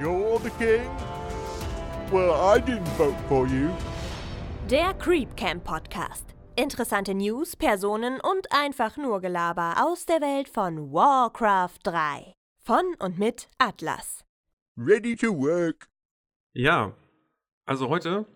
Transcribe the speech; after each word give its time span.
You're 0.00 0.40
the 0.40 0.50
king? 0.58 0.90
Well, 2.10 2.32
I 2.32 2.58
didn't 2.58 2.88
vote 2.98 3.16
for 3.28 3.46
you. 3.46 3.70
Der 4.68 4.92
Creep 4.94 5.36
Camp 5.36 5.62
Podcast. 5.62 6.34
Interessante 6.56 7.14
News, 7.14 7.54
Personen 7.54 8.18
und 8.20 8.50
einfach 8.50 8.96
nur 8.96 9.20
Gelaber 9.20 9.76
aus 9.78 10.04
der 10.04 10.20
Welt 10.20 10.48
von 10.48 10.92
Warcraft 10.92 11.78
3. 11.84 12.34
Von 12.60 12.84
und 12.98 13.20
mit 13.20 13.48
Atlas. 13.58 14.24
Ready 14.76 15.14
to 15.14 15.28
work. 15.28 15.86
Ja, 16.54 16.96
also 17.64 17.88
heute 17.88 18.26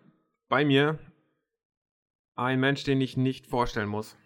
bei 0.49 0.65
mir 0.65 1.01
ein 2.37 2.61
Mensch, 2.61 2.85
den 2.85 3.01
ich 3.01 3.17
nicht 3.17 3.49
vorstellen 3.49 3.89
muss. 3.89 4.17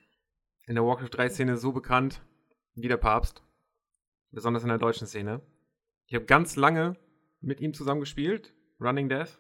In 0.66 0.74
der 0.74 0.84
Warcraft 0.84 1.10
3 1.12 1.30
Szene 1.30 1.56
so 1.56 1.72
bekannt 1.72 2.20
wie 2.74 2.88
der 2.88 2.98
Papst. 2.98 3.42
Besonders 4.32 4.64
in 4.64 4.68
der 4.68 4.78
deutschen 4.78 5.06
Szene. 5.06 5.40
Ich 6.06 6.14
habe 6.14 6.26
ganz 6.26 6.56
lange 6.56 6.96
mit 7.43 7.61
ihm 7.61 7.74
zusammengespielt. 7.74 8.55
Running 8.80 9.09
Death, 9.09 9.38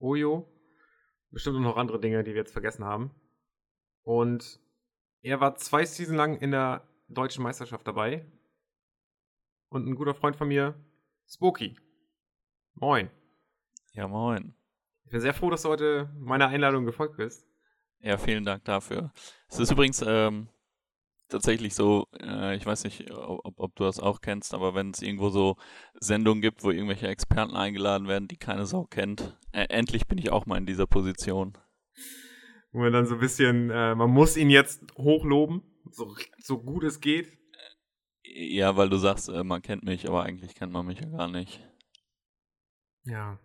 Oyo, 0.00 0.52
bestimmt 1.30 1.60
noch 1.60 1.76
andere 1.76 2.00
Dinge, 2.00 2.24
die 2.24 2.32
wir 2.32 2.40
jetzt 2.40 2.52
vergessen 2.52 2.84
haben. 2.84 3.10
Und 4.02 4.60
er 5.22 5.40
war 5.40 5.56
zwei 5.56 5.84
Season 5.84 6.16
lang 6.16 6.38
in 6.38 6.50
der 6.50 6.86
deutschen 7.08 7.42
Meisterschaft 7.42 7.86
dabei. 7.86 8.26
Und 9.68 9.86
ein 9.86 9.94
guter 9.94 10.14
Freund 10.14 10.36
von 10.36 10.48
mir, 10.48 10.74
Spooky. 11.28 11.76
Moin. 12.74 13.10
Ja, 13.92 14.06
moin. 14.06 14.54
Ich 15.04 15.10
bin 15.10 15.20
sehr 15.20 15.34
froh, 15.34 15.50
dass 15.50 15.62
du 15.62 15.68
heute 15.68 16.10
meiner 16.18 16.48
Einladung 16.48 16.84
gefolgt 16.84 17.16
bist. 17.16 17.46
Ja, 18.00 18.18
vielen 18.18 18.44
Dank 18.44 18.64
dafür. 18.64 19.12
Es 19.48 19.58
ist 19.58 19.70
übrigens 19.70 20.02
ähm, 20.06 20.48
tatsächlich 21.28 21.74
so, 21.74 22.06
äh, 22.20 22.56
ich 22.56 22.66
weiß 22.66 22.84
nicht, 22.84 23.10
ob, 23.10 23.58
ob, 23.58 23.74
du 23.76 23.84
das 23.84 24.00
auch 24.00 24.20
kennst, 24.20 24.54
aber 24.54 24.74
wenn 24.74 24.90
es 24.90 25.02
irgendwo 25.02 25.30
so 25.30 25.56
Sendungen 26.00 26.42
gibt, 26.42 26.64
wo 26.64 26.70
irgendwelche 26.70 27.08
Experten 27.08 27.54
eingeladen 27.54 28.08
werden, 28.08 28.28
die 28.28 28.36
keine 28.36 28.66
Sau 28.66 28.84
kennt, 28.84 29.36
äh, 29.52 29.66
endlich 29.68 30.06
bin 30.06 30.18
ich 30.18 30.30
auch 30.30 30.46
mal 30.46 30.58
in 30.58 30.66
dieser 30.66 30.86
Position. 30.86 31.56
Wo 32.72 32.80
man 32.80 32.92
dann 32.92 33.06
so 33.06 33.14
ein 33.14 33.20
bisschen, 33.20 33.70
äh, 33.70 33.94
man 33.94 34.10
muss 34.10 34.36
ihn 34.36 34.50
jetzt 34.50 34.82
hochloben, 34.96 35.62
so, 35.90 36.14
so 36.38 36.58
gut 36.58 36.84
es 36.84 37.00
geht. 37.00 37.32
Ja, 38.22 38.76
weil 38.76 38.88
du 38.88 38.96
sagst, 38.96 39.28
äh, 39.28 39.44
man 39.44 39.62
kennt 39.62 39.84
mich, 39.84 40.08
aber 40.08 40.24
eigentlich 40.24 40.54
kennt 40.54 40.72
man 40.72 40.86
mich 40.86 41.00
ja 41.00 41.08
gar 41.08 41.28
nicht. 41.28 41.60
Ja, 43.04 43.38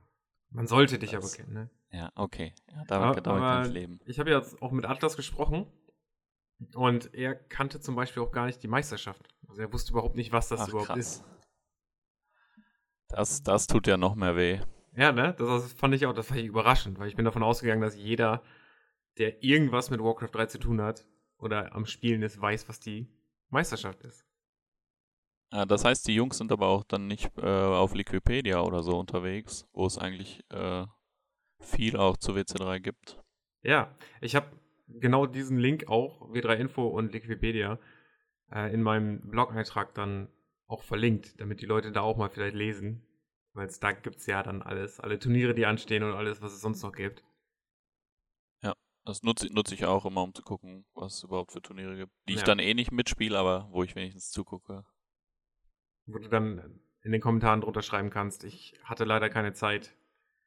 man 0.50 0.67
sollte 0.67 0.97
dich 1.00 1.11
das, 1.11 1.23
aber 1.23 1.44
kennen, 1.44 1.53
ne? 1.53 1.69
Ja, 1.91 2.11
okay. 2.16 2.53
Ja, 2.72 2.84
damit, 2.88 3.25
damit 3.25 3.41
kann 3.44 3.66
ich 3.66 3.73
leben. 3.73 4.00
Ich 4.06 4.19
habe 4.19 4.31
ja 4.31 4.41
auch 4.59 4.72
mit 4.72 4.86
Atlas 4.86 5.16
gesprochen 5.16 5.67
und 6.76 7.14
er 7.14 7.36
kannte 7.36 7.80
zum 7.80 7.95
Beispiel 7.95 8.23
auch 8.23 8.31
gar 8.31 8.45
nicht 8.45 8.62
die 8.64 8.67
Meisterschaft. 8.67 9.28
Also 9.48 9.62
er 9.62 9.73
wusste 9.73 9.92
überhaupt 9.92 10.16
nicht, 10.16 10.31
was 10.31 10.48
das 10.48 10.62
Ach, 10.62 10.70
überhaupt 10.70 10.88
krass. 10.88 10.98
ist. 10.98 11.23
Das, 13.09 13.44
das 13.44 13.68
tut 13.68 13.88
ja 13.88 13.98
noch 13.98 14.16
mehr 14.16 14.36
weh. 14.36 14.59
Ja, 14.95 15.12
ne? 15.12 15.34
Das, 15.38 15.64
das 15.64 15.73
fand 15.73 15.94
ich 15.95 16.06
auch, 16.06 16.14
das 16.14 16.31
ich 16.31 16.45
überraschend, 16.45 17.00
weil 17.00 17.08
ich 17.08 17.16
bin 17.16 17.26
davon 17.26 17.44
ausgegangen, 17.44 17.81
dass 17.81 17.95
jeder, 17.95 18.42
der 19.18 19.44
irgendwas 19.44 19.90
mit 19.90 20.02
Warcraft 20.02 20.30
3 20.34 20.45
zu 20.45 20.59
tun 20.59 20.81
hat 20.81 21.06
oder 21.38 21.73
am 21.76 21.86
Spielen 21.86 22.22
ist, 22.22 22.40
weiß, 22.40 22.70
was 22.70 22.80
die 22.80 23.08
Meisterschaft 23.50 24.02
ist. 24.02 24.25
Ja, 25.52 25.66
das 25.66 25.84
heißt, 25.84 26.08
die 26.08 26.16
Jungs 26.16 26.38
sind 26.38 26.52
aber 26.52 26.68
auch 26.68 26.86
dann 26.86 27.08
nicht 27.08 27.30
äh, 27.38 27.42
auf 27.46 27.94
Liquipedia 27.94 28.62
oder 28.62 28.84
so 28.84 28.98
unterwegs, 28.98 29.68
wo 29.73 29.86
es 29.86 29.98
eigentlich 29.98 30.46
äh, 30.50 30.86
viel 31.59 31.98
auch 31.98 32.16
zu 32.16 32.34
WC3 32.34 32.80
gibt. 32.80 33.20
Ja, 33.64 33.94
ich 34.22 34.36
habe 34.36 34.48
genau 35.00 35.25
diesen 35.25 35.58
Link 35.58 35.88
auch, 35.88 36.30
W3Info 36.31 36.88
und 36.88 37.14
Liquipedia, 37.14 37.80
äh, 38.52 38.73
in 38.73 38.81
meinem 38.81 39.22
Blog-Eintrag 39.30 39.94
dann 39.94 40.28
auch 40.67 40.84
verlinkt, 40.84 41.39
damit 41.39 41.61
die 41.61 41.66
Leute 41.66 41.92
da 41.92 42.02
auch 42.02 42.17
mal 42.17 42.30
vielleicht 42.30 42.56
lesen. 42.56 43.06
Weil 43.53 43.69
da 43.81 43.92
gibt 43.92 44.17
es 44.17 44.25
ja 44.28 44.44
dann 44.44 44.62
alles, 44.62 45.00
alle 45.00 45.19
Turniere, 45.19 45.53
die 45.53 45.66
anstehen 45.66 46.03
und 46.03 46.14
alles, 46.14 46.42
was 46.42 46.53
es 46.53 46.62
sonst 46.62 46.84
noch 46.84 46.94
gibt. 46.94 47.23
Ja, 48.62 48.75
das 49.03 49.23
nutze, 49.23 49.53
nutze 49.53 49.73
ich 49.73 49.86
auch 49.86 50.06
immer, 50.06 50.23
um 50.23 50.34
zu 50.34 50.42
gucken, 50.42 50.86
was 50.94 51.16
es 51.16 51.23
überhaupt 51.23 51.52
für 51.52 51.62
Turniere 51.62 51.97
gibt. 51.97 52.13
Die 52.29 52.34
ja. 52.34 52.40
ich 52.40 52.46
dann 52.46 52.59
eh 52.59 52.73
nicht 52.73 52.91
mitspiele, 52.91 53.38
aber 53.38 53.68
wo 53.72 53.84
ich 53.84 53.96
wenigstens 53.96 54.31
zugucke. 54.31 54.85
Wo 56.06 56.18
du 56.18 56.29
dann 56.29 56.79
in 57.03 57.12
den 57.12 57.19
Kommentaren 57.19 57.59
drunter 57.59 57.81
schreiben 57.81 58.09
kannst, 58.09 58.46
ich 58.46 58.73
hatte 58.84 59.03
leider 59.03 59.29
keine 59.29 59.53
Zeit. 59.53 59.94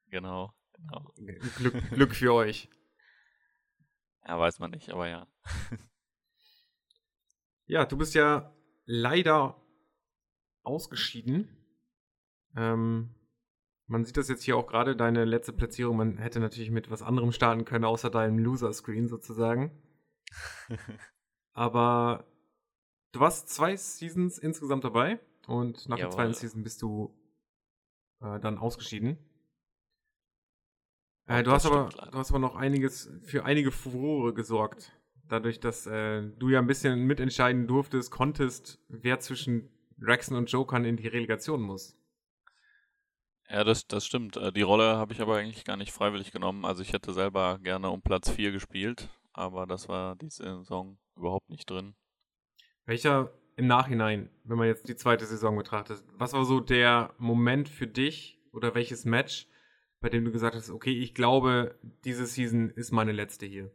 Genau, 0.06 0.55
genau. 0.72 1.12
Glück, 1.56 1.91
Glück 1.91 2.15
für 2.15 2.32
euch. 2.32 2.71
Ja, 4.27 4.39
weiß 4.39 4.59
man 4.59 4.71
nicht, 4.71 4.91
aber 4.91 5.09
ja. 5.09 5.27
ja, 7.67 7.85
du 7.85 7.97
bist 7.97 8.15
ja 8.15 8.55
leider 8.87 9.61
ausgeschieden. 10.62 11.49
Ähm, 12.57 13.15
man 13.87 14.05
sieht 14.05 14.17
das 14.17 14.29
jetzt 14.29 14.43
hier 14.43 14.57
auch 14.57 14.67
gerade, 14.67 14.97
deine 14.97 15.25
letzte 15.25 15.53
Platzierung. 15.53 15.97
Man 15.97 16.17
hätte 16.17 16.41
natürlich 16.41 16.71
mit 16.71 16.91
was 16.91 17.03
anderem 17.03 17.33
starten 17.33 17.65
können, 17.65 17.85
außer 17.85 18.11
deinem 18.11 18.39
Loser-Screen 18.39 19.09
sozusagen. 19.09 19.71
aber 21.53 22.27
du 23.12 23.21
warst 23.21 23.51
zwei 23.51 23.77
Seasons 23.77 24.39
insgesamt 24.39 24.85
dabei 24.85 25.21
und 25.47 25.89
nach 25.89 25.99
Jawohl. 25.99 26.11
der 26.11 26.17
zweiten 26.17 26.35
Season 26.35 26.62
bist 26.62 26.81
du 26.81 27.15
äh, 28.21 28.41
dann 28.41 28.59
ausgeschieden. 28.59 29.19
Äh, 31.27 31.43
du, 31.43 31.51
hast 31.53 31.67
aber, 31.67 31.89
du 31.89 32.19
hast 32.19 32.31
aber 32.31 32.39
noch 32.39 32.57
einiges 32.57 33.11
für 33.23 33.45
einige 33.45 33.71
Furore 33.71 34.35
gesorgt. 34.35 34.93
Dadurch, 35.27 35.59
dass 35.59 35.87
äh, 35.87 36.23
du 36.39 36.51
ja 36.51 36.59
ein 36.59 36.67
bisschen 36.67 37.07
mitentscheiden 37.07 37.67
durftest, 37.67 38.11
konntest, 38.11 38.79
wer 38.89 39.21
zwischen 39.21 39.71
Rexen 40.01 40.37
und 40.37 40.51
Jokern 40.51 40.85
in 40.85 40.97
die 40.97 41.09
Relegation 41.09 41.62
muss. 41.62 41.97
Ja, 43.49 43.65
das, 43.65 43.87
das 43.87 44.05
stimmt. 44.05 44.37
Äh, 44.37 44.53
die 44.53 44.62
Rolle 44.62 44.97
habe 44.97 45.12
ich 45.12 45.21
aber 45.21 45.39
eigentlich 45.39 45.65
gar 45.65 45.77
nicht 45.77 45.93
freiwillig 45.93 46.31
genommen. 46.31 46.65
Also 46.65 46.83
ich 46.83 46.93
hätte 46.93 47.12
selber 47.12 47.59
gerne 47.62 47.91
um 47.91 48.03
Platz 48.03 48.31
4 48.31 48.53
gespielt, 48.53 49.09
aber 49.33 49.67
das 49.67 49.89
war 49.89 50.17
diese 50.17 50.43
Saison 50.43 50.99
überhaupt 51.17 51.49
nicht 51.49 51.71
drin. 51.71 51.95
Welcher 52.85 53.33
im 53.56 53.67
Nachhinein, 53.67 54.31
wenn 54.45 54.59
man 54.59 54.67
jetzt 54.67 54.89
die 54.89 54.97
zweite 54.97 55.25
Saison 55.25 55.56
betrachtet, 55.56 56.03
was 56.12 56.33
war 56.33 56.45
so 56.45 56.61
der 56.61 57.15
Moment 57.19 57.69
für 57.69 57.87
dich 57.87 58.39
oder 58.53 58.75
welches 58.75 59.05
Match, 59.05 59.49
bei 60.04 60.10
dem 60.10 60.26
du 60.26 60.32
gesagt 60.32 60.54
hast, 60.54 60.69
okay, 60.69 60.92
ich 60.92 61.15
glaube, 61.15 61.78
diese 62.04 62.26
Season 62.26 62.69
ist 62.69 62.92
meine 62.92 63.12
letzte 63.12 63.47
hier? 63.47 63.72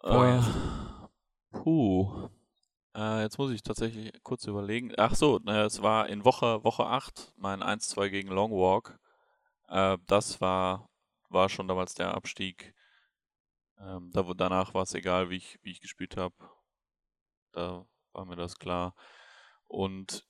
Vorher. 0.00 0.44
Uh, 1.52 1.62
puh. 1.62 2.28
Äh, 2.96 3.22
jetzt 3.22 3.38
muss 3.38 3.52
ich 3.52 3.62
tatsächlich 3.62 4.12
kurz 4.24 4.44
überlegen. 4.48 4.92
Ach 4.98 5.14
so, 5.14 5.38
äh, 5.46 5.66
es 5.66 5.82
war 5.82 6.08
in 6.08 6.24
Woche, 6.24 6.64
Woche 6.64 6.84
8 6.84 7.32
mein 7.36 7.62
1-2 7.62 8.08
gegen 8.08 8.28
Long 8.28 8.50
Walk. 8.50 8.98
Äh, 9.68 9.98
das 10.08 10.40
war, 10.40 10.90
war 11.28 11.48
schon 11.48 11.68
damals 11.68 11.94
der 11.94 12.12
Abstieg. 12.12 12.74
Ähm, 13.78 14.10
da, 14.12 14.24
danach 14.36 14.74
war 14.74 14.82
es 14.82 14.94
egal, 14.94 15.30
wie 15.30 15.36
ich, 15.36 15.60
wie 15.62 15.70
ich 15.70 15.80
gespielt 15.80 16.16
habe. 16.16 16.34
Da 17.52 17.86
war 18.10 18.24
mir 18.24 18.34
das 18.34 18.58
klar. 18.58 18.96
Und 19.68 20.26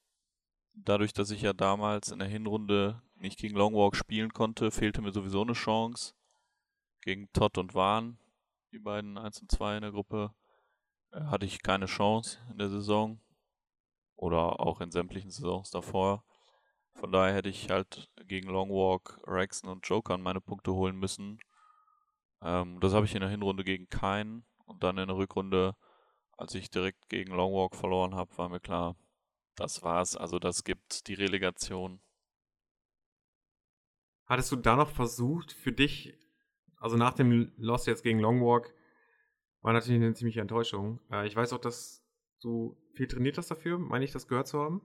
dadurch, 0.75 1.15
dass 1.15 1.31
ich 1.31 1.41
ja 1.41 1.55
damals 1.55 2.11
in 2.11 2.19
der 2.19 2.28
Hinrunde 2.28 3.03
nicht 3.16 3.38
gegen 3.38 3.56
Longwalk 3.56 3.97
spielen 3.97 4.32
konnte, 4.32 4.71
fehlte 4.71 5.03
mir 5.03 5.12
sowieso 5.12 5.43
eine 5.43 5.54
Chance. 5.54 6.15
Gegen 7.03 7.31
Todd 7.32 7.59
und 7.59 7.75
Wahn, 7.75 8.19
die 8.72 8.78
beiden 8.78 9.16
1 9.19 9.41
und 9.43 9.50
2 9.50 9.77
in 9.77 9.82
der 9.82 9.93
Gruppe, 9.93 10.34
äh, 11.12 11.21
hatte 11.21 11.47
ich 11.47 11.62
keine 11.62 11.87
Chance 11.87 12.38
in 12.50 12.59
der 12.59 12.69
Saison. 12.69 13.21
Oder 14.16 14.60
auch 14.60 14.81
in 14.81 14.91
sämtlichen 14.91 15.31
Saisons 15.31 15.71
davor. 15.71 16.25
Von 16.94 17.12
daher 17.12 17.34
hätte 17.34 17.50
ich 17.50 17.69
halt 17.71 18.10
gegen 18.27 18.49
Longwalk, 18.49 19.21
Rexen 19.27 19.69
und 19.69 19.87
Jokern 19.87 20.22
meine 20.22 20.41
Punkte 20.41 20.72
holen 20.72 20.97
müssen. 20.97 21.38
Ähm, 22.43 22.81
das 22.81 22.94
habe 22.94 23.04
ich 23.04 23.15
in 23.15 23.21
der 23.21 23.28
Hinrunde 23.28 23.65
gegen 23.65 23.88
keinen. 23.88 24.47
Und 24.65 24.83
dann 24.83 24.98
in 24.98 25.09
der 25.09 25.16
Rückrunde, 25.16 25.77
als 26.37 26.54
ich 26.54 26.71
direkt 26.71 27.09
gegen 27.09 27.33
Longwalk 27.34 27.77
verloren 27.77 28.15
habe, 28.15 28.37
war 28.38 28.48
mir 28.48 28.60
klar, 28.60 28.97
das 29.56 29.83
war's. 29.83 30.16
Also 30.16 30.38
das 30.38 30.65
gibt 30.65 31.06
die 31.09 31.15
Relegation. 31.15 32.01
Hattest 34.27 34.51
du 34.53 34.57
da 34.57 34.77
noch 34.77 34.91
versucht, 34.91 35.53
für 35.53 35.73
dich, 35.73 36.15
also 36.77 36.97
nach 36.97 37.15
dem 37.15 37.53
Loss 37.57 37.87
jetzt 37.87 38.03
gegen 38.03 38.19
Longwalk, 38.19 38.75
war 39.63 39.73
natürlich 39.73 40.01
eine 40.03 40.15
ziemliche 40.15 40.41
Enttäuschung. 40.41 41.01
Äh, 41.11 41.27
ich 41.27 41.34
weiß 41.34 41.53
auch, 41.53 41.61
dass 41.61 42.05
du 42.41 42.77
viel 42.93 43.07
trainiert 43.07 43.39
hast 43.39 43.51
dafür, 43.51 43.78
meine 43.78 44.05
ich, 44.05 44.13
das 44.13 44.28
gehört 44.28 44.49
zu 44.49 44.61
haben. 44.61 44.83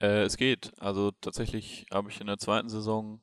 Äh, 0.00 0.22
es 0.22 0.36
geht. 0.36 0.72
Also 0.78 1.10
tatsächlich 1.20 1.86
habe 1.92 2.10
ich 2.10 2.20
in 2.20 2.26
der 2.26 2.38
zweiten 2.38 2.68
Saison 2.68 3.20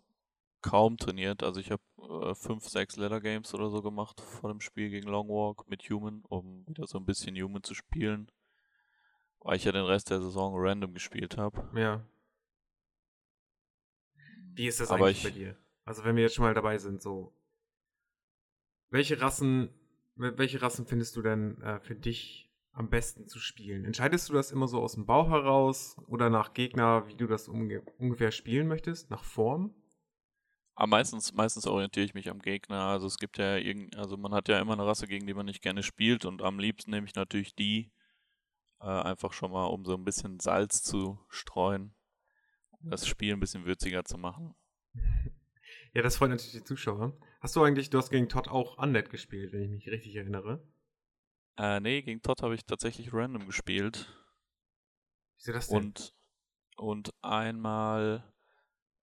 kaum 0.62 0.98
trainiert. 0.98 1.44
Also 1.44 1.60
ich 1.60 1.72
habe 1.72 1.84
äh, 1.98 2.36
fünf, 2.36 2.68
sechs 2.68 2.96
Leather 2.96 3.22
Games 3.22 3.54
oder 3.54 3.70
so 3.70 3.82
gemacht 3.82 4.22
vor 4.22 4.50
dem 4.50 4.62
Spiel 4.62 4.90
gegen 4.90 5.08
Longwalk 5.08 5.70
mit 5.70 5.84
Human, 5.90 6.24
um 6.28 6.68
wieder 6.68 6.88
so 6.88 6.98
ein 6.98 7.06
bisschen 7.06 7.36
Human 7.36 7.64
zu 7.64 7.76
spielen. 7.76 8.32
Weil 9.40 9.58
ich 9.58 9.66
ja 9.66 9.72
den 9.72 9.86
Rest 9.86 10.10
der 10.10 10.22
Saison 10.22 10.54
random 10.56 10.94
gespielt 10.94 11.38
habe. 11.38 11.70
Ja. 11.76 12.06
Wie 14.56 14.68
ist 14.68 14.80
das 14.80 14.92
Aber 14.92 15.06
eigentlich 15.06 15.18
ich, 15.18 15.24
bei 15.24 15.38
dir? 15.38 15.58
Also 15.86 16.04
wenn 16.04 16.16
wir 16.16 16.24
jetzt 16.24 16.36
schon 16.36 16.46
mal 16.46 16.54
dabei 16.54 16.78
sind, 16.78 17.02
so. 17.02 17.34
Welche 18.90 19.20
Rassen, 19.20 19.70
welche 20.16 20.62
Rassen 20.62 20.86
findest 20.86 21.16
du 21.16 21.22
denn 21.22 21.60
äh, 21.62 21.80
für 21.80 21.96
dich 21.96 22.52
am 22.72 22.90
besten 22.90 23.28
zu 23.28 23.40
spielen? 23.40 23.86
Entscheidest 23.86 24.30
du 24.30 24.34
das 24.34 24.52
immer 24.52 24.68
so 24.68 24.82
aus 24.82 24.94
dem 24.94 25.06
Bauch 25.06 25.30
heraus 25.30 25.98
oder 26.08 26.30
nach 26.30 26.54
Gegner, 26.54 27.08
wie 27.08 27.16
du 27.16 27.28
das 27.28 27.48
unge 27.48 27.82
ungefähr 27.98 28.32
spielen 28.32 28.68
möchtest? 28.68 29.10
Nach 29.10 29.24
Form? 29.24 29.74
Aber 30.76 30.88
meistens, 30.88 31.34
meistens 31.34 31.68
orientiere 31.68 32.06
ich 32.06 32.14
mich 32.14 32.30
am 32.30 32.40
Gegner. 32.40 32.82
Also 32.82 33.06
es 33.08 33.18
gibt 33.18 33.38
ja 33.38 33.58
irgend, 33.58 33.96
also 33.96 34.18
man 34.18 34.34
hat 34.34 34.48
ja 34.48 34.60
immer 34.60 34.74
eine 34.74 34.86
Rasse, 34.86 35.08
gegen 35.08 35.28
die 35.28 35.34
man 35.34 35.46
nicht 35.46 35.62
gerne 35.62 35.84
spielt 35.84 36.26
und 36.26 36.42
am 36.42 36.60
liebsten 36.60 36.92
nehme 36.92 37.06
ich 37.06 37.16
natürlich 37.16 37.56
die, 37.56 37.92
äh, 38.80 38.86
einfach 38.86 39.34
schon 39.34 39.52
mal, 39.52 39.66
um 39.66 39.86
so 39.86 39.94
ein 39.94 40.04
bisschen 40.04 40.40
Salz 40.40 40.82
zu 40.82 41.20
streuen, 41.30 41.94
das 42.84 43.08
Spiel 43.08 43.34
ein 43.34 43.40
bisschen 43.40 43.66
würziger 43.66 44.04
zu 44.04 44.18
machen. 44.18 44.56
Ja, 45.94 46.02
das 46.02 46.18
freut 46.18 46.30
natürlich 46.30 46.54
die 46.54 46.64
Zuschauer. 46.64 47.18
Hast 47.40 47.56
du 47.56 47.64
eigentlich, 47.64 47.90
du 47.90 47.98
hast 47.98 48.10
gegen 48.10 48.30
Todd 48.30 48.48
auch 48.48 48.78
Undead 48.78 49.10
gespielt, 49.10 49.54
wenn 49.54 49.62
ich 49.62 49.70
mich 49.70 49.88
richtig 49.90 50.16
erinnere? 50.16 50.68
Äh, 51.58 51.80
nee, 51.80 52.02
gegen 52.02 52.22
Todd 52.22 52.42
habe 52.42 52.56
ich 52.56 52.66
tatsächlich 52.66 53.14
random 53.14 53.46
gespielt. 53.46 54.12
Wieso 55.38 55.52
das 55.52 55.68
denn? 55.68 55.78
Und, 55.78 56.16
und 56.78 57.14
einmal, 57.22 58.24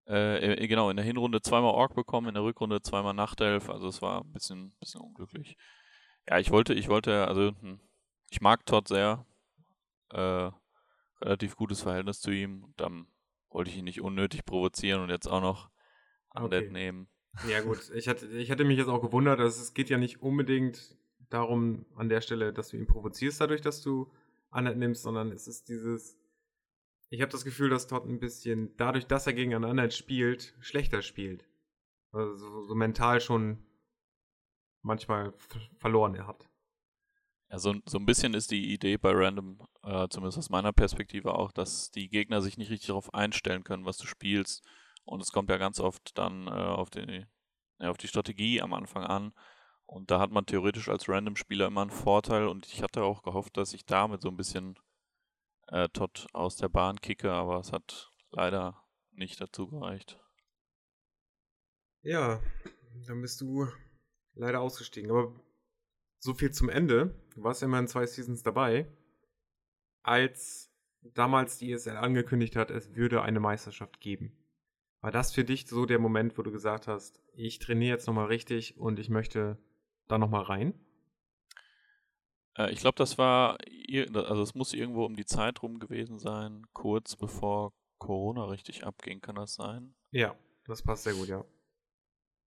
äh, 0.07 0.67
genau, 0.67 0.91
in 0.91 0.97
der 0.97 1.05
Hinrunde 1.05 1.43
zweimal 1.43 1.75
Ork 1.75 1.95
bekommen, 1.95 2.29
in 2.29 2.35
der 2.35 2.43
Rückrunde 2.43 2.83
zweimal 2.83 3.15
Nachtelf, 3.15 3.71
also 3.71 3.87
es 3.87 4.03
war 4.03 4.23
ein 4.23 4.33
bisschen, 4.33 4.75
bisschen 4.81 5.01
unglücklich. 5.01 5.57
Ja, 6.29 6.39
ich 6.39 6.51
wollte, 6.51 6.75
ich 6.75 6.89
wollte, 6.89 7.29
also 7.29 7.53
hm, 7.61 7.81
ich 8.31 8.41
mag 8.41 8.67
Todd 8.67 8.89
sehr. 8.89 9.27
Äh, 10.11 10.51
relativ 11.21 11.57
gutes 11.57 11.83
Verhältnis 11.83 12.21
zu 12.21 12.31
ihm. 12.31 12.65
Und 12.65 12.81
dann 12.81 13.07
wollte 13.51 13.71
ich 13.71 13.77
ihn 13.77 13.85
nicht 13.85 14.01
unnötig 14.01 14.45
provozieren 14.45 15.03
und 15.03 15.11
jetzt 15.11 15.27
auch 15.27 15.41
noch 15.41 15.71
Undead 16.35 16.65
Okay. 16.65 16.71
nehmen. 16.71 17.09
Ja, 17.49 17.61
gut. 17.61 17.91
Ich 17.95 18.09
hatte, 18.09 18.27
ich 18.27 18.51
hatte 18.51 18.65
mich 18.65 18.79
jetzt 18.79 18.89
auch 18.89 19.01
gewundert, 19.01 19.41
dass 19.41 19.61
es 19.61 19.75
geht 19.75 19.91
ja 19.91 19.99
nicht 19.99 20.23
unbedingt 20.23 20.97
darum 21.29 21.87
an 21.95 22.09
der 22.09 22.21
Stelle, 22.21 22.53
dass 22.53 22.69
du 22.69 22.77
ihn 22.77 22.87
provozierst 22.87 23.41
dadurch, 23.41 23.61
dass 23.61 23.83
du 23.83 24.13
Undead 24.51 24.77
nimmst, 24.77 25.03
sondern 25.03 25.31
es 25.33 25.47
ist 25.47 25.69
dieses. 25.69 26.19
Ich 27.09 27.23
habe 27.23 27.33
das 27.33 27.45
Gefühl, 27.45 27.71
dass 27.71 27.89
Todd 27.89 28.05
ein 28.07 28.21
bisschen, 28.21 28.77
dadurch, 28.77 29.07
dass 29.07 29.27
er 29.27 29.33
gegen 29.33 29.55
einen 29.55 29.65
Undead 29.65 29.93
spielt, 29.93 30.55
schlechter 30.61 31.03
spielt. 31.03 31.49
Also 32.13 32.35
so, 32.37 32.63
so 32.65 32.75
mental 32.75 33.21
schon 33.21 33.65
manchmal 34.83 35.33
verloren 35.79 36.15
er 36.15 36.27
hat. 36.27 36.50
Ja, 37.51 37.59
so, 37.59 37.75
so 37.85 37.99
ein 37.99 38.07
bisschen 38.07 38.35
ist 38.35 38.53
die 38.53 38.73
Idee 38.73 38.97
bei 38.97 39.11
Random, 39.13 39.61
äh, 39.83 40.07
zumindest 40.09 40.39
aus 40.39 40.51
meiner 40.51 40.73
Perspektive 40.73 41.35
auch, 41.35 41.51
dass 41.51 41.91
die 41.91 42.09
Gegner 42.09 42.43
sich 42.43 42.57
nicht 42.57 42.71
richtig 42.71 42.89
darauf 42.89 43.13
einstellen 43.13 43.65
können, 43.65 43.85
was 43.85 43.99
du 43.99 44.07
spielst. 44.07 44.65
Und 45.05 45.21
es 45.21 45.33
kommt 45.33 45.51
ja 45.51 45.57
ganz 45.57 45.81
oft 45.81 46.17
dann 46.17 46.47
äh, 46.47 46.51
auf, 46.51 46.91
die, 46.91 47.27
ja, 47.81 47.91
auf 47.91 47.97
die 47.97 48.07
Strategie 48.07 48.63
am 48.63 48.73
Anfang 48.73 49.03
an. 49.03 49.33
Und 49.85 50.13
da 50.13 50.21
hat 50.21 50.31
man 50.31 50.47
theoretisch 50.47 50.89
als 50.89 51.09
Random-Spieler 51.09 51.67
immer 51.67 51.83
einen 51.83 51.91
Vorteil. 51.91 52.47
Und 52.47 52.67
ich 52.67 52.83
hatte 52.83 53.03
auch 53.03 53.23
gehofft, 53.23 53.57
dass 53.57 53.73
ich 53.73 53.85
damit 53.85 54.23
so 54.23 54.29
ein 54.29 54.37
bisschen 54.37 54.79
äh, 55.67 55.89
Todd 55.89 56.29
aus 56.33 56.57
der 56.57 56.69
Bahn 56.69 57.01
kicke, 57.01 57.33
aber 57.33 57.59
es 57.59 57.73
hat 57.73 58.13
leider 58.31 58.85
nicht 59.11 59.41
dazu 59.41 59.67
gereicht. 59.67 60.21
Ja, 62.03 62.41
dann 63.09 63.21
bist 63.21 63.41
du 63.41 63.67
leider 64.35 64.61
ausgestiegen. 64.61 65.11
Aber 65.11 65.35
so 66.21 66.35
viel 66.35 66.53
zum 66.53 66.69
Ende. 66.69 67.15
Du 67.35 67.43
warst 67.43 67.63
ja 67.63 67.67
immer 67.67 67.79
in 67.79 67.89
zwei 67.89 68.07
Seasons 68.07 68.43
dabei. 68.43 68.87
Als 70.03 70.71
damals 71.03 71.59
die 71.59 71.73
ESL 71.73 71.97
angekündigt 71.97 72.57
hat, 72.57 72.71
es 72.71 72.95
würde 72.95 73.23
eine 73.23 73.41
Meisterschaft 73.41 74.01
geben. 74.01 74.37
War 75.01 75.11
das 75.11 75.33
für 75.33 75.45
dich 75.45 75.67
so 75.67 75.87
der 75.87 75.99
Moment, 75.99 76.37
wo 76.37 76.43
du 76.43 76.53
gesagt 76.53 76.87
hast, 76.87 77.23
ich 77.33 77.59
trainiere 77.59 77.97
jetzt 77.97 78.07
nochmal 78.07 78.27
richtig 78.27 78.77
und 78.79 78.99
ich 78.99 79.09
möchte 79.09 79.59
da 80.09 80.19
nochmal 80.19 80.43
rein? 80.43 80.75
Äh, 82.57 82.71
ich 82.71 82.81
glaube, 82.81 82.97
das 82.97 83.17
war, 83.17 83.57
also 84.13 84.43
es 84.43 84.55
muss 84.55 84.75
irgendwo 84.75 85.07
um 85.07 85.17
die 85.17 85.25
Zeit 85.25 85.63
rum 85.63 85.79
gewesen 85.79 86.19
sein, 86.19 86.67
kurz 86.75 87.17
bevor 87.17 87.73
Corona 87.99 88.45
richtig 88.45 88.85
abging, 88.85 89.23
kann 89.23 89.37
das 89.37 89.55
sein? 89.55 89.95
Ja, 90.11 90.37
das 90.67 90.83
passt 90.83 91.05
sehr 91.05 91.15
gut, 91.15 91.29
ja. 91.29 91.45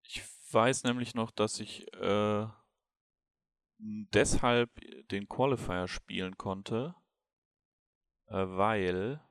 Ich 0.03 0.23
weiß 0.51 0.83
nämlich 0.83 1.15
noch, 1.15 1.31
dass 1.31 1.59
ich 1.59 1.91
äh, 1.93 2.45
deshalb 3.77 4.69
den 5.09 5.27
Qualifier 5.27 5.87
spielen 5.87 6.37
konnte, 6.37 6.95
äh, 8.27 8.45
weil 8.47 9.21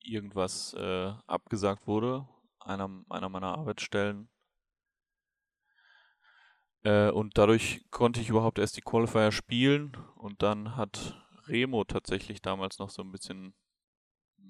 irgendwas 0.00 0.74
äh, 0.74 1.12
abgesagt 1.26 1.86
wurde, 1.86 2.26
einer, 2.58 2.90
einer 3.08 3.28
meiner 3.28 3.58
Arbeitsstellen. 3.58 4.28
Äh, 6.82 7.10
und 7.10 7.36
dadurch 7.36 7.84
konnte 7.90 8.20
ich 8.20 8.30
überhaupt 8.30 8.58
erst 8.58 8.76
die 8.76 8.82
Qualifier 8.82 9.32
spielen 9.32 9.96
und 10.16 10.42
dann 10.42 10.76
hat 10.76 11.16
Remo 11.46 11.84
tatsächlich 11.84 12.40
damals 12.42 12.78
noch 12.78 12.90
so 12.90 13.02
ein 13.02 13.12
bisschen 13.12 13.54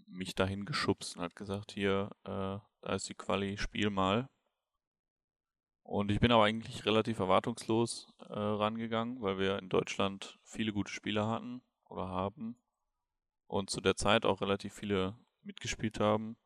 mich 0.06 0.34
dahin 0.34 0.64
geschubst 0.64 1.16
und 1.16 1.22
hat 1.22 1.36
gesagt, 1.36 1.72
hier, 1.72 2.10
äh, 2.24 2.58
da 2.82 2.94
ist 2.94 3.08
die 3.08 3.14
Quali, 3.14 3.56
spiel 3.58 3.90
mal. 3.90 4.28
Und 5.90 6.12
ich 6.12 6.20
bin 6.20 6.30
aber 6.30 6.44
eigentlich 6.44 6.86
relativ 6.86 7.18
erwartungslos 7.18 8.14
äh, 8.20 8.32
rangegangen, 8.32 9.20
weil 9.22 9.40
wir 9.40 9.58
in 9.58 9.68
Deutschland 9.68 10.38
viele 10.44 10.72
gute 10.72 10.92
Spieler 10.92 11.26
hatten 11.26 11.62
oder 11.88 12.06
haben 12.06 12.54
und 13.48 13.70
zu 13.70 13.80
der 13.80 13.96
Zeit 13.96 14.24
auch 14.24 14.40
relativ 14.40 14.72
viele 14.72 15.16
mitgespielt 15.42 15.98
haben. 15.98 16.36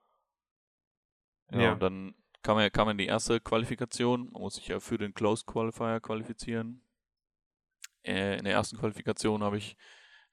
Ja, 1.51 1.61
Ja. 1.61 1.73
und 1.75 1.81
dann 1.83 2.15
kam 2.41 2.59
ja 2.59 2.71
kam 2.71 2.89
in 2.89 2.97
die 2.97 3.05
erste 3.05 3.39
Qualifikation. 3.39 4.31
Man 4.33 4.41
muss 4.41 4.55
sich 4.55 4.69
ja 4.69 4.81
für 4.81 4.97
den 4.97 5.13
Close 5.13 5.45
Qualifier 5.45 6.01
qualifizieren. 6.01 6.81
Äh, 8.03 8.39
in 8.39 8.45
der 8.45 8.55
ersten 8.55 8.79
Qualifikation 8.79 9.43
habe 9.43 9.59
ich 9.59 9.77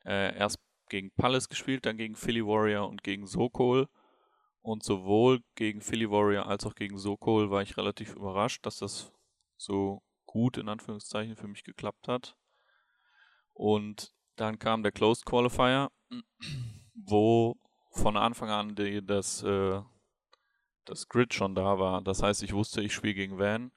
äh, 0.05 0.37
erst 0.37 0.57
gegen 0.87 1.11
Palace 1.11 1.49
gespielt, 1.49 1.85
dann 1.85 1.97
gegen 1.97 2.15
Philly 2.15 2.45
Warrior 2.45 2.87
und 2.87 3.03
gegen 3.03 3.27
Sokol. 3.27 3.89
Und 4.61 4.83
sowohl 4.83 5.41
gegen 5.55 5.81
Philly 5.81 6.09
Warrior 6.09 6.45
als 6.45 6.65
auch 6.65 6.75
gegen 6.75 6.97
Sokol 6.97 7.49
war 7.49 7.63
ich 7.63 7.77
relativ 7.77 8.15
überrascht, 8.15 8.65
dass 8.65 8.77
das 8.77 9.11
so 9.57 10.03
gut 10.25 10.57
in 10.57 10.69
Anführungszeichen 10.69 11.35
für 11.35 11.47
mich 11.47 11.63
geklappt 11.63 12.07
hat. 12.07 12.37
Und 13.53 14.13
dann 14.35 14.59
kam 14.59 14.83
der 14.83 14.91
Closed 14.91 15.25
Qualifier, 15.25 15.91
wo 16.93 17.55
von 17.91 18.17
Anfang 18.17 18.49
an 18.49 18.75
die, 18.75 19.05
das, 19.05 19.43
äh, 19.43 19.81
das 20.85 21.07
Grid 21.07 21.33
schon 21.33 21.55
da 21.55 21.79
war. 21.79 22.01
Das 22.01 22.23
heißt, 22.23 22.43
ich 22.43 22.53
wusste, 22.53 22.81
ich 22.81 22.93
spiele 22.93 23.13
gegen 23.13 23.37
Van 23.37 23.71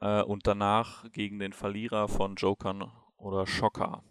äh, 0.00 0.22
und 0.22 0.46
danach 0.46 1.10
gegen 1.12 1.38
den 1.38 1.52
Verlierer 1.52 2.08
von 2.08 2.36
Jokern 2.36 2.92
oder 3.16 3.46
Schocker, 3.46 4.04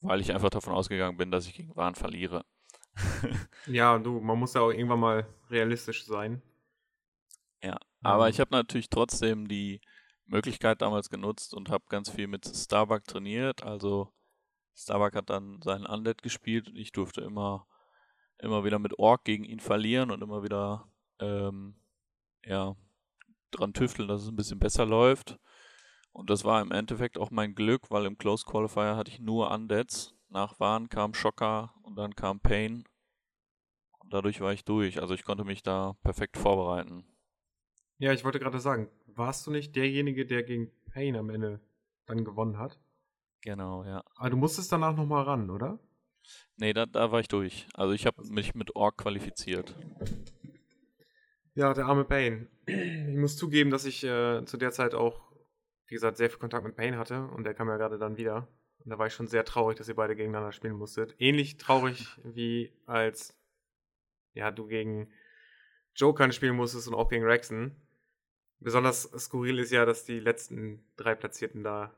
weil 0.00 0.20
ich 0.20 0.32
einfach 0.32 0.50
davon 0.50 0.74
ausgegangen 0.74 1.16
bin, 1.16 1.30
dass 1.30 1.46
ich 1.46 1.54
gegen 1.54 1.74
Van 1.74 1.94
verliere. 1.94 2.44
Ja, 3.66 3.98
du, 3.98 4.20
man 4.20 4.38
muss 4.38 4.54
ja 4.54 4.60
auch 4.62 4.70
irgendwann 4.70 5.00
mal 5.00 5.26
realistisch 5.50 6.04
sein. 6.04 6.42
Ja, 7.62 7.78
aber 8.02 8.28
Ähm. 8.28 8.30
ich 8.30 8.40
habe 8.40 8.50
natürlich 8.52 8.88
trotzdem 8.90 9.48
die 9.48 9.80
Möglichkeit 10.26 10.80
damals 10.82 11.10
genutzt 11.10 11.54
und 11.54 11.68
habe 11.70 11.84
ganz 11.88 12.10
viel 12.10 12.26
mit 12.26 12.46
Starbuck 12.46 13.04
trainiert. 13.04 13.62
Also 13.62 14.12
Starbuck 14.76 15.14
hat 15.16 15.30
dann 15.30 15.60
seinen 15.62 15.86
Undead 15.86 16.22
gespielt 16.22 16.68
und 16.68 16.76
ich 16.76 16.92
durfte 16.92 17.22
immer, 17.22 17.66
immer 18.38 18.64
wieder 18.64 18.78
mit 18.78 18.98
Ork 18.98 19.24
gegen 19.24 19.44
ihn 19.44 19.60
verlieren 19.60 20.10
und 20.10 20.22
immer 20.22 20.42
wieder 20.42 20.88
ähm, 21.20 21.76
ja, 22.44 22.76
dran 23.52 23.74
tüfteln, 23.74 24.08
dass 24.08 24.22
es 24.22 24.28
ein 24.28 24.36
bisschen 24.36 24.58
besser 24.60 24.86
läuft. 24.86 25.38
Und 26.12 26.30
das 26.30 26.44
war 26.44 26.62
im 26.62 26.72
Endeffekt 26.72 27.18
auch 27.18 27.30
mein 27.30 27.54
Glück, 27.54 27.90
weil 27.90 28.06
im 28.06 28.18
Close 28.18 28.44
Qualifier 28.46 28.96
hatte 28.96 29.10
ich 29.12 29.20
nur 29.20 29.50
Undeads. 29.50 30.14
Nach 30.30 30.60
Waren 30.60 30.88
kam 30.88 31.12
Schocker 31.12 31.74
und 31.82 31.96
dann 31.96 32.14
kam 32.14 32.38
Pain. 32.38 32.84
Und 33.98 34.12
dadurch 34.12 34.40
war 34.40 34.52
ich 34.52 34.64
durch. 34.64 35.00
Also 35.00 35.12
ich 35.14 35.24
konnte 35.24 35.44
mich 35.44 35.62
da 35.62 35.96
perfekt 36.02 36.36
vorbereiten. 36.36 37.04
Ja, 37.98 38.12
ich 38.12 38.24
wollte 38.24 38.38
gerade 38.38 38.60
sagen, 38.60 38.88
warst 39.06 39.46
du 39.46 39.50
nicht 39.50 39.74
derjenige, 39.74 40.26
der 40.26 40.44
gegen 40.44 40.70
Payne 40.92 41.18
am 41.18 41.30
Ende 41.30 41.60
dann 42.06 42.24
gewonnen 42.24 42.58
hat? 42.58 42.78
Genau, 43.42 43.84
ja. 43.84 44.04
Aber 44.14 44.30
du 44.30 44.36
musstest 44.36 44.70
danach 44.70 44.96
nochmal 44.96 45.24
ran, 45.24 45.50
oder? 45.50 45.80
Nee, 46.56 46.72
da, 46.72 46.86
da 46.86 47.10
war 47.10 47.20
ich 47.20 47.28
durch. 47.28 47.66
Also 47.74 47.92
ich 47.92 48.06
habe 48.06 48.22
mich 48.28 48.54
mit 48.54 48.76
Ork 48.76 48.98
qualifiziert. 48.98 49.74
Ja, 51.54 51.74
der 51.74 51.86
arme 51.86 52.04
Payne. 52.04 52.46
Ich 52.66 53.16
muss 53.16 53.36
zugeben, 53.36 53.70
dass 53.70 53.84
ich 53.84 54.04
äh, 54.04 54.44
zu 54.44 54.56
der 54.56 54.70
Zeit 54.70 54.94
auch, 54.94 55.32
wie 55.86 55.94
gesagt, 55.94 56.18
sehr 56.18 56.30
viel 56.30 56.38
Kontakt 56.38 56.64
mit 56.64 56.76
Payne 56.76 56.96
hatte 56.96 57.26
und 57.26 57.42
der 57.42 57.54
kam 57.54 57.68
ja 57.68 57.76
gerade 57.76 57.98
dann 57.98 58.16
wieder. 58.16 58.46
Und 58.84 58.90
da 58.90 58.98
war 58.98 59.06
ich 59.06 59.12
schon 59.12 59.28
sehr 59.28 59.44
traurig, 59.44 59.76
dass 59.76 59.88
ihr 59.88 59.94
beide 59.94 60.16
gegeneinander 60.16 60.52
spielen 60.52 60.76
musstet. 60.76 61.14
Ähnlich 61.18 61.58
traurig 61.58 62.18
wie 62.24 62.72
als 62.86 63.38
ja, 64.32 64.50
du 64.50 64.66
gegen 64.66 65.12
Jokern 65.94 66.32
spielen 66.32 66.56
musstest 66.56 66.88
und 66.88 66.94
auch 66.94 67.08
gegen 67.08 67.24
Rexen. 67.24 67.76
Besonders 68.58 69.02
skurril 69.02 69.58
ist 69.58 69.70
ja, 69.70 69.84
dass 69.84 70.04
die 70.04 70.20
letzten 70.20 70.84
drei 70.96 71.14
Platzierten 71.14 71.62
da 71.62 71.94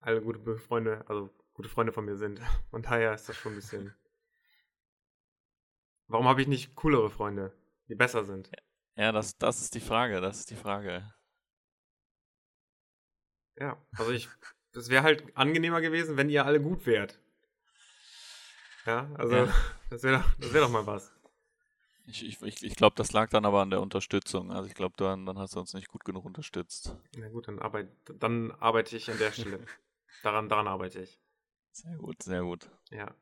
alle 0.00 0.20
gute 0.20 0.58
Freunde, 0.58 1.04
also 1.08 1.30
gute 1.54 1.68
Freunde 1.68 1.92
von 1.92 2.04
mir 2.04 2.16
sind. 2.16 2.40
Von 2.70 2.82
daher 2.82 3.14
ist 3.14 3.28
das 3.28 3.36
schon 3.36 3.52
ein 3.52 3.56
bisschen. 3.56 3.94
Warum 6.08 6.26
habe 6.26 6.42
ich 6.42 6.48
nicht 6.48 6.74
coolere 6.74 7.08
Freunde, 7.08 7.56
die 7.88 7.94
besser 7.94 8.24
sind? 8.24 8.50
Ja, 8.96 9.12
das, 9.12 9.38
das 9.38 9.62
ist 9.62 9.74
die 9.74 9.80
Frage, 9.80 10.20
das 10.20 10.40
ist 10.40 10.50
die 10.50 10.56
Frage. 10.56 11.14
Ja, 13.56 13.80
also 13.96 14.10
ich 14.10 14.28
das 14.72 14.88
wäre 14.88 15.02
halt 15.02 15.24
angenehmer 15.36 15.80
gewesen, 15.80 16.16
wenn 16.16 16.28
ihr 16.28 16.44
alle 16.44 16.60
gut 16.60 16.86
wärt. 16.86 17.18
Ja, 18.86 19.10
also 19.14 19.36
Ja. 19.36 19.54
das 19.90 20.02
wäre 20.02 20.18
doch, 20.18 20.34
das 20.38 20.52
wär 20.52 20.60
doch 20.60 20.70
mal 20.70 20.86
was. 20.86 21.12
Ich, 22.06 22.24
ich, 22.26 22.42
ich, 22.42 22.64
ich 22.64 22.74
glaube, 22.74 22.96
das 22.96 23.12
lag 23.12 23.30
dann 23.30 23.44
aber 23.44 23.62
an 23.62 23.70
der 23.70 23.80
Unterstützung. 23.80 24.50
Also 24.50 24.68
ich 24.68 24.74
glaube, 24.74 24.94
dann, 24.96 25.24
dann 25.24 25.38
hast 25.38 25.54
du 25.54 25.60
uns 25.60 25.72
nicht 25.72 25.88
gut 25.88 26.04
genug 26.04 26.24
unterstützt. 26.24 26.96
Na 27.16 27.28
gut, 27.28 27.46
dann, 27.46 27.60
arbeit, 27.60 27.88
dann 28.18 28.50
arbeite 28.52 28.96
ich 28.96 29.08
an 29.10 29.18
der 29.18 29.30
Stelle. 29.30 29.60
daran, 30.22 30.48
daran 30.48 30.66
arbeite 30.66 31.00
ich. 31.00 31.20
Sehr 31.70 31.96
gut, 31.96 32.22
sehr 32.22 32.42
gut. 32.42 32.68
Ja. 32.90 33.14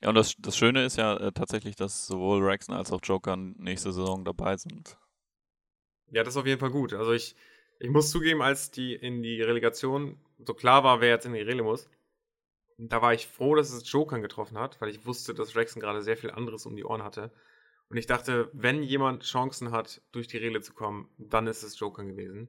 Ja, 0.00 0.08
und 0.10 0.14
das, 0.14 0.34
das 0.38 0.56
Schöne 0.56 0.84
ist 0.84 0.96
ja 0.96 1.16
äh, 1.16 1.32
tatsächlich, 1.32 1.76
dass 1.76 2.06
sowohl 2.06 2.42
Rexen 2.42 2.74
als 2.74 2.92
auch 2.92 3.00
Joker 3.02 3.36
nächste 3.36 3.92
Saison 3.92 4.24
dabei 4.24 4.56
sind. 4.56 4.98
Ja, 6.10 6.22
das 6.22 6.34
ist 6.34 6.38
auf 6.38 6.46
jeden 6.46 6.60
Fall 6.60 6.70
gut. 6.70 6.92
Also 6.92 7.12
ich, 7.12 7.34
ich 7.78 7.90
muss 7.90 8.10
zugeben, 8.10 8.42
als 8.42 8.70
die 8.70 8.94
in 8.94 9.22
die 9.22 9.42
Relegation 9.42 10.18
so 10.38 10.54
klar 10.54 10.84
war, 10.84 11.00
wer 11.00 11.10
jetzt 11.10 11.26
in 11.26 11.32
die 11.32 11.40
Rele 11.40 11.62
muss, 11.62 11.88
da 12.78 13.00
war 13.00 13.14
ich 13.14 13.26
froh, 13.26 13.54
dass 13.54 13.70
es 13.70 13.90
Jokern 13.90 14.22
getroffen 14.22 14.58
hat, 14.58 14.80
weil 14.80 14.90
ich 14.90 15.06
wusste, 15.06 15.34
dass 15.34 15.56
Rexen 15.56 15.80
gerade 15.80 16.02
sehr 16.02 16.16
viel 16.16 16.30
anderes 16.30 16.66
um 16.66 16.76
die 16.76 16.84
Ohren 16.84 17.02
hatte. 17.02 17.32
Und 17.88 17.96
ich 17.96 18.06
dachte, 18.06 18.50
wenn 18.52 18.82
jemand 18.82 19.22
Chancen 19.22 19.70
hat, 19.70 20.02
durch 20.12 20.26
die 20.26 20.38
Rele 20.38 20.60
zu 20.60 20.74
kommen, 20.74 21.08
dann 21.18 21.46
ist 21.46 21.62
es 21.62 21.78
Jokern 21.78 22.08
gewesen. 22.08 22.48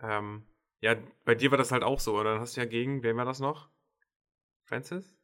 Ähm, 0.00 0.46
ja, 0.80 0.96
bei 1.24 1.34
dir 1.34 1.50
war 1.50 1.58
das 1.58 1.72
halt 1.72 1.82
auch 1.82 2.00
so. 2.00 2.16
Und 2.18 2.24
dann 2.24 2.40
hast 2.40 2.56
du 2.56 2.60
ja 2.60 2.66
gegen, 2.66 3.02
wen 3.02 3.16
war 3.16 3.24
das 3.24 3.40
noch? 3.40 3.68
Francis? 4.64 5.16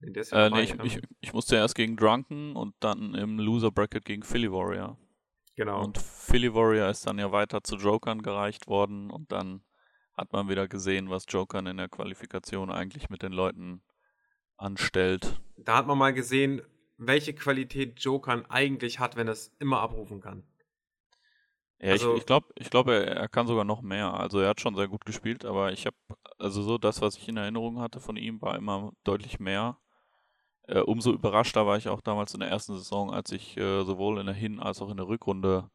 Nee, 0.00 0.12
ja 0.14 0.46
Äh, 0.46 0.50
nee, 0.50 0.62
ich, 0.62 0.74
ich, 0.82 1.02
ich 1.20 1.32
musste 1.32 1.56
erst 1.56 1.74
gegen 1.74 1.96
Drunken 1.96 2.56
und 2.56 2.74
dann 2.80 3.14
im 3.14 3.38
Loser 3.38 3.70
Bracket 3.70 4.04
gegen 4.04 4.22
Philly 4.22 4.52
Warrior. 4.52 4.98
Genau. 5.56 5.82
Und 5.84 5.98
Philly 5.98 6.54
Warrior 6.54 6.88
ist 6.88 7.06
dann 7.06 7.18
ja 7.18 7.30
weiter 7.32 7.62
zu 7.62 7.76
Jokern 7.76 8.22
gereicht 8.22 8.66
worden 8.66 9.10
und 9.10 9.30
dann 9.32 9.62
hat 10.14 10.32
man 10.32 10.48
wieder 10.48 10.68
gesehen, 10.68 11.10
was 11.10 11.24
Jokern 11.28 11.66
in 11.66 11.76
der 11.76 11.88
Qualifikation 11.88 12.70
eigentlich 12.70 13.10
mit 13.10 13.22
den 13.22 13.32
Leuten 13.32 13.82
anstellt. 14.56 15.40
da 15.56 15.76
hat 15.76 15.86
man 15.86 15.98
mal 15.98 16.12
gesehen, 16.12 16.62
welche 16.98 17.34
Qualität 17.34 18.00
Jokern 18.00 18.46
eigentlich 18.46 18.98
hat, 18.98 19.16
wenn 19.16 19.26
er 19.28 19.32
es 19.32 19.54
immer 19.58 19.80
abrufen 19.80 20.20
kann. 20.20 20.44
Ja, 21.80 21.92
Also- 21.92 22.12
ich, 22.12 22.20
ich 22.20 22.26
glaube, 22.26 22.46
ich 22.56 22.70
glaub, 22.70 22.86
er, 22.88 23.06
er 23.06 23.28
kann 23.28 23.46
sogar 23.46 23.64
noch 23.64 23.82
mehr. 23.82 24.14
Also 24.14 24.38
er 24.40 24.50
hat 24.50 24.60
schon 24.60 24.76
sehr 24.76 24.88
gut 24.88 25.04
gespielt, 25.04 25.44
aber 25.44 25.72
ich 25.72 25.86
habe, 25.86 25.96
also 26.38 26.62
so 26.62 26.78
das, 26.78 27.00
was 27.00 27.16
ich 27.16 27.28
in 27.28 27.36
Erinnerung 27.36 27.80
hatte 27.80 28.00
von 28.00 28.16
ihm, 28.16 28.40
war 28.40 28.56
immer 28.56 28.92
deutlich 29.04 29.40
mehr. 29.40 29.78
Äh, 30.66 30.80
umso 30.80 31.12
überraschter 31.12 31.66
war 31.66 31.76
ich 31.76 31.88
auch 31.88 32.00
damals 32.00 32.34
in 32.34 32.40
der 32.40 32.48
ersten 32.50 32.74
Saison, 32.74 33.12
als 33.12 33.32
ich 33.32 33.56
äh, 33.56 33.84
sowohl 33.84 34.18
in 34.20 34.26
der 34.26 34.34
Hin- 34.34 34.60
als 34.60 34.80
auch 34.82 34.90
in 34.90 34.96
der 34.96 35.08
Rückrunde 35.08 35.70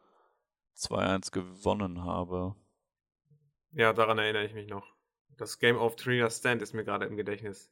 2-1 0.75 1.31
gewonnen 1.31 2.03
habe. 2.03 2.55
Ja, 3.71 3.93
daran 3.93 4.17
erinnere 4.17 4.43
ich 4.45 4.53
mich 4.53 4.67
noch. 4.67 4.93
Das 5.37 5.57
Game 5.59 5.77
of 5.77 5.95
Trina 5.95 6.29
Stand 6.29 6.61
ist 6.61 6.73
mir 6.73 6.83
gerade 6.83 7.05
im 7.05 7.15
Gedächtnis. 7.15 7.71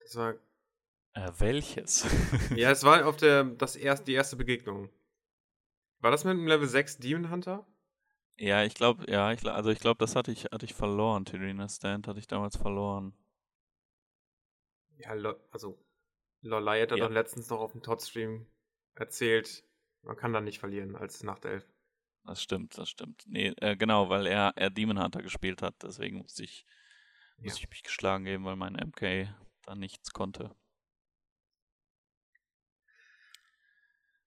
Das 0.00 0.16
war. 0.16 0.34
Äh, 1.14 1.30
welches? 1.38 2.06
Ja, 2.54 2.72
es 2.72 2.82
war 2.82 3.06
auf 3.06 3.16
der 3.16 3.44
das 3.44 3.76
erst, 3.76 4.08
die 4.08 4.14
erste 4.14 4.34
Begegnung. 4.36 4.90
War 6.00 6.10
das 6.10 6.24
mit 6.24 6.32
dem 6.38 6.46
Level 6.46 6.66
6 6.66 6.96
Demon 6.96 7.30
Hunter? 7.30 7.66
Ja, 8.38 8.64
ich 8.64 8.74
glaube, 8.74 9.10
ja, 9.10 9.30
ich, 9.32 9.44
also 9.46 9.68
ich 9.70 9.78
glaube, 9.78 9.98
das 9.98 10.14
hatte 10.16 10.30
ich, 10.32 10.44
hatte 10.44 10.64
ich 10.64 10.74
verloren. 10.74 11.24
Tyrina 11.26 11.68
Stand 11.68 12.06
hatte 12.08 12.18
ich 12.18 12.26
damals 12.26 12.56
verloren. 12.56 13.12
Ja, 14.98 15.14
also 15.50 15.78
Lolai 16.42 16.82
hat 16.82 16.90
Ja. 16.92 16.96
doch 16.96 17.10
letztens 17.10 17.50
noch 17.50 17.60
auf 17.60 17.72
dem 17.72 17.82
Todd-Stream 17.82 18.46
erzählt, 18.94 19.64
man 20.02 20.16
kann 20.16 20.32
da 20.32 20.40
nicht 20.40 20.58
verlieren 20.58 20.96
als 20.96 21.22
Nachtelf. 21.22 21.66
Das 22.24 22.42
stimmt, 22.42 22.76
das 22.76 22.88
stimmt. 22.88 23.24
Nee, 23.26 23.52
äh, 23.60 23.76
genau, 23.76 24.08
weil 24.08 24.26
er, 24.26 24.52
er 24.56 24.70
Demon 24.70 25.02
Hunter 25.02 25.22
gespielt 25.22 25.62
hat, 25.62 25.82
deswegen 25.82 26.18
musste 26.18 26.42
ich, 26.42 26.66
musste 27.38 27.60
ich 27.60 27.70
mich 27.70 27.82
geschlagen 27.82 28.24
geben, 28.24 28.44
weil 28.44 28.56
mein 28.56 28.74
MK 28.74 29.28
da 29.62 29.74
nichts 29.74 30.12
konnte. 30.12 30.54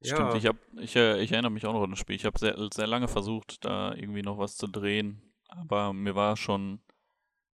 Stimmt, 0.02 0.36
ich, 0.36 0.46
hab, 0.46 0.56
ich, 0.78 0.96
äh, 0.96 1.22
ich 1.22 1.34
erinnere 1.34 1.52
mich 1.52 1.66
auch 1.66 1.74
noch 1.74 1.84
an 1.84 1.90
das 1.90 2.00
Spiel. 2.00 2.16
Ich 2.16 2.26
habe 2.26 2.40
sehr, 2.40 2.56
sehr 2.74 2.88
lange 2.88 3.10
versucht, 3.10 3.66
da 3.66 3.94
irgendwie 3.94 4.22
noch 4.22 4.38
was 4.38 4.56
zu 4.56 4.68
drehen, 4.68 5.34
aber 5.50 5.92
mir 5.92 6.16
war 6.16 6.38
schon, 6.38 6.82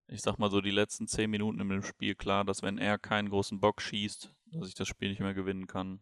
ich 0.07 0.23
sag 0.23 0.39
mal 0.39 0.51
so, 0.51 0.61
die 0.61 0.71
letzten 0.71 1.07
zehn 1.07 1.31
Minuten 1.31 1.61
in 1.61 1.69
dem 1.69 1.83
Spiel 1.83 2.15
klar, 2.15 2.45
dass 2.45 2.63
wenn 2.63 2.79
er 2.79 2.99
keinen 2.99 3.31
großen 3.31 3.61
Bock 3.61 3.81
schießt, 3.81 4.35
dass 4.53 4.69
ich 4.69 4.75
das 4.75 4.89
Spiel 4.89 5.09
nicht 5.09 5.21
mehr 5.21 5.35
gewinnen 5.35 5.67
kann. 5.67 6.01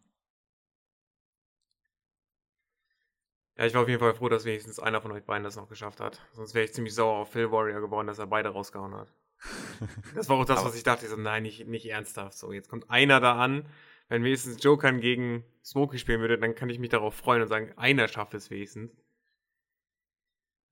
Ja, 3.55 3.65
ich 3.65 3.73
war 3.73 3.83
auf 3.83 3.87
jeden 3.87 3.99
Fall 3.99 4.15
froh, 4.15 4.29
dass 4.29 4.45
wenigstens 4.45 4.79
einer 4.79 4.99
von 4.99 5.11
euch 5.11 5.23
beiden 5.25 5.43
das 5.43 5.55
noch 5.55 5.69
geschafft 5.69 5.99
hat. 5.99 6.19
Sonst 6.31 6.55
wäre 6.55 6.65
ich 6.65 6.73
ziemlich 6.73 6.95
sauer 6.95 7.17
auf 7.19 7.31
Phil 7.31 7.51
Warrior 7.51 7.81
geworden, 7.81 8.07
dass 8.07 8.17
er 8.19 8.27
beide 8.27 8.49
rausgehauen 8.49 8.95
hat. 8.95 9.13
Das 10.15 10.29
war 10.29 10.37
auch 10.37 10.45
das, 10.45 10.63
was 10.63 10.75
ich 10.75 10.83
dachte. 10.83 11.05
Ich 11.05 11.11
so, 11.11 11.17
nein, 11.17 11.43
nicht, 11.43 11.67
nicht 11.67 11.85
ernsthaft. 11.85 12.37
So, 12.37 12.51
jetzt 12.51 12.69
kommt 12.69 12.89
einer 12.89 13.19
da 13.19 13.35
an. 13.37 13.67
Wenn 14.09 14.23
wenigstens 14.23 14.63
Jokern 14.63 14.99
gegen 15.01 15.43
Smokey 15.63 15.97
spielen 15.97 16.21
würde, 16.21 16.37
dann 16.37 16.55
kann 16.55 16.69
ich 16.69 16.79
mich 16.79 16.89
darauf 16.89 17.15
freuen 17.15 17.41
und 17.41 17.47
sagen, 17.47 17.73
einer 17.77 18.07
schafft 18.07 18.33
es 18.33 18.49
wenigstens. 18.49 18.91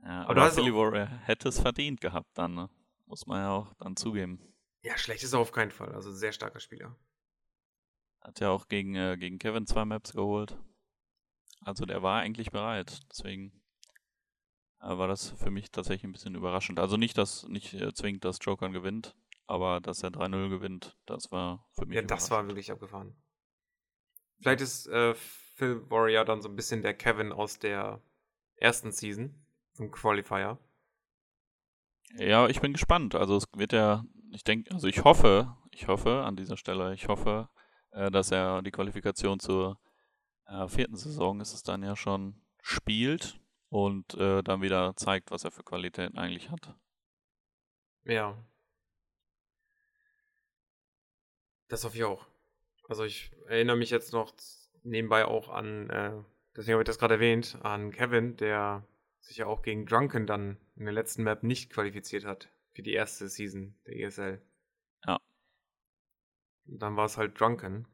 Ja, 0.03 0.23
Aber 0.23 0.41
aber 0.41 0.51
Philly 0.51 0.73
Warrior 0.73 1.07
hätte 1.25 1.49
es 1.49 1.59
verdient 1.59 2.01
gehabt 2.01 2.29
dann, 2.35 2.55
ne? 2.55 2.69
Muss 3.11 3.27
man 3.27 3.41
ja 3.41 3.51
auch 3.51 3.73
dann 3.73 3.97
zugeben. 3.97 4.39
Ja, 4.83 4.97
schlecht 4.97 5.21
ist 5.21 5.33
er 5.33 5.39
auf 5.39 5.51
keinen 5.51 5.71
Fall. 5.71 5.93
Also 5.93 6.13
sehr 6.13 6.31
starker 6.31 6.61
Spieler. 6.61 6.95
Hat 8.21 8.39
ja 8.39 8.51
auch 8.51 8.69
gegen, 8.69 8.95
äh, 8.95 9.17
gegen 9.17 9.37
Kevin 9.37 9.67
zwei 9.67 9.83
Maps 9.83 10.13
geholt. 10.13 10.57
Also 11.59 11.85
der 11.85 12.01
war 12.01 12.21
eigentlich 12.21 12.51
bereit. 12.51 13.01
Deswegen 13.11 13.61
äh, 14.79 14.97
war 14.97 15.09
das 15.09 15.31
für 15.31 15.51
mich 15.51 15.71
tatsächlich 15.71 16.05
ein 16.05 16.13
bisschen 16.13 16.35
überraschend. 16.35 16.79
Also 16.79 16.95
nicht, 16.95 17.17
dass 17.17 17.45
nicht 17.49 17.73
äh, 17.73 17.93
zwingend, 17.93 18.23
dass 18.23 18.39
Jokern 18.41 18.71
gewinnt, 18.71 19.13
aber 19.45 19.81
dass 19.81 20.03
er 20.03 20.11
3-0 20.11 20.47
gewinnt, 20.47 20.97
das 21.05 21.33
war 21.33 21.67
für 21.73 21.85
mich 21.85 21.97
Ja, 21.97 22.03
das 22.03 22.31
war 22.31 22.47
wirklich 22.47 22.71
abgefahren. 22.71 23.21
Vielleicht 24.39 24.61
ist 24.61 24.87
äh, 24.87 25.15
Phil 25.15 25.81
Warrior 25.91 26.23
dann 26.23 26.41
so 26.41 26.47
ein 26.47 26.55
bisschen 26.55 26.81
der 26.81 26.93
Kevin 26.93 27.33
aus 27.33 27.59
der 27.59 28.01
ersten 28.55 28.93
Season 28.93 29.45
vom 29.73 29.91
Qualifier. 29.91 30.57
Ja, 32.17 32.47
ich 32.47 32.61
bin 32.61 32.73
gespannt. 32.73 33.15
Also 33.15 33.37
es 33.37 33.45
wird 33.55 33.73
ja, 33.73 34.03
ich 34.31 34.43
denke, 34.43 34.71
also 34.73 34.87
ich 34.87 35.03
hoffe, 35.03 35.55
ich 35.71 35.87
hoffe 35.87 36.23
an 36.23 36.35
dieser 36.35 36.57
Stelle, 36.57 36.93
ich 36.93 37.07
hoffe, 37.07 37.49
äh, 37.91 38.11
dass 38.11 38.31
er 38.31 38.61
die 38.61 38.71
Qualifikation 38.71 39.39
zur 39.39 39.79
äh, 40.47 40.67
vierten 40.67 40.95
Saison 40.95 41.39
ist 41.39 41.53
es 41.53 41.63
dann 41.63 41.83
ja 41.83 41.95
schon 41.95 42.41
spielt 42.61 43.39
und 43.69 44.13
äh, 44.15 44.43
dann 44.43 44.61
wieder 44.61 44.95
zeigt, 44.95 45.31
was 45.31 45.45
er 45.45 45.51
für 45.51 45.63
Qualitäten 45.63 46.17
eigentlich 46.17 46.51
hat. 46.51 46.75
Ja. 48.03 48.37
Das 51.69 51.85
hoffe 51.85 51.95
ich 51.95 52.03
auch. 52.03 52.25
Also 52.89 53.05
ich 53.05 53.31
erinnere 53.47 53.77
mich 53.77 53.89
jetzt 53.89 54.11
noch 54.11 54.33
nebenbei 54.83 55.25
auch 55.25 55.47
an, 55.47 55.89
äh, 55.89 56.11
deswegen 56.55 56.73
habe 56.73 56.83
ich 56.83 56.87
das 56.87 56.99
gerade 56.99 57.13
erwähnt, 57.13 57.57
an 57.63 57.91
Kevin, 57.91 58.35
der 58.35 58.83
sich 59.21 59.37
ja 59.37 59.45
auch 59.45 59.61
gegen 59.61 59.85
Drunken 59.85 60.27
dann 60.27 60.57
in 60.75 60.85
der 60.85 60.93
letzten 60.93 61.23
Map 61.23 61.43
nicht 61.43 61.71
qualifiziert 61.71 62.25
hat 62.25 62.51
für 62.73 62.81
die 62.81 62.93
erste 62.93 63.29
Season 63.29 63.75
der 63.85 63.99
ESL. 63.99 64.41
Ja. 65.05 65.19
Und 66.65 66.81
dann 66.81 66.95
war 66.95 67.05
es 67.05 67.17
halt 67.17 67.39
Drunken. 67.39 67.87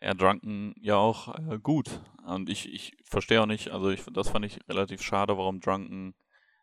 Ja, 0.00 0.14
Drunken 0.14 0.74
ja 0.80 0.96
auch 0.96 1.34
äh, 1.38 1.58
gut. 1.58 2.00
Und 2.26 2.50
ich, 2.50 2.72
ich 2.72 2.96
verstehe 3.04 3.40
auch 3.40 3.46
nicht, 3.46 3.70
also 3.70 3.90
ich, 3.90 4.04
das 4.12 4.28
fand 4.28 4.44
ich 4.44 4.60
relativ 4.68 5.02
schade, 5.02 5.36
warum 5.38 5.60
Drunken 5.60 6.14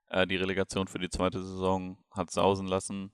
äh, 0.10 0.28
die 0.28 0.36
Relegation 0.36 0.88
für 0.88 1.00
die 1.00 1.10
zweite 1.10 1.42
Saison 1.42 1.98
hat 2.12 2.30
sausen 2.30 2.68
lassen. 2.68 3.14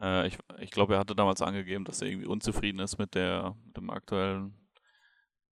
Äh, 0.00 0.28
ich 0.28 0.38
ich 0.58 0.70
glaube, 0.70 0.94
er 0.94 1.00
hatte 1.00 1.14
damals 1.14 1.42
angegeben, 1.42 1.84
dass 1.84 2.02
er 2.02 2.08
irgendwie 2.08 2.26
unzufrieden 2.26 2.80
ist 2.80 2.98
mit, 2.98 3.14
der, 3.14 3.54
mit 3.64 3.76
dem 3.76 3.90
aktuellen 3.90 4.68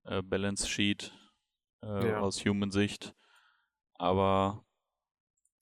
äh, 0.05 0.23
Balance 0.23 0.69
Sheet 0.69 1.13
äh, 1.83 2.09
Ja. 2.09 2.21
aus 2.21 2.45
Human-Sicht. 2.45 3.15
Aber 3.95 4.65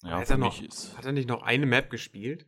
ja, 0.03 0.19
Hat 0.19 0.27
für 0.27 0.35
er 0.35 0.39
noch- 0.39 0.61
mich 0.61 0.69
ist. 0.69 0.97
Hat 0.97 1.05
er 1.05 1.13
nicht 1.13 1.29
noch 1.29 1.43
eine 1.43 1.67
Map 1.67 1.91
gespielt? 1.91 2.47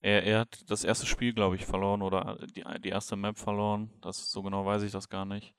Er, 0.00 0.22
er 0.24 0.40
hat 0.40 0.70
das 0.70 0.84
erste 0.84 1.06
Spiel, 1.06 1.32
glaube 1.32 1.56
ich, 1.56 1.64
verloren 1.64 2.02
oder 2.02 2.38
die, 2.54 2.64
die 2.82 2.88
erste 2.90 3.16
Map 3.16 3.38
verloren. 3.38 3.90
Das 4.02 4.30
so 4.30 4.42
genau 4.42 4.66
weiß 4.66 4.82
ich 4.82 4.92
das 4.92 5.08
gar 5.08 5.24
nicht. 5.24 5.54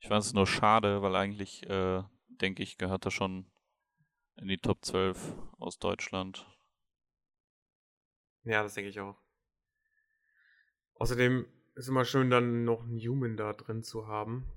Ich 0.00 0.08
fand 0.08 0.22
es 0.24 0.32
nur 0.34 0.46
schade, 0.46 1.02
weil 1.02 1.14
eigentlich, 1.16 1.62
äh, 1.68 2.02
denke 2.28 2.62
ich, 2.62 2.76
gehört 2.78 3.04
er 3.06 3.10
schon 3.10 3.50
in 4.36 4.48
die 4.48 4.58
Top 4.58 4.84
12 4.84 5.34
aus 5.58 5.78
Deutschland. 5.78 6.46
Ja, 8.44 8.62
das 8.62 8.74
denke 8.74 8.88
ich 8.90 9.00
auch. 9.00 9.16
Außerdem 10.94 11.46
ist 11.74 11.88
immer 11.88 12.04
schön, 12.04 12.30
dann 12.30 12.64
noch 12.64 12.82
einen 12.82 12.98
Human 12.98 13.36
da 13.36 13.52
drin 13.52 13.82
zu 13.82 14.06
haben. 14.06 14.50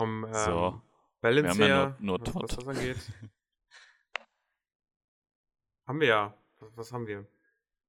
Vom 0.00 0.24
ähm, 0.24 0.32
So. 0.34 0.82
Balance 1.20 1.50
haben 1.50 1.60
ja 1.60 1.66
her, 1.66 1.96
nur- 2.00 2.18
nur 2.18 2.26
was, 2.28 2.34
was 2.34 2.56
das 2.56 2.66
angeht. 2.68 2.96
haben 5.86 6.00
wir 6.00 6.08
ja. 6.08 6.34
Was, 6.58 6.76
was 6.76 6.92
haben 6.92 7.06
wir? 7.06 7.26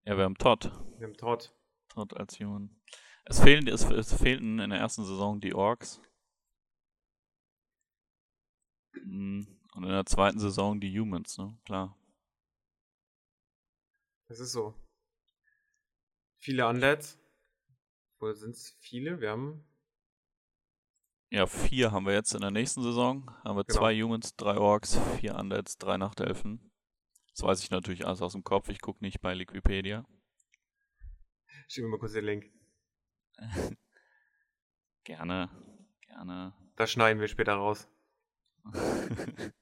Ja, 0.05 0.17
wir 0.17 0.23
haben 0.25 0.35
Todd. 0.37 0.65
Wir 0.97 1.07
haben 1.07 1.15
Todd. 1.15 1.53
Todd 1.89 2.13
als 2.17 2.39
Human. 2.39 2.75
Es, 3.25 3.39
fehlen, 3.39 3.67
es, 3.67 3.83
es 3.85 4.13
fehlten 4.13 4.59
in 4.59 4.69
der 4.71 4.79
ersten 4.79 5.05
Saison 5.05 5.39
die 5.39 5.53
Orks. 5.53 6.01
Mm, 9.03 9.43
Und 9.75 9.83
in 9.83 9.89
der 9.89 10.05
zweiten 10.05 10.39
Saison 10.39 10.79
die 10.81 10.97
Humans, 10.99 11.37
ne? 11.37 11.57
Klar. 11.65 11.97
Das 14.27 14.39
ist 14.39 14.51
so. 14.51 14.73
Viele 16.39 16.67
Undeads. 16.67 17.17
Wohl 18.19 18.35
sind 18.35 18.51
es 18.55 18.75
viele? 18.79 19.21
Wir 19.21 19.29
haben. 19.31 19.63
Ja, 21.33 21.47
vier 21.47 21.93
haben 21.93 22.05
wir 22.05 22.13
jetzt 22.13 22.33
in 22.33 22.41
der 22.41 22.51
nächsten 22.51 22.83
Saison. 22.83 23.31
Haben 23.45 23.55
wir 23.55 23.63
Genau. 23.63 23.79
zwei 23.79 23.95
Humans, 23.95 24.35
drei 24.35 24.57
Orks, 24.57 24.99
vier 25.17 25.35
Undeads, 25.35 25.77
drei 25.77 25.95
Nachtelfen. 25.95 26.71
Das 27.33 27.43
weiß 27.43 27.63
ich 27.63 27.71
natürlich 27.71 28.05
alles 28.05 28.21
aus 28.21 28.33
dem 28.33 28.43
Kopf. 28.43 28.67
Ich 28.67 28.81
gucke 28.81 29.01
nicht 29.01 29.21
bei 29.21 29.33
Liquipedia. 29.33 30.05
Schieben 31.69 31.87
wir 31.87 31.91
mal 31.91 31.99
kurz 31.99 32.11
den 32.11 32.25
Link. 32.25 32.51
Gerne, 35.05 35.49
gerne. 36.01 36.53
Das 36.75 36.91
schneiden 36.91 37.19
wir 37.19 37.27
später 37.27 37.53
raus. 37.55 37.87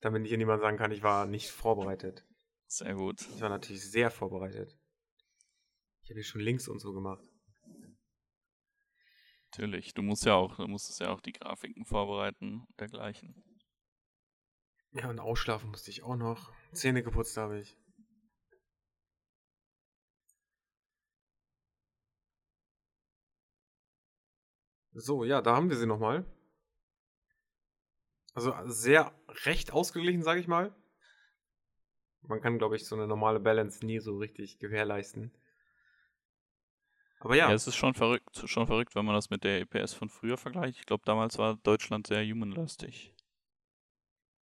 Damit 0.00 0.22
nicht 0.22 0.30
jemand 0.30 0.60
sagen 0.60 0.76
kann, 0.76 0.92
ich 0.92 1.02
war 1.02 1.26
nicht 1.26 1.50
vorbereitet. 1.50 2.24
Sehr 2.68 2.94
gut. 2.94 3.22
Ich 3.34 3.40
war 3.40 3.48
natürlich 3.48 3.82
sehr 3.90 4.12
vorbereitet. 4.12 4.78
Ich 6.02 6.10
habe 6.10 6.20
hier 6.20 6.24
schon 6.24 6.40
Links 6.40 6.68
und 6.68 6.78
so 6.78 6.92
gemacht. 6.92 7.24
Natürlich. 9.56 9.94
Du 9.94 10.02
musst 10.02 10.24
ja 10.24 10.34
auch, 10.34 10.56
du 10.56 10.66
musstest 10.66 10.98
ja 10.98 11.10
auch 11.10 11.20
die 11.20 11.32
Grafiken 11.32 11.84
vorbereiten 11.84 12.66
und 12.66 12.80
dergleichen. 12.80 13.36
Ja, 14.90 15.08
und 15.08 15.20
ausschlafen 15.20 15.70
musste 15.70 15.92
ich 15.92 16.02
auch 16.02 16.16
noch. 16.16 16.52
Zähne 16.72 17.04
geputzt 17.04 17.36
habe 17.36 17.60
ich. 17.60 17.76
So, 24.92 25.22
ja, 25.22 25.40
da 25.40 25.54
haben 25.54 25.70
wir 25.70 25.76
sie 25.76 25.86
nochmal. 25.86 26.24
Also 28.34 28.54
sehr 28.64 29.12
recht 29.44 29.72
ausgeglichen, 29.72 30.22
sage 30.22 30.40
ich 30.40 30.48
mal. 30.48 30.74
Man 32.22 32.40
kann, 32.40 32.58
glaube 32.58 32.74
ich, 32.74 32.86
so 32.86 32.96
eine 32.96 33.06
normale 33.06 33.38
Balance 33.38 33.86
nie 33.86 34.00
so 34.00 34.16
richtig 34.18 34.58
gewährleisten. 34.58 35.32
Aber 37.24 37.36
ja, 37.36 37.48
Ja, 37.48 37.54
es 37.54 37.66
ist 37.66 37.76
schon 37.76 37.94
verrückt, 37.94 38.42
schon 38.44 38.66
verrückt, 38.66 38.94
wenn 38.94 39.06
man 39.06 39.14
das 39.14 39.30
mit 39.30 39.44
der 39.44 39.60
EPS 39.60 39.94
von 39.94 40.10
früher 40.10 40.36
vergleicht. 40.36 40.78
Ich 40.78 40.86
glaube, 40.86 41.04
damals 41.06 41.38
war 41.38 41.56
Deutschland 41.56 42.06
sehr 42.06 42.22
humanlastig. 42.22 43.14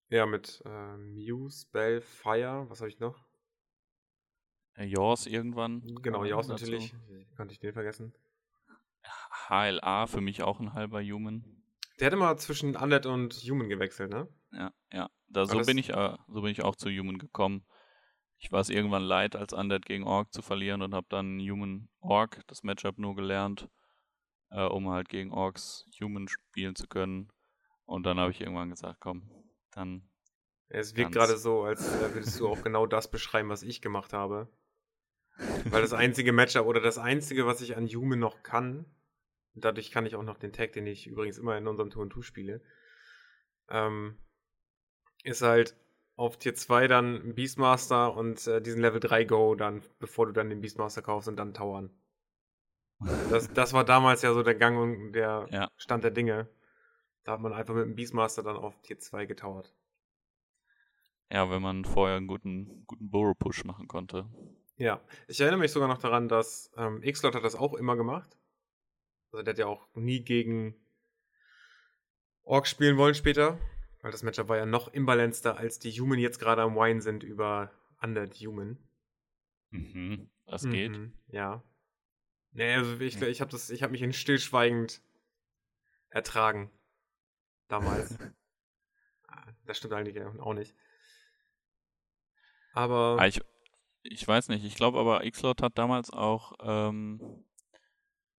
ja 0.08 0.24
mit 0.24 0.62
äh, 0.64 0.96
Muse, 0.96 1.66
Bell, 1.70 2.00
Fire, 2.00 2.64
was 2.68 2.80
habe 2.80 2.88
ich 2.88 2.98
noch? 2.98 3.18
Äh, 4.76 4.86
Jaws 4.86 5.26
irgendwann. 5.26 5.82
Genau, 6.02 6.20
kam 6.20 6.26
Jaws 6.26 6.48
natürlich. 6.48 6.94
Konnte 7.36 7.52
ich 7.52 7.60
den 7.60 7.74
vergessen. 7.74 8.14
HLA 9.48 10.06
für 10.06 10.22
mich 10.22 10.42
auch 10.42 10.58
ein 10.58 10.72
halber 10.72 11.02
Human. 11.02 11.44
Der 11.98 12.06
hat 12.06 12.14
immer 12.14 12.34
zwischen 12.38 12.76
Undead 12.76 13.04
und 13.04 13.34
Human 13.34 13.68
gewechselt, 13.68 14.10
ne? 14.10 14.26
Ja, 14.52 14.72
ja. 14.90 15.10
Da, 15.28 15.44
so, 15.44 15.60
bin 15.60 15.76
ich, 15.76 15.90
äh, 15.90 16.16
so 16.28 16.40
bin 16.40 16.50
ich 16.50 16.62
auch 16.62 16.76
zu 16.76 16.88
Human 16.88 17.18
gekommen. 17.18 17.66
Ich 18.42 18.50
war 18.50 18.60
es 18.60 18.70
irgendwann 18.70 19.02
leid, 19.02 19.36
als 19.36 19.52
Undead 19.52 19.84
gegen 19.84 20.04
Orc 20.04 20.32
zu 20.32 20.40
verlieren 20.40 20.80
und 20.80 20.94
habe 20.94 21.06
dann 21.10 21.38
Human 21.40 21.90
Orc, 22.00 22.40
das 22.46 22.62
Matchup 22.62 22.98
nur 22.98 23.14
gelernt, 23.14 23.68
äh, 24.50 24.64
um 24.64 24.88
halt 24.88 25.10
gegen 25.10 25.30
Orcs 25.30 25.86
Human 26.00 26.26
spielen 26.26 26.74
zu 26.74 26.88
können. 26.88 27.30
Und 27.84 28.04
dann 28.04 28.18
habe 28.18 28.30
ich 28.30 28.40
irgendwann 28.40 28.70
gesagt, 28.70 28.98
komm, 29.00 29.30
dann 29.72 30.08
Es 30.68 30.96
wirkt 30.96 31.12
gerade 31.12 31.36
so, 31.36 31.64
als 31.64 31.86
äh, 31.86 32.14
würdest 32.14 32.40
du 32.40 32.48
auch 32.48 32.62
genau 32.62 32.86
das 32.86 33.10
beschreiben, 33.10 33.50
was 33.50 33.62
ich 33.62 33.82
gemacht 33.82 34.14
habe. 34.14 34.48
Weil 35.66 35.82
das 35.82 35.92
einzige 35.92 36.32
Matchup 36.32 36.66
oder 36.66 36.80
das 36.80 36.98
einzige, 36.98 37.46
was 37.46 37.60
ich 37.60 37.76
an 37.76 37.86
Human 37.86 38.18
noch 38.18 38.42
kann, 38.42 38.86
dadurch 39.54 39.90
kann 39.90 40.06
ich 40.06 40.16
auch 40.16 40.22
noch 40.22 40.38
den 40.38 40.52
Tag, 40.52 40.72
den 40.72 40.86
ich 40.86 41.06
übrigens 41.06 41.38
immer 41.38 41.56
in 41.58 41.66
unserem 41.66 41.90
Tour 41.90 42.08
2 42.08 42.22
spiele, 42.22 42.62
ähm, 43.68 44.18
ist 45.24 45.42
halt 45.42 45.76
auf 46.20 46.36
Tier 46.36 46.54
2 46.54 46.86
dann 46.86 47.34
Beastmaster 47.34 48.14
und 48.14 48.46
äh, 48.46 48.60
diesen 48.60 48.82
Level 48.82 49.00
3 49.00 49.24
Go 49.24 49.54
dann, 49.54 49.82
bevor 49.98 50.26
du 50.26 50.32
dann 50.32 50.50
den 50.50 50.60
Beastmaster 50.60 51.00
kaufst 51.00 51.28
und 51.28 51.36
dann 51.36 51.54
Towern. 51.54 51.90
Das, 53.30 53.50
das 53.54 53.72
war 53.72 53.84
damals 53.84 54.20
ja 54.20 54.34
so 54.34 54.42
der 54.42 54.54
Gang 54.54 54.78
und 54.78 55.12
der 55.12 55.48
Ja. 55.50 55.70
Stand 55.76 56.04
der 56.04 56.10
Dinge. 56.10 56.48
Da 57.24 57.32
hat 57.32 57.40
man 57.40 57.52
einfach 57.54 57.74
mit 57.74 57.84
dem 57.84 57.96
Beastmaster 57.96 58.42
dann 58.42 58.56
auf 58.56 58.78
Tier 58.82 58.98
2 58.98 59.24
getowert. 59.24 59.74
Ja, 61.30 61.48
wenn 61.48 61.62
man 61.62 61.84
vorher 61.84 62.16
einen 62.18 62.26
guten, 62.26 62.84
guten 62.86 63.10
Burrow-Push 63.10 63.64
machen 63.64 63.88
konnte. 63.88 64.26
Ja, 64.76 65.00
ich 65.26 65.40
erinnere 65.40 65.60
mich 65.60 65.72
sogar 65.72 65.88
noch 65.88 65.98
daran, 65.98 66.28
dass 66.28 66.70
ähm, 66.76 67.02
X-Lot 67.02 67.34
hat 67.34 67.44
das 67.44 67.54
auch 67.54 67.74
immer 67.74 67.96
gemacht. 67.96 68.36
Also 69.32 69.42
der 69.42 69.52
hat 69.52 69.58
ja 69.58 69.66
auch 69.66 69.86
nie 69.94 70.20
gegen 70.20 70.74
Ork 72.42 72.66
spielen 72.66 72.96
wollen 72.96 73.14
später, 73.14 73.58
weil 74.02 74.10
das 74.12 74.22
Matchup 74.22 74.48
war 74.48 74.56
ja 74.56 74.66
noch 74.66 74.88
imbalanceder, 74.88 75.56
als 75.56 75.78
die 75.78 75.92
Human 75.92 76.18
jetzt 76.18 76.38
gerade 76.38 76.62
am 76.62 76.74
Wine 76.76 77.02
sind 77.02 77.22
über 77.22 77.70
Undead 78.02 78.34
Human. 78.36 78.78
Mhm, 79.70 80.30
das 80.46 80.62
geht. 80.68 80.92
Mhm, 80.92 81.12
ja. 81.28 81.62
Nee, 82.52 82.74
also 82.74 82.98
ich, 82.98 83.20
ich 83.20 83.40
habe 83.40 83.50
das, 83.50 83.70
ich 83.70 83.82
habe 83.82 83.92
mich 83.92 84.02
in 84.02 84.12
stillschweigend 84.12 85.00
ertragen. 86.10 86.70
Damals. 87.68 88.18
Ah, 89.32 89.46
das 89.64 89.78
stimmt 89.78 89.94
eigentlich 89.94 90.20
auch 90.40 90.54
nicht. 90.54 90.74
Aber 92.72 93.16
Ah, 93.20 93.28
ich, 93.28 93.40
ich 94.02 94.26
weiß 94.26 94.48
nicht, 94.48 94.64
ich 94.64 94.74
glaube 94.74 94.98
aber, 94.98 95.20
Xlot 95.30 95.62
hat 95.62 95.78
damals 95.78 96.10
auch 96.10 96.54
ähm, 96.60 97.44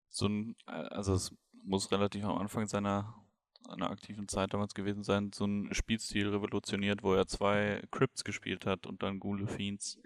so 0.09 0.27
ein, 0.27 0.57
äh, 0.67 0.73
also 0.73 1.15
es 1.15 1.33
muss 1.63 1.93
relativ 1.93 2.25
am 2.25 2.39
Anfang 2.39 2.67
seiner, 2.67 3.15
seiner 3.61 3.91
aktiven 3.91 4.29
Zeit 4.29 4.53
damals 4.55 4.75
gewesen 4.75 5.03
sein, 5.03 5.33
so 5.33 5.45
ein 5.47 5.73
Spielstil 5.75 6.29
revolutioniert, 6.29 7.03
wo 7.03 7.15
er 7.15 7.27
zwei 7.27 7.83
Crypts 7.91 8.25
gespielt 8.25 8.67
hat 8.67 8.87
und 8.87 9.03
dann 9.03 9.21
Ghule 9.21 9.47
Fiends 9.47 9.99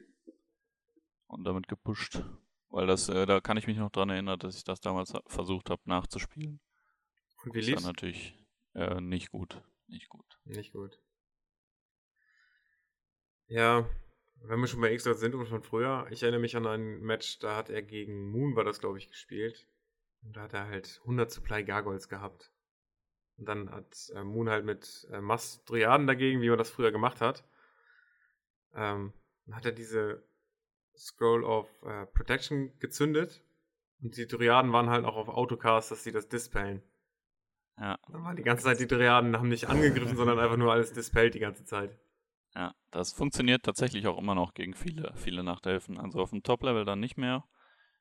und 1.27 1.45
damit 1.45 1.69
gepusht. 1.69 2.23
Weil 2.69 2.87
das, 2.87 3.09
äh, 3.09 3.27
da 3.27 3.41
kann 3.41 3.57
ich 3.57 3.67
mich 3.67 3.77
noch 3.79 3.91
dran 3.91 4.11
erinnern, 4.11 4.39
dass 4.39 4.57
ich 4.57 4.65
das 4.65 4.81
damals 4.81 5.13
versucht 5.27 5.71
habe 5.71 5.83
nachzuspielen. 5.85 6.61
und 7.45 7.55
wie 7.55 7.61
Das 7.61 7.67
war 7.69 7.71
lief's? 7.71 7.85
natürlich 7.85 8.39
äh, 8.75 9.01
nicht 9.01 9.31
gut. 9.31 9.63
Nicht 9.87 10.09
gut. 10.09 10.39
Nicht 10.45 10.73
gut. 10.73 10.99
Ja, 13.47 13.89
wenn 14.43 14.61
wir 14.61 14.67
schon 14.67 14.81
bei 14.81 14.93
X-Lot 14.93 15.19
sind 15.19 15.35
und 15.35 15.47
von 15.47 15.63
früher, 15.63 16.07
ich 16.11 16.23
erinnere 16.23 16.41
mich 16.41 16.57
an 16.57 16.67
ein 16.67 17.01
Match, 17.01 17.39
da 17.39 17.57
hat 17.57 17.71
er 17.71 17.83
gegen 17.83 18.31
Moon, 18.31 18.57
war 18.57 18.65
das 18.65 18.81
glaube 18.81 18.99
ich, 18.99 19.09
gespielt. 19.09 19.69
Und 20.23 20.37
da 20.37 20.43
hat 20.43 20.55
er 20.55 20.67
halt 20.67 20.99
100 21.03 21.31
Supply 21.31 21.63
Gargoyles 21.65 22.09
gehabt. 22.09 22.51
Und 23.37 23.49
dann 23.49 23.71
hat 23.71 24.13
äh, 24.15 24.23
Moon 24.23 24.49
halt 24.49 24.65
mit 24.65 25.09
äh, 25.11 25.21
Mass 25.21 25.65
Dryaden 25.65 26.07
dagegen, 26.07 26.41
wie 26.41 26.49
man 26.49 26.59
das 26.59 26.71
früher 26.71 26.93
gemacht 26.93 27.21
hat. 27.21 27.45
Ähm, 28.75 29.13
dann 29.47 29.57
hat 29.57 29.67
er 29.67 29.73
diese 29.73 30.23
Scroll 30.97 31.45
of 31.45 31.69
äh, 31.83 32.07
Protection 32.07 32.79
gezündet. 32.79 33.43
Und 34.03 34.17
die 34.17 34.27
Dryaden 34.27 34.73
waren 34.73 34.91
halt 34.91 35.05
auch 35.05 35.17
auf 35.17 35.29
Autocast, 35.29 35.91
dass 35.91 36.05
sie 36.05 36.13
das 36.13 36.29
dispellen. 36.29 36.83
Ja. 37.79 37.99
Dann 38.09 38.23
waren 38.23 38.37
die 38.37 38.43
ganze 38.43 38.65
Zeit 38.65 38.79
die 38.79 38.87
Dryaden, 38.87 39.37
haben 39.37 39.49
nicht 39.49 39.69
angegriffen, 39.69 40.17
sondern 40.17 40.39
einfach 40.39 40.57
nur 40.57 40.73
alles 40.73 40.93
dispelled 40.93 41.35
die 41.35 41.41
ganze 41.41 41.65
Zeit. 41.65 41.99
Ja, 42.55 42.73
das 42.93 43.13
funktioniert 43.13 43.65
tatsächlich 43.65 44.07
auch 44.07 44.17
immer 44.17 44.37
noch 44.37 44.55
gegen 44.55 44.75
viele, 44.75 45.13
viele 45.17 45.43
Nachtelfen. 45.43 45.99
Also 45.99 46.21
auf 46.21 46.31
dem 46.31 46.45
Top-Level 46.45 46.85
dann 46.85 47.01
nicht 47.01 47.17
mehr. 47.17 47.45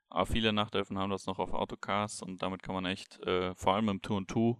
Aber 0.10 0.28
viele 0.28 0.54
Nachtelfen 0.54 1.00
haben 1.00 1.10
das 1.10 1.26
noch 1.26 1.40
auf 1.40 1.54
Autocast 1.54 2.22
und 2.22 2.44
damit 2.44 2.62
kann 2.62 2.76
man 2.76 2.86
echt, 2.86 3.20
äh, 3.22 3.56
vor 3.56 3.74
allem 3.74 3.90
im 3.90 4.00
2-2, 4.00 4.60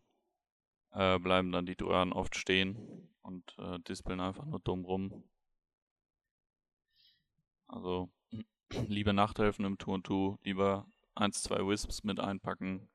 äh, 0.94 1.20
bleiben 1.20 1.52
dann 1.52 1.66
die 1.66 1.76
Dryaden 1.76 2.14
oft 2.14 2.36
stehen 2.36 3.10
und 3.22 3.56
äh, 3.58 3.80
dispeln 3.80 4.20
einfach 4.20 4.46
nur 4.46 4.60
dumm 4.60 4.86
rum. 4.86 5.24
Also, 7.68 8.12
liebe 8.88 9.14
Nachtelfen 9.14 9.66
im 9.66 9.78
2-2, 9.78 10.38
lieber 10.44 10.88
1, 11.16 11.44
2 11.44 11.68
Wisps 11.68 12.04
mit 12.04 12.20
einpacken 12.20 12.90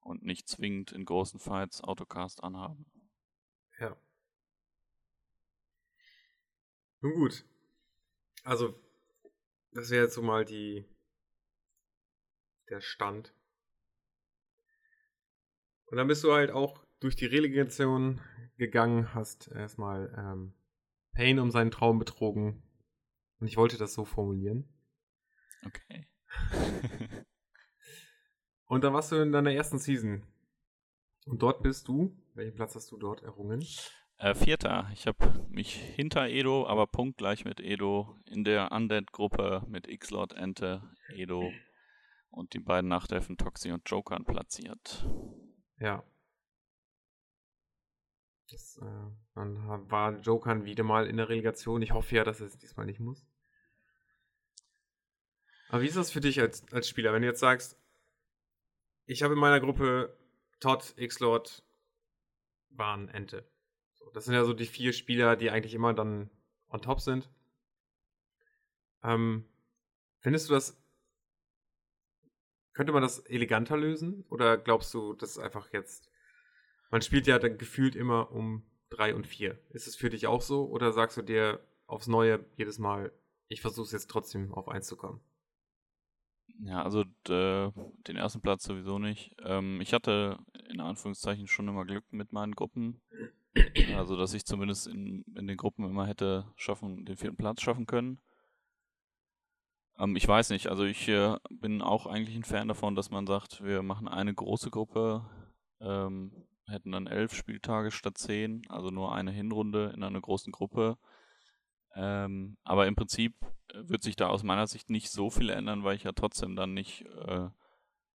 und 0.00 0.22
nicht 0.22 0.48
zwingend 0.48 0.92
in 0.92 1.04
großen 1.04 1.40
Fights 1.40 1.82
Autocast 1.82 2.42
anhaben. 2.42 2.86
Ja. 3.78 3.96
Nun 7.00 7.14
gut. 7.14 7.44
Also, 8.42 8.78
das 9.72 9.90
wäre 9.90 10.04
jetzt 10.04 10.14
so 10.14 10.22
mal 10.22 10.44
die 10.44 10.84
der 12.68 12.80
Stand. 12.80 13.34
Und 15.86 15.98
dann 15.98 16.08
bist 16.08 16.24
du 16.24 16.32
halt 16.32 16.50
auch 16.50 16.83
durch 17.04 17.16
die 17.16 17.26
Relegation 17.26 18.22
gegangen, 18.56 19.12
hast 19.12 19.48
erstmal 19.48 20.10
ähm, 20.16 20.54
Payne 21.12 21.42
um 21.42 21.50
seinen 21.50 21.70
Traum 21.70 21.98
betrogen. 21.98 22.62
Und 23.40 23.46
ich 23.46 23.58
wollte 23.58 23.76
das 23.76 23.92
so 23.92 24.06
formulieren. 24.06 24.66
Okay. 25.66 26.08
Und 28.64 28.84
dann 28.84 28.94
warst 28.94 29.12
du 29.12 29.16
in 29.16 29.32
deiner 29.32 29.52
ersten 29.52 29.78
Season. 29.78 30.26
Und 31.26 31.42
dort 31.42 31.62
bist 31.62 31.88
du. 31.88 32.16
Welchen 32.32 32.56
Platz 32.56 32.74
hast 32.74 32.90
du 32.90 32.96
dort 32.96 33.22
errungen? 33.22 33.62
Äh, 34.16 34.34
Vierter. 34.34 34.88
Ich 34.94 35.06
habe 35.06 35.46
mich 35.50 35.74
hinter 35.74 36.28
Edo, 36.28 36.66
aber 36.66 36.86
punktgleich 36.86 37.44
mit 37.44 37.60
Edo 37.60 38.16
in 38.24 38.44
der 38.44 38.72
Undead-Gruppe 38.72 39.66
mit 39.68 39.88
X-Lord, 39.88 40.32
Ente, 40.32 40.82
Edo 41.08 41.52
und 42.30 42.54
die 42.54 42.60
beiden 42.60 42.88
Nachtelfen 42.88 43.36
Toxi 43.36 43.72
und 43.72 43.90
Jokern 43.90 44.24
platziert. 44.24 45.06
Ja. 45.78 46.02
Das, 48.50 48.78
äh, 48.78 49.10
dann 49.34 49.90
war 49.90 50.18
Joker 50.18 50.64
wieder 50.64 50.84
mal 50.84 51.06
in 51.06 51.16
der 51.16 51.28
Relegation. 51.28 51.82
Ich 51.82 51.92
hoffe 51.92 52.16
ja, 52.16 52.24
dass 52.24 52.40
er 52.40 52.46
es 52.46 52.58
diesmal 52.58 52.86
nicht 52.86 53.00
muss. 53.00 53.26
Aber 55.68 55.82
wie 55.82 55.86
ist 55.86 55.96
das 55.96 56.10
für 56.10 56.20
dich 56.20 56.40
als, 56.40 56.70
als 56.72 56.88
Spieler, 56.88 57.12
wenn 57.12 57.22
du 57.22 57.28
jetzt 57.28 57.40
sagst, 57.40 57.78
ich 59.06 59.22
habe 59.22 59.34
in 59.34 59.40
meiner 59.40 59.60
Gruppe 59.60 60.16
Todd, 60.60 60.94
X-Lord, 60.96 61.64
Bahn, 62.70 63.08
Ente. 63.08 63.48
So, 63.94 64.10
das 64.10 64.24
sind 64.24 64.34
ja 64.34 64.44
so 64.44 64.52
die 64.52 64.66
vier 64.66 64.92
Spieler, 64.92 65.36
die 65.36 65.50
eigentlich 65.50 65.74
immer 65.74 65.94
dann 65.94 66.30
on 66.68 66.82
top 66.82 67.00
sind. 67.00 67.28
Ähm, 69.02 69.44
findest 70.20 70.48
du 70.48 70.54
das 70.54 70.84
könnte 72.74 72.92
man 72.92 73.02
das 73.02 73.20
eleganter 73.20 73.76
lösen? 73.76 74.24
Oder 74.28 74.58
glaubst 74.58 74.92
du, 74.92 75.14
das 75.14 75.30
ist 75.30 75.38
einfach 75.38 75.72
jetzt. 75.72 76.10
Man 76.94 77.02
spielt 77.02 77.26
ja 77.26 77.40
dann 77.40 77.58
gefühlt 77.58 77.96
immer 77.96 78.30
um 78.30 78.62
drei 78.88 79.16
und 79.16 79.26
vier. 79.26 79.58
Ist 79.70 79.88
es 79.88 79.96
für 79.96 80.10
dich 80.10 80.28
auch 80.28 80.40
so? 80.40 80.68
Oder 80.68 80.92
sagst 80.92 81.16
du 81.16 81.22
dir 81.22 81.58
aufs 81.88 82.06
Neue 82.06 82.46
jedes 82.54 82.78
Mal, 82.78 83.10
ich 83.48 83.62
versuche 83.62 83.86
es 83.86 83.90
jetzt 83.90 84.08
trotzdem 84.08 84.54
auf 84.54 84.68
eins 84.68 84.86
zu 84.86 84.96
kommen? 84.96 85.20
Ja, 86.60 86.84
also 86.84 87.02
den 87.26 88.14
ersten 88.14 88.42
Platz 88.42 88.62
sowieso 88.62 89.00
nicht. 89.00 89.34
Ähm, 89.44 89.80
ich 89.80 89.92
hatte 89.92 90.38
in 90.68 90.80
Anführungszeichen 90.80 91.48
schon 91.48 91.66
immer 91.66 91.84
Glück 91.84 92.04
mit 92.12 92.32
meinen 92.32 92.54
Gruppen. 92.54 93.00
Also, 93.96 94.16
dass 94.16 94.32
ich 94.32 94.44
zumindest 94.44 94.86
in, 94.86 95.24
in 95.34 95.48
den 95.48 95.56
Gruppen 95.56 95.84
immer 95.84 96.06
hätte 96.06 96.46
schaffen, 96.54 97.04
den 97.04 97.16
vierten 97.16 97.36
Platz 97.36 97.60
schaffen 97.60 97.86
können. 97.86 98.20
Ähm, 99.98 100.14
ich 100.14 100.28
weiß 100.28 100.50
nicht, 100.50 100.68
also 100.68 100.84
ich 100.84 101.08
äh, 101.08 101.38
bin 101.50 101.82
auch 101.82 102.06
eigentlich 102.06 102.36
ein 102.36 102.44
Fan 102.44 102.68
davon, 102.68 102.94
dass 102.94 103.10
man 103.10 103.26
sagt, 103.26 103.64
wir 103.64 103.82
machen 103.82 104.06
eine 104.06 104.32
große 104.32 104.70
Gruppe, 104.70 105.28
ähm, 105.80 106.46
hätten 106.66 106.92
dann 106.92 107.06
elf 107.06 107.34
Spieltage 107.34 107.90
statt 107.90 108.18
zehn, 108.18 108.62
also 108.68 108.90
nur 108.90 109.14
eine 109.14 109.30
Hinrunde 109.30 109.92
in 109.94 110.02
einer 110.02 110.20
großen 110.20 110.52
Gruppe. 110.52 110.98
Ähm, 111.94 112.56
aber 112.64 112.86
im 112.86 112.96
Prinzip 112.96 113.34
äh, 113.68 113.88
wird 113.88 114.02
sich 114.02 114.16
da 114.16 114.28
aus 114.28 114.42
meiner 114.42 114.66
Sicht 114.66 114.90
nicht 114.90 115.10
so 115.10 115.30
viel 115.30 115.50
ändern, 115.50 115.84
weil 115.84 115.96
ich 115.96 116.04
ja 116.04 116.12
trotzdem 116.12 116.56
dann 116.56 116.74
nicht 116.74 117.02
äh, 117.02 117.48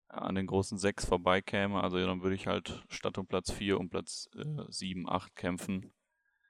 an 0.09 0.35
den 0.35 0.47
großen 0.47 0.77
sechs 0.77 1.05
vorbeikäme. 1.05 1.81
Also 1.81 1.97
dann 1.97 2.21
würde 2.21 2.35
ich 2.35 2.47
halt 2.47 2.83
statt 2.89 3.17
um 3.17 3.27
Platz 3.27 3.51
vier 3.51 3.79
um 3.79 3.89
Platz 3.89 4.29
äh, 4.35 4.63
sieben, 4.69 5.09
acht 5.09 5.35
kämpfen. 5.35 5.93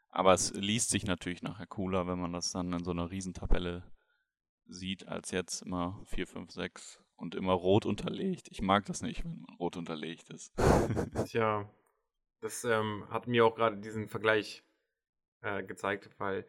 Aber 0.10 0.34
es 0.34 0.54
liest 0.54 0.90
sich 0.90 1.06
natürlich 1.06 1.44
nachher 1.44 1.68
cooler, 1.68 2.08
wenn 2.08 2.20
man 2.20 2.34
das 2.34 2.52
dann 2.52 2.74
in 2.74 2.84
so 2.84 2.92
einer 2.92 3.12
Riesentabelle 3.12 3.84
sieht, 4.66 5.08
als 5.08 5.32
jetzt 5.32 5.62
immer 5.62 6.02
4, 6.06 6.28
5, 6.28 6.52
6 6.52 7.00
und 7.16 7.36
immer 7.36 7.54
rot 7.54 7.86
unterlegt. 7.86 8.48
Ich 8.50 8.62
mag 8.62 8.86
das 8.86 9.02
nicht, 9.02 9.24
wenn 9.24 9.42
man 9.42 9.56
rot 9.58 9.78
unterlegt 9.78 10.30
ist. 10.32 10.54
Tja, 11.28 11.70
das 12.41 12.63
ähm, 12.63 13.06
hat 13.10 13.28
mir 13.28 13.45
auch 13.45 13.56
gerade 13.56 13.78
diesen 13.78 14.08
Vergleich 14.08 14.63
äh, 15.41 15.63
gezeigt, 15.63 16.10
weil 16.17 16.45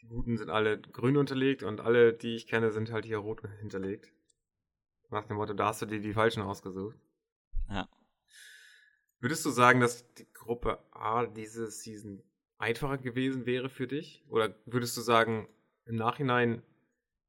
die 0.00 0.06
Guten 0.06 0.36
sind 0.36 0.50
alle 0.50 0.80
grün 0.80 1.16
unterlegt 1.16 1.62
und 1.62 1.80
alle, 1.80 2.12
die 2.12 2.36
ich 2.36 2.46
kenne, 2.46 2.70
sind 2.70 2.92
halt 2.92 3.04
hier 3.04 3.18
rot 3.18 3.42
hinterlegt. 3.60 4.12
Nach 5.10 5.24
dem 5.24 5.36
Motto, 5.36 5.54
da 5.54 5.66
hast 5.66 5.82
du 5.82 5.86
dir 5.86 6.00
die 6.00 6.12
falschen 6.12 6.42
ausgesucht. 6.42 6.98
Ja. 7.70 7.88
Würdest 9.20 9.44
du 9.44 9.50
sagen, 9.50 9.80
dass 9.80 10.12
die 10.14 10.30
Gruppe 10.32 10.78
A 10.90 11.26
diese 11.26 11.70
Season 11.70 12.22
einfacher 12.58 12.98
gewesen 12.98 13.46
wäre 13.46 13.68
für 13.68 13.86
dich? 13.86 14.24
Oder 14.28 14.54
würdest 14.66 14.96
du 14.96 15.00
sagen, 15.00 15.48
im 15.86 15.96
Nachhinein 15.96 16.62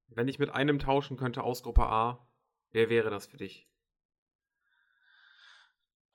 wenn 0.10 0.28
ich 0.28 0.40
mit 0.40 0.50
einem 0.50 0.80
tauschen 0.80 1.18
könnte 1.18 1.44
aus 1.44 1.64
Gruppe 1.64 1.84
A, 1.84 2.28
wer 2.72 2.90
wäre 2.90 3.10
das 3.10 3.26
für 3.28 3.38
dich? 3.38 3.68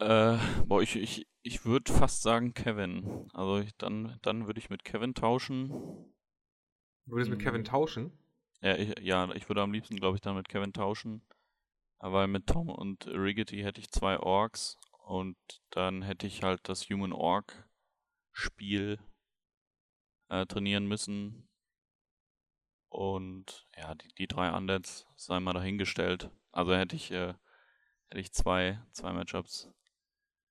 Äh, 0.00 0.38
boah, 0.66 0.80
ich, 0.80 0.96
ich, 0.96 1.26
ich 1.42 1.64
würde 1.66 1.92
fast 1.92 2.22
sagen 2.22 2.54
Kevin. 2.54 3.28
Also 3.34 3.58
ich, 3.58 3.76
dann, 3.76 4.18
dann 4.22 4.46
würde 4.46 4.58
ich 4.58 4.70
mit 4.70 4.84
Kevin 4.84 5.14
tauschen. 5.14 5.68
Du 7.04 7.12
würdest 7.12 7.30
hm. 7.30 7.36
mit 7.36 7.46
Kevin 7.46 7.64
tauschen? 7.64 8.18
Ja, 8.62 8.76
ich, 8.76 8.98
ja, 9.00 9.30
ich 9.34 9.48
würde 9.48 9.62
am 9.62 9.72
liebsten, 9.72 9.96
glaube 9.96 10.16
ich, 10.16 10.22
dann 10.22 10.36
mit 10.36 10.48
Kevin 10.48 10.72
tauschen. 10.72 11.22
Aber 11.98 12.26
mit 12.26 12.46
Tom 12.46 12.70
und 12.70 13.06
Riggety 13.08 13.60
hätte 13.60 13.80
ich 13.80 13.90
zwei 13.90 14.18
Orks 14.18 14.78
und 15.04 15.36
dann 15.70 16.00
hätte 16.00 16.26
ich 16.26 16.42
halt 16.42 16.66
das 16.68 16.88
Human 16.88 17.12
Orc 17.12 17.68
Spiel 18.32 18.98
äh, 20.28 20.46
trainieren 20.46 20.86
müssen 20.86 21.46
und 22.88 23.66
ja, 23.76 23.94
die, 23.94 24.08
die 24.14 24.26
drei 24.28 24.50
Undeads 24.52 25.06
sei 25.16 25.40
mal 25.40 25.52
dahingestellt. 25.52 26.30
Also 26.52 26.74
hätte 26.74 26.96
ich, 26.96 27.10
äh, 27.10 27.34
hätte 28.08 28.20
ich 28.20 28.32
zwei, 28.32 28.80
zwei 28.92 29.12
Matchups. 29.12 29.70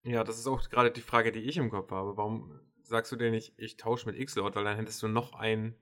Ja, 0.03 0.23
das 0.23 0.39
ist 0.39 0.47
auch 0.47 0.69
gerade 0.69 0.91
die 0.91 1.01
Frage, 1.01 1.31
die 1.31 1.41
ich 1.41 1.57
im 1.57 1.69
Kopf 1.69 1.91
habe. 1.91 2.15
Warum 2.17 2.59
sagst 2.83 3.11
du 3.11 3.15
dir 3.15 3.31
nicht, 3.31 3.53
ich 3.57 3.77
tausche 3.77 4.05
mit 4.05 4.17
X-Lord, 4.17 4.55
weil 4.55 4.63
dann 4.63 4.77
hättest 4.77 5.03
du 5.03 5.07
noch 5.07 5.33
einen, 5.33 5.75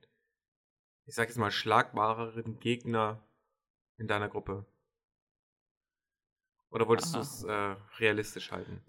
ich 1.06 1.16
sag 1.16 1.30
jetzt 1.30 1.38
mal, 1.38 1.52
schlagbareren 1.52 2.60
Gegner 2.60 3.24
in 3.98 4.08
deiner 4.08 4.28
Gruppe? 4.28 4.66
Oder 6.70 6.88
wolltest 6.88 7.16
du 7.16 7.20
es 7.20 7.44
äh, 7.44 7.76
realistisch 8.00 8.52
halten? 8.52 8.82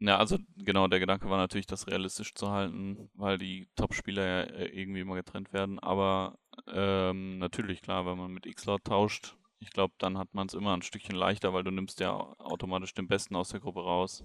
Ja, 0.00 0.18
also 0.18 0.36
genau, 0.56 0.88
der 0.88 0.98
Gedanke 0.98 1.30
war 1.30 1.38
natürlich, 1.38 1.66
das 1.66 1.86
realistisch 1.86 2.34
zu 2.34 2.50
halten, 2.50 3.08
weil 3.14 3.38
die 3.38 3.68
Top-Spieler 3.76 4.26
ja 4.26 4.40
äh, 4.40 4.66
irgendwie 4.66 5.00
immer 5.00 5.14
getrennt 5.14 5.52
werden. 5.52 5.78
Aber 5.78 6.38
ähm, 6.66 7.38
natürlich, 7.38 7.82
klar, 7.82 8.04
wenn 8.04 8.18
man 8.18 8.32
mit 8.32 8.46
X-Lord 8.46 8.84
tauscht, 8.84 9.36
ich 9.60 9.70
glaube, 9.70 9.94
dann 9.98 10.18
hat 10.18 10.34
man 10.34 10.48
es 10.48 10.54
immer 10.54 10.76
ein 10.76 10.82
Stückchen 10.82 11.14
leichter, 11.14 11.54
weil 11.54 11.62
du 11.62 11.70
nimmst 11.70 12.00
ja 12.00 12.12
automatisch 12.12 12.94
den 12.94 13.06
Besten 13.06 13.36
aus 13.36 13.50
der 13.50 13.60
Gruppe 13.60 13.84
raus. 13.84 14.24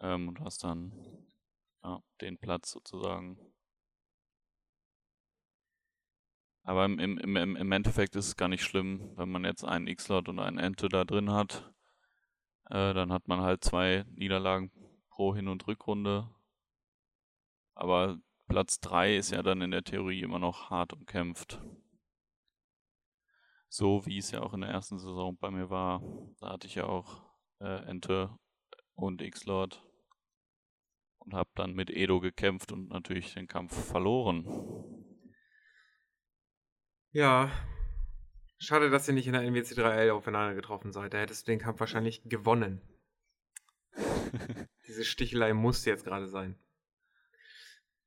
Ähm, 0.00 0.28
und 0.28 0.40
hast 0.40 0.64
dann 0.64 0.92
ja, 1.82 2.02
den 2.20 2.38
Platz 2.38 2.70
sozusagen. 2.70 3.38
Aber 6.62 6.84
im, 6.84 6.98
im, 6.98 7.18
im, 7.18 7.56
im 7.56 7.72
Endeffekt 7.72 8.14
ist 8.16 8.26
es 8.26 8.36
gar 8.36 8.48
nicht 8.48 8.62
schlimm, 8.62 9.16
wenn 9.16 9.30
man 9.30 9.44
jetzt 9.44 9.64
einen 9.64 9.86
X-Lord 9.86 10.28
und 10.28 10.38
einen 10.38 10.58
Ente 10.58 10.88
da 10.88 11.04
drin 11.04 11.32
hat 11.32 11.72
äh, 12.70 12.92
dann 12.92 13.12
hat 13.12 13.28
man 13.28 13.40
halt 13.40 13.64
zwei 13.64 14.04
Niederlagen 14.14 14.70
pro 15.08 15.34
Hin- 15.34 15.48
und 15.48 15.66
Rückrunde. 15.66 16.28
Aber 17.74 18.18
Platz 18.46 18.80
3 18.80 19.16
ist 19.16 19.30
ja 19.30 19.42
dann 19.42 19.62
in 19.62 19.70
der 19.70 19.84
Theorie 19.84 20.22
immer 20.22 20.38
noch 20.38 20.70
hart 20.70 20.92
umkämpft. 20.92 21.60
So 23.68 24.04
wie 24.06 24.18
es 24.18 24.30
ja 24.30 24.42
auch 24.42 24.54
in 24.54 24.62
der 24.62 24.70
ersten 24.70 24.98
Saison 24.98 25.36
bei 25.36 25.50
mir 25.50 25.70
war. 25.70 26.02
Da 26.40 26.50
hatte 26.50 26.66
ich 26.66 26.74
ja 26.74 26.84
auch 26.84 27.22
äh, 27.60 27.84
Ente 27.86 28.36
und 28.94 29.22
X-Lord 29.22 29.84
und 31.28 31.34
habe 31.34 31.50
dann 31.54 31.74
mit 31.74 31.90
Edo 31.90 32.20
gekämpft 32.20 32.72
und 32.72 32.88
natürlich 32.88 33.34
den 33.34 33.48
Kampf 33.48 33.74
verloren. 33.90 34.46
Ja, 37.12 37.50
Schade, 38.60 38.90
dass 38.90 39.06
ihr 39.06 39.14
nicht 39.14 39.28
in 39.28 39.34
der 39.34 39.42
NWC 39.42 39.74
3L 39.74 40.10
aufeinander 40.10 40.54
getroffen 40.54 40.92
seid. 40.92 41.14
Da 41.14 41.18
hättest 41.18 41.46
du 41.46 41.52
den 41.52 41.60
Kampf 41.60 41.78
wahrscheinlich 41.78 42.22
gewonnen. 42.24 42.80
Diese 44.88 45.04
Stichelei 45.04 45.52
muss 45.52 45.84
jetzt 45.84 46.04
gerade 46.04 46.26
sein. 46.26 46.58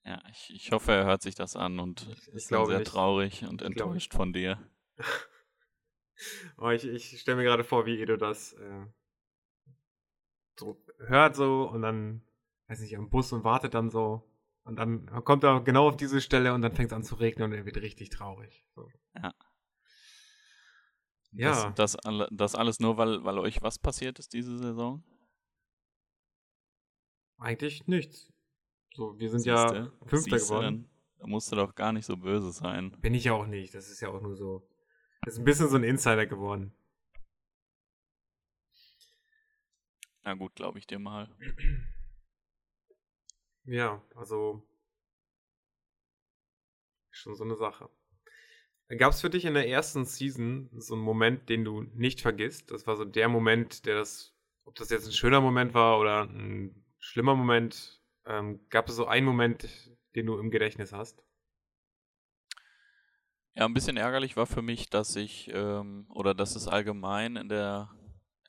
Ja, 0.03 0.21
ich, 0.29 0.53
ich 0.53 0.71
hoffe, 0.71 0.91
er 0.91 1.05
hört 1.05 1.21
sich 1.21 1.35
das 1.35 1.55
an 1.55 1.79
und 1.79 2.07
ich, 2.11 2.27
ist 2.29 2.47
sehr 2.47 2.65
nicht. 2.65 2.87
traurig 2.87 3.43
und 3.43 3.61
enttäuscht 3.61 4.13
von 4.13 4.33
dir. 4.33 4.59
oh, 6.57 6.69
ich 6.69 6.85
ich 6.85 7.21
stelle 7.21 7.37
mir 7.37 7.43
gerade 7.43 7.63
vor, 7.63 7.85
wie 7.85 8.01
Edo 8.01 8.17
das 8.17 8.51
äh, 8.53 8.85
so 10.57 10.83
hört 11.07 11.35
so 11.35 11.69
und 11.69 11.81
dann, 11.81 12.23
weiß 12.71 12.79
nicht, 12.79 12.97
am 12.97 13.09
Bus 13.09 13.33
und 13.33 13.43
wartet 13.43 13.73
dann 13.73 13.89
so. 13.89 14.23
Und 14.63 14.77
dann 14.77 15.05
kommt 15.25 15.43
er 15.43 15.59
genau 15.61 15.89
auf 15.89 15.97
diese 15.97 16.21
Stelle 16.21 16.53
und 16.53 16.61
dann 16.61 16.73
fängt 16.73 16.91
es 16.91 16.95
an 16.95 17.03
zu 17.03 17.15
regnen 17.15 17.51
und 17.51 17.57
er 17.57 17.65
wird 17.65 17.77
richtig 17.77 18.09
traurig. 18.09 18.65
So. 18.75 18.89
Ja. 19.15 19.33
Ja. 21.33 21.71
Das, 21.71 21.97
das, 21.97 22.27
das 22.31 22.55
alles 22.55 22.79
nur, 22.79 22.97
weil, 22.97 23.23
weil 23.23 23.39
euch 23.39 23.61
was 23.61 23.77
passiert 23.77 24.19
ist 24.19 24.33
diese 24.33 24.57
Saison? 24.57 25.03
Eigentlich 27.37 27.87
nichts. 27.87 28.31
So, 28.93 29.17
wir 29.19 29.29
sind 29.29 29.39
Siehste? 29.39 29.75
ja 29.75 30.07
Fünfter 30.07 30.37
Siehste 30.37 30.53
geworden. 30.53 30.89
Da 31.17 31.27
musst 31.27 31.51
du 31.51 31.55
doch 31.55 31.75
gar 31.75 31.91
nicht 31.91 32.05
so 32.05 32.17
böse 32.17 32.51
sein. 32.51 32.91
Bin 33.01 33.13
ich 33.13 33.25
ja 33.25 33.33
auch 33.33 33.47
nicht. 33.47 33.73
Das 33.73 33.89
ist 33.89 34.01
ja 34.01 34.09
auch 34.09 34.21
nur 34.21 34.35
so. 34.35 34.67
Das 35.23 35.33
ist 35.33 35.39
ein 35.39 35.45
bisschen 35.45 35.69
so 35.69 35.75
ein 35.75 35.83
Insider 35.83 36.25
geworden. 36.25 36.73
Na 40.23 40.35
gut, 40.35 40.55
glaube 40.55 40.79
ich 40.79 40.87
dir 40.87 40.99
mal. 40.99 41.29
Ja, 43.65 44.01
also 44.15 44.63
schon 47.11 47.35
so 47.35 47.43
eine 47.43 47.55
Sache. 47.55 47.89
Gab 48.97 49.13
es 49.13 49.21
für 49.21 49.29
dich 49.29 49.45
in 49.45 49.53
der 49.53 49.69
ersten 49.69 50.05
Season 50.05 50.69
so 50.73 50.95
einen 50.95 51.03
Moment, 51.03 51.47
den 51.47 51.63
du 51.63 51.83
nicht 51.93 52.21
vergisst? 52.21 52.71
Das 52.71 52.87
war 52.87 52.97
so 52.97 53.05
der 53.05 53.29
Moment, 53.29 53.85
der 53.85 53.95
das, 53.95 54.35
ob 54.65 54.75
das 54.75 54.89
jetzt 54.89 55.05
ein 55.05 55.13
schöner 55.13 55.39
Moment 55.39 55.73
war 55.73 55.99
oder 55.99 56.23
ein 56.23 56.83
schlimmer 56.99 57.35
Moment, 57.35 58.01
ähm, 58.25 58.59
gab 58.69 58.89
es 58.89 58.95
so 58.95 59.05
einen 59.05 59.25
Moment, 59.25 59.95
den 60.15 60.25
du 60.25 60.37
im 60.37 60.51
Gedächtnis 60.51 60.91
hast? 60.91 61.23
Ja, 63.53 63.65
ein 63.65 63.73
bisschen 63.73 63.97
ärgerlich 63.97 64.35
war 64.35 64.45
für 64.45 64.61
mich, 64.61 64.89
dass 64.89 65.15
ich 65.15 65.49
ähm, 65.53 66.05
oder 66.09 66.33
dass 66.33 66.55
es 66.55 66.67
allgemein 66.67 67.35
in 67.35 67.49
der 67.49 67.89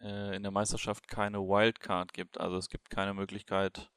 äh, 0.00 0.34
in 0.36 0.42
der 0.42 0.52
Meisterschaft 0.52 1.08
keine 1.08 1.38
Wildcard 1.38 2.12
gibt. 2.12 2.40
Also 2.40 2.56
es 2.56 2.68
gibt 2.68 2.90
keine 2.90 3.14
Möglichkeit 3.14 3.90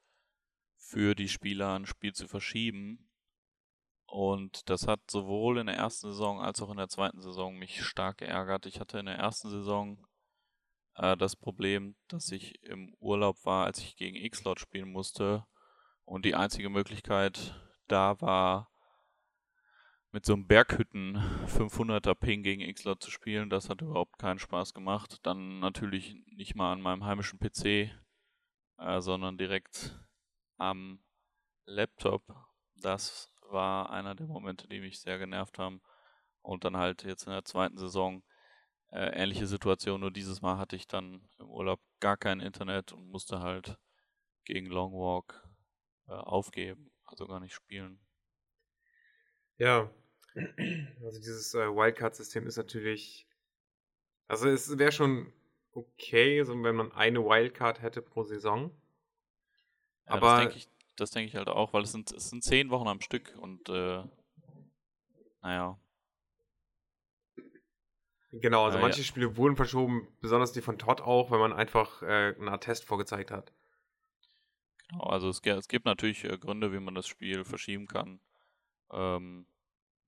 für 0.88 1.14
die 1.14 1.28
Spieler 1.28 1.74
ein 1.74 1.86
Spiel 1.86 2.12
zu 2.12 2.28
verschieben. 2.28 3.10
Und 4.06 4.70
das 4.70 4.86
hat 4.86 5.10
sowohl 5.10 5.58
in 5.58 5.66
der 5.66 5.76
ersten 5.76 6.08
Saison 6.08 6.40
als 6.40 6.62
auch 6.62 6.70
in 6.70 6.76
der 6.76 6.88
zweiten 6.88 7.20
Saison 7.20 7.56
mich 7.56 7.82
stark 7.84 8.18
geärgert. 8.18 8.66
Ich 8.66 8.78
hatte 8.78 8.98
in 8.98 9.06
der 9.06 9.16
ersten 9.16 9.50
Saison 9.50 10.06
äh, 10.94 11.16
das 11.16 11.34
Problem, 11.34 11.96
dass 12.06 12.30
ich 12.30 12.62
im 12.62 12.94
Urlaub 13.00 13.44
war, 13.44 13.66
als 13.66 13.80
ich 13.80 13.96
gegen 13.96 14.16
X-Lot 14.16 14.60
spielen 14.60 14.90
musste. 14.90 15.44
Und 16.04 16.24
die 16.24 16.36
einzige 16.36 16.70
Möglichkeit 16.70 17.60
da 17.88 18.20
war, 18.20 18.70
mit 20.12 20.24
so 20.24 20.34
einem 20.34 20.46
Berghütten 20.46 21.16
500er 21.46 22.14
Ping 22.14 22.44
gegen 22.44 22.62
X-Lot 22.62 23.02
zu 23.02 23.10
spielen. 23.10 23.50
Das 23.50 23.68
hat 23.68 23.82
überhaupt 23.82 24.18
keinen 24.18 24.38
Spaß 24.38 24.72
gemacht. 24.72 25.18
Dann 25.24 25.58
natürlich 25.58 26.14
nicht 26.26 26.54
mal 26.54 26.72
an 26.72 26.80
meinem 26.80 27.04
heimischen 27.04 27.40
PC, 27.40 27.90
äh, 28.78 29.00
sondern 29.00 29.36
direkt 29.36 29.98
am 30.58 31.02
Laptop. 31.66 32.22
Das 32.76 33.30
war 33.42 33.90
einer 33.90 34.14
der 34.14 34.26
Momente, 34.26 34.68
die 34.68 34.80
mich 34.80 35.00
sehr 35.00 35.18
genervt 35.18 35.58
haben. 35.58 35.82
Und 36.42 36.64
dann 36.64 36.76
halt 36.76 37.04
jetzt 37.04 37.26
in 37.26 37.32
der 37.32 37.44
zweiten 37.44 37.78
Saison 37.78 38.22
äh, 38.90 39.10
ähnliche 39.20 39.46
Situation, 39.46 40.00
nur 40.00 40.10
dieses 40.12 40.42
Mal 40.42 40.58
hatte 40.58 40.76
ich 40.76 40.86
dann 40.86 41.28
im 41.38 41.50
Urlaub 41.50 41.80
gar 42.00 42.16
kein 42.16 42.40
Internet 42.40 42.92
und 42.92 43.08
musste 43.08 43.40
halt 43.40 43.78
gegen 44.44 44.66
Longwalk 44.66 45.48
äh, 46.08 46.12
aufgeben, 46.12 46.92
also 47.04 47.26
gar 47.26 47.40
nicht 47.40 47.54
spielen. 47.54 48.00
Ja, 49.58 49.90
also 51.04 51.18
dieses 51.18 51.54
äh, 51.54 51.66
Wildcard-System 51.68 52.46
ist 52.46 52.56
natürlich, 52.56 53.26
also 54.28 54.48
es 54.48 54.78
wäre 54.78 54.92
schon 54.92 55.32
okay, 55.72 56.42
so 56.44 56.52
wenn 56.62 56.76
man 56.76 56.92
eine 56.92 57.24
Wildcard 57.24 57.82
hätte 57.82 58.02
pro 58.02 58.22
Saison. 58.22 58.70
Ja, 60.08 60.14
Aber 60.14 60.20
das 60.20 60.34
denke 60.36 60.56
ich, 60.56 60.68
das 60.96 61.10
denke 61.10 61.28
ich 61.28 61.36
halt 61.36 61.48
auch, 61.48 61.72
weil 61.72 61.82
es 61.82 61.92
sind, 61.92 62.12
es 62.12 62.30
sind 62.30 62.42
zehn 62.42 62.70
Wochen 62.70 62.88
am 62.88 63.00
Stück 63.00 63.36
und 63.40 63.68
äh, 63.68 64.02
naja. 65.42 65.78
Genau, 68.30 68.64
also 68.66 68.78
Ah, 68.78 68.82
manche 68.82 69.00
ja. 69.00 69.04
Spiele 69.04 69.36
wurden 69.36 69.56
verschoben, 69.56 70.06
besonders 70.20 70.52
die 70.52 70.60
von 70.60 70.78
Todd 70.78 71.00
auch, 71.00 71.32
wenn 71.32 71.40
man 71.40 71.52
einfach 71.52 72.02
äh, 72.02 72.34
einen 72.38 72.48
Attest 72.48 72.84
vorgezeigt 72.84 73.32
hat. 73.32 73.50
Genau, 74.88 75.04
also 75.04 75.28
es, 75.28 75.40
es 75.40 75.68
gibt 75.68 75.84
natürlich 75.84 76.24
äh, 76.24 76.38
Gründe, 76.38 76.72
wie 76.72 76.80
man 76.80 76.94
das 76.94 77.06
Spiel 77.06 77.44
verschieben 77.44 77.86
kann. 77.86 78.20
Ähm, 78.92 79.46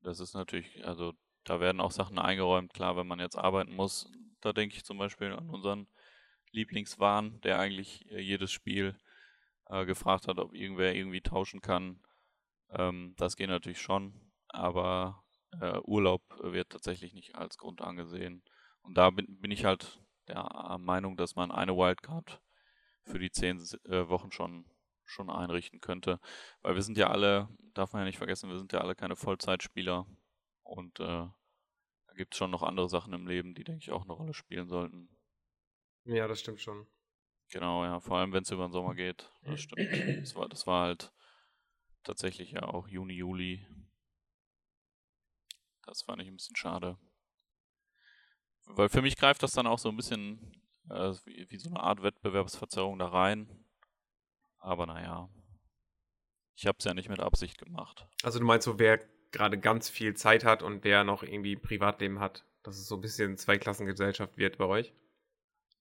das 0.02 0.20
ist 0.20 0.34
natürlich, 0.34 0.84
also 0.86 1.14
da 1.44 1.60
werden 1.60 1.80
auch 1.80 1.92
Sachen 1.92 2.18
eingeräumt, 2.18 2.74
klar, 2.74 2.96
wenn 2.96 3.06
man 3.06 3.20
jetzt 3.20 3.36
arbeiten 3.36 3.74
muss. 3.74 4.10
Da 4.40 4.52
denke 4.52 4.76
ich 4.76 4.84
zum 4.84 4.98
Beispiel 4.98 5.32
an 5.32 5.50
unseren 5.50 5.88
Lieblingswahn, 6.52 7.40
der 7.42 7.58
eigentlich 7.60 8.10
äh, 8.12 8.20
jedes 8.20 8.52
Spiel 8.52 8.96
äh, 9.68 9.86
gefragt 9.86 10.28
hat, 10.28 10.38
ob 10.38 10.54
irgendwer 10.54 10.94
irgendwie 10.94 11.20
tauschen 11.20 11.60
kann. 11.60 12.00
Ähm, 12.70 13.14
das 13.16 13.36
geht 13.36 13.48
natürlich 13.48 13.80
schon, 13.80 14.32
aber 14.48 15.24
äh, 15.60 15.78
Urlaub 15.84 16.22
wird 16.42 16.70
tatsächlich 16.70 17.14
nicht 17.14 17.34
als 17.34 17.58
Grund 17.58 17.80
angesehen. 17.80 18.42
Und 18.82 18.96
da 18.96 19.10
bin, 19.10 19.40
bin 19.40 19.50
ich 19.50 19.64
halt 19.64 20.00
der 20.28 20.76
Meinung, 20.78 21.16
dass 21.16 21.36
man 21.36 21.50
eine 21.50 21.76
Wildcard 21.76 22.40
für 23.04 23.18
die 23.18 23.30
zehn 23.30 23.58
äh, 23.84 24.08
Wochen 24.08 24.30
schon, 24.30 24.66
schon 25.04 25.30
einrichten 25.30 25.80
könnte. 25.80 26.20
Weil 26.60 26.74
wir 26.74 26.82
sind 26.82 26.98
ja 26.98 27.08
alle, 27.08 27.48
darf 27.74 27.92
man 27.92 28.02
ja 28.02 28.06
nicht 28.06 28.18
vergessen, 28.18 28.50
wir 28.50 28.58
sind 28.58 28.72
ja 28.72 28.80
alle 28.80 28.94
keine 28.94 29.16
Vollzeitspieler. 29.16 30.06
Und 30.62 31.00
äh, 31.00 31.04
da 31.04 32.14
gibt 32.14 32.34
es 32.34 32.38
schon 32.38 32.50
noch 32.50 32.62
andere 32.62 32.88
Sachen 32.88 33.14
im 33.14 33.26
Leben, 33.26 33.54
die, 33.54 33.64
denke 33.64 33.82
ich, 33.82 33.90
auch 33.90 34.02
eine 34.02 34.12
Rolle 34.12 34.34
spielen 34.34 34.68
sollten. 34.68 35.08
Ja, 36.04 36.28
das 36.28 36.40
stimmt 36.40 36.60
schon. 36.60 36.86
Genau, 37.50 37.84
ja, 37.84 38.00
vor 38.00 38.18
allem 38.18 38.32
wenn 38.32 38.42
es 38.42 38.50
über 38.50 38.66
den 38.66 38.72
Sommer 38.72 38.94
geht. 38.94 39.30
Das 39.42 39.60
stimmt. 39.60 40.22
Das 40.22 40.34
war, 40.34 40.48
das 40.48 40.66
war 40.66 40.86
halt 40.86 41.12
tatsächlich 42.04 42.52
ja 42.52 42.62
auch 42.62 42.88
Juni, 42.88 43.14
Juli. 43.14 43.66
Das 45.86 46.02
fand 46.02 46.20
ich 46.20 46.28
ein 46.28 46.36
bisschen 46.36 46.56
schade. 46.56 46.98
Weil 48.66 48.90
für 48.90 49.00
mich 49.00 49.16
greift 49.16 49.42
das 49.42 49.52
dann 49.52 49.66
auch 49.66 49.78
so 49.78 49.88
ein 49.88 49.96
bisschen 49.96 50.58
äh, 50.90 51.14
wie, 51.24 51.50
wie 51.50 51.58
so 51.58 51.70
eine 51.70 51.80
Art 51.80 52.02
Wettbewerbsverzerrung 52.02 52.98
da 52.98 53.08
rein. 53.08 53.64
Aber 54.58 54.86
naja. 54.86 55.28
Ich 56.54 56.66
habe 56.66 56.76
es 56.78 56.84
ja 56.84 56.92
nicht 56.92 57.08
mit 57.08 57.20
Absicht 57.20 57.58
gemacht. 57.58 58.06
Also 58.22 58.38
du 58.38 58.44
meinst 58.44 58.64
so, 58.64 58.78
wer 58.78 58.98
gerade 59.30 59.58
ganz 59.58 59.88
viel 59.88 60.14
Zeit 60.14 60.44
hat 60.44 60.62
und 60.62 60.84
wer 60.84 61.04
noch 61.04 61.22
irgendwie 61.22 61.56
Privatleben 61.56 62.20
hat, 62.20 62.44
dass 62.62 62.76
es 62.76 62.86
so 62.86 62.96
ein 62.96 63.00
bisschen 63.00 63.36
Zweiklassengesellschaft 63.36 64.36
wird 64.36 64.58
bei 64.58 64.64
euch? 64.64 64.92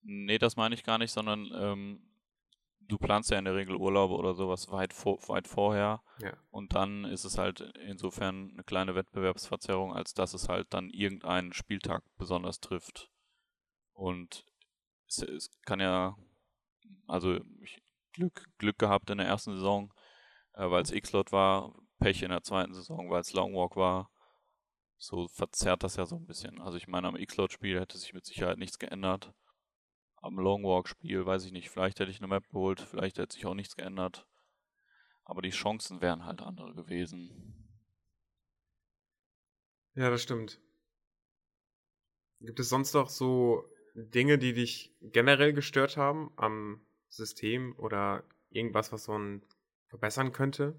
Nee, 0.01 0.37
das 0.37 0.55
meine 0.55 0.75
ich 0.75 0.83
gar 0.83 0.97
nicht, 0.97 1.11
sondern 1.11 1.51
ähm, 1.53 2.07
du 2.87 2.97
planst 2.97 3.29
ja 3.31 3.37
in 3.37 3.45
der 3.45 3.55
Regel 3.55 3.75
Urlaube 3.75 4.15
oder 4.15 4.33
sowas 4.33 4.71
weit, 4.71 4.93
vor, 4.93 5.17
weit 5.27 5.47
vorher. 5.47 6.01
Ja. 6.21 6.33
Und 6.49 6.73
dann 6.73 7.05
ist 7.05 7.25
es 7.25 7.37
halt 7.37 7.61
insofern 7.85 8.51
eine 8.53 8.63
kleine 8.63 8.95
Wettbewerbsverzerrung, 8.95 9.93
als 9.93 10.13
dass 10.13 10.33
es 10.33 10.49
halt 10.49 10.73
dann 10.73 10.89
irgendeinen 10.89 11.53
Spieltag 11.53 12.03
besonders 12.17 12.59
trifft. 12.59 13.09
Und 13.93 14.45
es, 15.07 15.19
es 15.19 15.49
kann 15.65 15.79
ja, 15.79 16.15
also 17.07 17.39
ich, 17.61 17.81
Glück, 18.13 18.47
Glück 18.57 18.79
gehabt 18.79 19.09
in 19.09 19.17
der 19.17 19.27
ersten 19.27 19.53
Saison, 19.53 19.93
äh, 20.53 20.69
weil 20.69 20.81
es 20.81 20.91
X-Lot 20.91 21.31
war, 21.31 21.75
Pech 21.99 22.23
in 22.23 22.29
der 22.29 22.43
zweiten 22.43 22.73
Saison, 22.73 23.09
weil 23.09 23.21
es 23.21 23.33
Longwalk 23.33 23.75
war. 23.75 24.09
So 24.99 25.27
verzerrt 25.27 25.83
das 25.83 25.95
ja 25.95 26.05
so 26.05 26.15
ein 26.15 26.25
bisschen. 26.25 26.59
Also 26.59 26.77
ich 26.77 26.87
meine, 26.87 27.07
am 27.07 27.15
X-Lot-Spiel 27.15 27.79
hätte 27.79 27.97
sich 27.97 28.13
mit 28.13 28.25
Sicherheit 28.25 28.57
nichts 28.57 28.79
geändert. 28.79 29.33
Am 30.27 30.37
Longwalk-Spiel 30.39 31.25
weiß 31.25 31.45
ich 31.45 31.53
nicht, 31.53 31.69
vielleicht 31.69 32.01
hätte 32.01 32.11
ich 32.11 32.19
eine 32.19 32.27
Map 32.27 32.49
geholt, 32.49 32.81
vielleicht 32.81 33.17
hätte 33.17 33.33
sich 33.33 33.45
auch 33.45 33.53
nichts 33.53 33.77
geändert. 33.77 34.27
Aber 35.23 35.41
die 35.41 35.51
Chancen 35.51 36.01
wären 36.01 36.25
halt 36.25 36.41
andere 36.41 36.73
gewesen. 36.73 37.31
Ja, 39.95 40.09
das 40.09 40.21
stimmt. 40.21 40.59
Gibt 42.41 42.59
es 42.59 42.67
sonst 42.67 42.93
noch 42.93 43.07
so 43.07 43.63
Dinge, 43.95 44.37
die 44.37 44.51
dich 44.51 44.93
generell 45.01 45.53
gestört 45.53 45.95
haben 45.95 46.33
am 46.35 46.85
System 47.07 47.73
oder 47.77 48.25
irgendwas, 48.49 48.91
was 48.91 49.07
man 49.07 49.41
verbessern 49.87 50.33
könnte? 50.33 50.77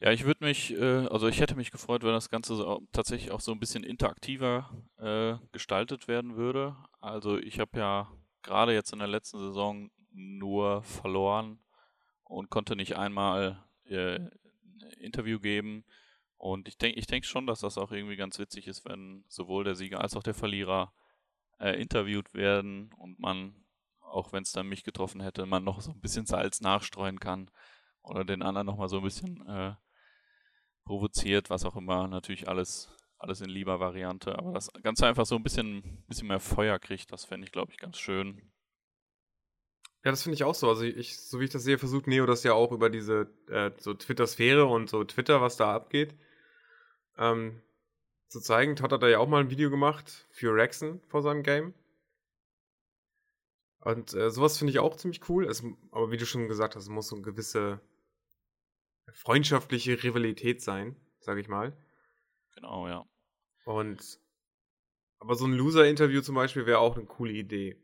Ja, 0.00 0.12
ich 0.12 0.24
würde 0.24 0.44
mich, 0.44 0.72
äh, 0.74 1.06
also 1.08 1.26
ich 1.26 1.40
hätte 1.40 1.56
mich 1.56 1.72
gefreut, 1.72 2.04
wenn 2.04 2.12
das 2.12 2.30
Ganze 2.30 2.54
so, 2.54 2.86
tatsächlich 2.92 3.32
auch 3.32 3.40
so 3.40 3.50
ein 3.50 3.58
bisschen 3.58 3.82
interaktiver 3.82 4.70
äh, 4.98 5.34
gestaltet 5.50 6.06
werden 6.06 6.36
würde. 6.36 6.76
Also 7.00 7.36
ich 7.36 7.58
habe 7.58 7.78
ja 7.78 8.08
gerade 8.42 8.72
jetzt 8.72 8.92
in 8.92 9.00
der 9.00 9.08
letzten 9.08 9.38
Saison 9.38 9.90
nur 10.12 10.82
verloren 10.84 11.58
und 12.22 12.48
konnte 12.48 12.76
nicht 12.76 12.96
einmal 12.96 13.64
äh, 13.86 14.20
ein 14.20 14.30
Interview 15.00 15.40
geben. 15.40 15.84
Und 16.36 16.68
ich 16.68 16.78
denke 16.78 16.98
ich 17.00 17.08
denk 17.08 17.24
schon, 17.24 17.48
dass 17.48 17.60
das 17.60 17.76
auch 17.76 17.90
irgendwie 17.90 18.16
ganz 18.16 18.38
witzig 18.38 18.68
ist, 18.68 18.84
wenn 18.84 19.24
sowohl 19.26 19.64
der 19.64 19.74
Sieger 19.74 20.00
als 20.00 20.16
auch 20.16 20.22
der 20.22 20.34
Verlierer 20.34 20.92
äh, 21.58 21.80
interviewt 21.80 22.34
werden 22.34 22.92
und 22.98 23.18
man, 23.18 23.64
auch 24.00 24.32
wenn 24.32 24.44
es 24.44 24.52
dann 24.52 24.68
mich 24.68 24.84
getroffen 24.84 25.20
hätte, 25.20 25.44
man 25.44 25.64
noch 25.64 25.80
so 25.80 25.90
ein 25.90 26.00
bisschen 26.00 26.26
Salz 26.26 26.60
nachstreuen 26.60 27.18
kann 27.18 27.50
oder 28.02 28.24
den 28.24 28.42
anderen 28.42 28.66
nochmal 28.66 28.88
so 28.88 28.98
ein 28.98 29.02
bisschen 29.02 29.44
äh, 29.48 29.74
provoziert, 30.88 31.50
was 31.50 31.66
auch 31.66 31.76
immer, 31.76 32.08
natürlich 32.08 32.48
alles, 32.48 32.88
alles 33.18 33.42
in 33.42 33.50
lieber 33.50 33.78
Variante, 33.78 34.36
aber 34.38 34.52
das 34.52 34.70
Ganze 34.82 35.06
einfach 35.06 35.26
so 35.26 35.36
ein 35.36 35.42
bisschen, 35.42 36.02
bisschen 36.08 36.28
mehr 36.28 36.40
Feuer 36.40 36.78
kriegt, 36.78 37.12
das 37.12 37.26
fände 37.26 37.44
ich, 37.46 37.52
glaube 37.52 37.70
ich, 37.72 37.78
ganz 37.78 37.98
schön. 37.98 38.50
Ja, 40.02 40.12
das 40.12 40.22
finde 40.22 40.34
ich 40.34 40.44
auch 40.44 40.54
so. 40.54 40.68
Also 40.68 40.84
ich, 40.84 41.20
so 41.20 41.40
wie 41.40 41.44
ich 41.44 41.50
das 41.50 41.62
sehe, 41.64 41.76
versucht 41.76 42.06
Neo 42.06 42.24
das 42.24 42.42
ja 42.42 42.54
auch 42.54 42.72
über 42.72 42.88
diese 42.88 43.28
äh, 43.48 43.70
so 43.78 43.92
Twitter-Sphäre 43.92 44.64
und 44.64 44.88
so 44.88 45.04
Twitter, 45.04 45.42
was 45.42 45.56
da 45.56 45.74
abgeht, 45.74 46.14
ähm, 47.18 47.60
zu 48.28 48.40
zeigen. 48.40 48.76
Todd 48.76 48.92
hat 48.92 49.02
da 49.02 49.08
ja 49.08 49.18
auch 49.18 49.28
mal 49.28 49.40
ein 49.40 49.50
Video 49.50 49.68
gemacht 49.68 50.26
für 50.30 50.54
Rexen 50.54 51.02
vor 51.08 51.20
seinem 51.20 51.42
Game. 51.42 51.74
Und 53.80 54.14
äh, 54.14 54.30
sowas 54.30 54.56
finde 54.56 54.70
ich 54.70 54.78
auch 54.78 54.96
ziemlich 54.96 55.28
cool. 55.28 55.44
Es, 55.44 55.62
aber 55.90 56.10
wie 56.10 56.16
du 56.16 56.24
schon 56.24 56.48
gesagt 56.48 56.76
hast, 56.76 56.84
es 56.84 56.88
muss 56.88 57.08
so 57.08 57.16
eine 57.16 57.24
gewisse 57.24 57.80
freundschaftliche 59.12 60.02
Rivalität 60.02 60.62
sein, 60.62 60.96
sage 61.20 61.40
ich 61.40 61.48
mal. 61.48 61.76
Genau, 62.54 62.88
ja. 62.88 63.04
Und 63.64 64.18
aber 65.20 65.34
so 65.34 65.46
ein 65.46 65.52
Loser-Interview 65.52 66.20
zum 66.20 66.34
Beispiel 66.34 66.66
wäre 66.66 66.78
auch 66.78 66.96
eine 66.96 67.06
coole 67.06 67.32
Idee. 67.32 67.76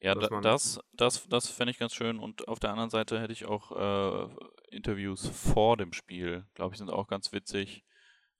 Ja, 0.00 0.14
da, 0.14 0.28
das, 0.40 0.78
das, 0.92 1.26
das 1.28 1.50
fände 1.50 1.72
ich 1.72 1.78
ganz 1.78 1.94
schön. 1.94 2.18
Und 2.18 2.46
auf 2.46 2.60
der 2.60 2.70
anderen 2.70 2.90
Seite 2.90 3.20
hätte 3.20 3.32
ich 3.32 3.46
auch 3.46 3.72
äh, 3.72 4.28
Interviews 4.70 5.26
vor 5.28 5.76
dem 5.76 5.92
Spiel, 5.92 6.46
glaube 6.54 6.74
ich, 6.74 6.78
sind 6.78 6.90
auch 6.90 7.08
ganz 7.08 7.32
witzig. 7.32 7.84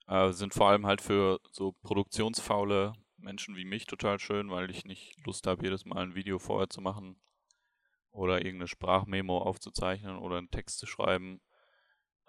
Äh, 0.07 0.31
sind 0.31 0.53
vor 0.53 0.69
allem 0.69 0.85
halt 0.85 1.01
für 1.01 1.39
so 1.51 1.73
produktionsfaule 1.83 2.93
Menschen 3.17 3.55
wie 3.57 3.65
mich 3.65 3.85
total 3.85 4.19
schön, 4.19 4.49
weil 4.49 4.71
ich 4.71 4.85
nicht 4.85 5.15
Lust 5.25 5.47
habe, 5.47 5.63
jedes 5.63 5.83
Mal 5.85 6.01
ein 6.01 6.15
Video 6.15 6.39
vorher 6.39 6.69
zu 6.69 6.79
machen 6.79 7.19
oder 8.11 8.37
irgendeine 8.37 8.67
Sprachmemo 8.67 9.39
aufzuzeichnen 9.39 10.17
oder 10.17 10.37
einen 10.37 10.51
Text 10.51 10.79
zu 10.79 10.87
schreiben. 10.87 11.41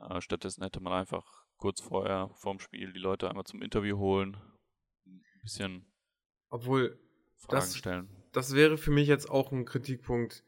Äh, 0.09 0.21
stattdessen 0.21 0.63
hätte 0.63 0.81
man 0.81 0.93
einfach 0.93 1.25
kurz 1.57 1.81
vorher, 1.81 2.31
vorm 2.37 2.59
Spiel, 2.59 2.93
die 2.93 2.99
Leute 3.01 3.29
einmal 3.29 3.45
zum 3.45 3.61
Interview 3.63 3.99
holen, 3.99 4.37
ein 5.07 5.23
bisschen 5.43 5.93
Obwohl, 6.49 6.99
Fragen 7.37 7.57
Das- 7.61 7.77
stellen. 7.77 8.09
das 8.33 8.55
wäre 8.55 8.79
für 8.79 8.91
mich 8.91 9.09
jetzt 9.09 9.31
auch 9.31 9.53
ein 9.53 9.65
Kritikpunkt. 9.65 10.43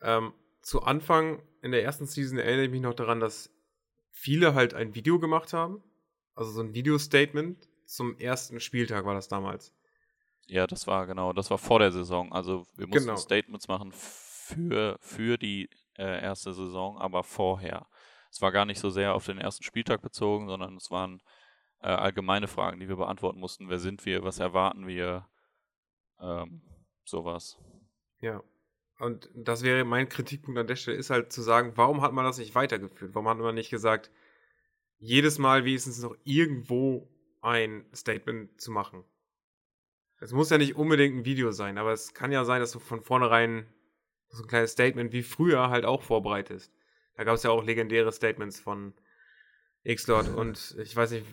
Ähm, 0.00 0.32
zu 0.62 0.82
Anfang 0.82 1.42
in 1.62 1.70
der 1.72 1.82
ersten 1.84 2.06
Season 2.06 2.38
erinnere 2.38 2.66
ich 2.66 2.70
mich 2.70 2.80
noch 2.82 2.94
daran, 2.94 3.20
dass 3.20 3.50
viele 4.10 4.54
halt 4.54 4.74
ein 4.74 4.94
Video 4.94 5.18
gemacht 5.18 5.52
haben. 5.52 5.82
Also 6.34 6.50
so 6.52 6.60
ein 6.60 6.74
Video-Statement 6.74 7.68
zum 7.86 8.16
ersten 8.18 8.60
Spieltag 8.60 9.04
war 9.04 9.14
das 9.14 9.28
damals. 9.28 9.72
Ja, 10.46 10.66
das 10.66 10.86
war 10.86 11.06
genau, 11.06 11.32
das 11.32 11.50
war 11.50 11.58
vor 11.58 11.78
der 11.78 11.92
Saison. 11.92 12.32
Also 12.32 12.66
wir 12.76 12.86
mussten 12.86 13.06
Genau. 13.08 13.16
Statements 13.16 13.68
machen 13.68 13.92
für, 13.92 14.96
für 15.00 15.36
die 15.38 15.68
äh, 15.96 16.22
erste 16.22 16.52
Saison, 16.54 16.96
aber 16.98 17.22
vorher. 17.24 17.86
Es 18.30 18.40
war 18.42 18.52
gar 18.52 18.64
nicht 18.64 18.80
so 18.80 18.90
sehr 18.90 19.14
auf 19.14 19.26
den 19.26 19.38
ersten 19.38 19.64
Spieltag 19.64 20.02
bezogen, 20.02 20.48
sondern 20.48 20.76
es 20.76 20.90
waren 20.90 21.22
äh, 21.80 21.88
allgemeine 21.88 22.48
Fragen, 22.48 22.80
die 22.80 22.88
wir 22.88 22.96
beantworten 22.96 23.40
mussten. 23.40 23.68
Wer 23.68 23.78
sind 23.78 24.04
wir? 24.04 24.22
Was 24.22 24.38
erwarten 24.38 24.86
wir? 24.86 25.28
Ähm, 26.20 26.62
sowas. 27.04 27.58
Ja. 28.20 28.42
Und 28.98 29.30
das 29.34 29.62
wäre 29.62 29.84
mein 29.84 30.08
Kritikpunkt 30.08 30.58
an 30.58 30.66
der 30.66 30.74
Stelle, 30.74 30.96
ist 30.96 31.10
halt 31.10 31.32
zu 31.32 31.40
sagen, 31.40 31.72
warum 31.76 32.02
hat 32.02 32.12
man 32.12 32.24
das 32.24 32.38
nicht 32.38 32.56
weitergeführt? 32.56 33.14
Warum 33.14 33.28
hat 33.28 33.38
man 33.38 33.54
nicht 33.54 33.70
gesagt, 33.70 34.10
jedes 34.98 35.38
Mal 35.38 35.64
wenigstens 35.64 36.02
noch 36.02 36.16
irgendwo 36.24 37.08
ein 37.40 37.86
Statement 37.94 38.60
zu 38.60 38.72
machen? 38.72 39.04
Es 40.20 40.32
muss 40.32 40.50
ja 40.50 40.58
nicht 40.58 40.74
unbedingt 40.74 41.14
ein 41.14 41.24
Video 41.24 41.52
sein, 41.52 41.78
aber 41.78 41.92
es 41.92 42.12
kann 42.12 42.32
ja 42.32 42.44
sein, 42.44 42.60
dass 42.60 42.72
du 42.72 42.80
von 42.80 43.02
vornherein 43.02 43.72
so 44.30 44.42
ein 44.42 44.48
kleines 44.48 44.72
Statement 44.72 45.12
wie 45.12 45.22
früher 45.22 45.70
halt 45.70 45.84
auch 45.84 46.02
vorbereitest. 46.02 46.72
Da 47.18 47.24
gab 47.24 47.34
es 47.34 47.42
ja 47.42 47.50
auch 47.50 47.64
legendäre 47.64 48.12
Statements 48.12 48.60
von 48.60 48.94
X-Lord 49.82 50.28
und 50.28 50.76
ich 50.78 50.94
weiß 50.94 51.10
nicht, 51.10 51.26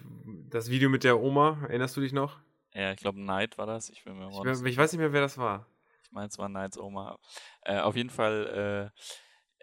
das 0.49 0.71
Video 0.71 0.89
mit 0.89 1.03
der 1.03 1.19
Oma, 1.19 1.59
erinnerst 1.61 1.95
du 1.95 2.01
dich 2.01 2.11
noch? 2.11 2.39
Ja, 2.73 2.91
ich 2.91 2.97
glaube, 2.97 3.19
Knight 3.19 3.59
war 3.59 3.67
das. 3.67 3.89
Ich 3.89 4.03
bin 4.03 4.17
mir 4.17 4.27
Ich, 4.29 4.63
ich 4.63 4.77
weiß 4.77 4.91
nicht 4.91 4.99
mehr, 4.99 5.13
wer 5.13 5.21
das 5.21 5.37
war. 5.37 5.67
Ich 6.01 6.11
meine, 6.11 6.25
es 6.25 6.39
war 6.39 6.49
Knights 6.49 6.79
Oma. 6.79 7.19
Äh, 7.61 7.81
auf 7.81 7.95
jeden 7.95 8.09
Fall, 8.09 8.91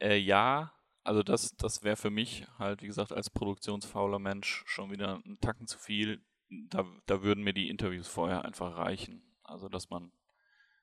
äh, 0.01 0.13
äh, 0.13 0.17
ja. 0.17 0.73
Also 1.03 1.25
das, 1.25 1.57
das 1.57 1.83
wäre 1.83 1.97
für 1.97 2.11
mich 2.11 2.47
halt, 2.57 2.83
wie 2.83 2.87
gesagt, 2.87 3.11
als 3.13 3.29
produktionsfauler 3.29 4.21
Mensch 4.21 4.63
schon 4.67 4.93
wieder 4.93 5.21
ein 5.27 5.41
Tacken 5.41 5.67
zu 5.67 5.77
viel. 5.77 6.23
Da, 6.51 6.87
da 7.07 7.25
würden 7.25 7.43
mir 7.43 7.53
die 7.53 7.69
Interviews 7.69 8.07
vorher 8.07 8.45
einfach 8.45 8.77
reichen. 8.77 9.25
Also, 9.43 9.69
dass 9.69 9.91
man 9.91 10.13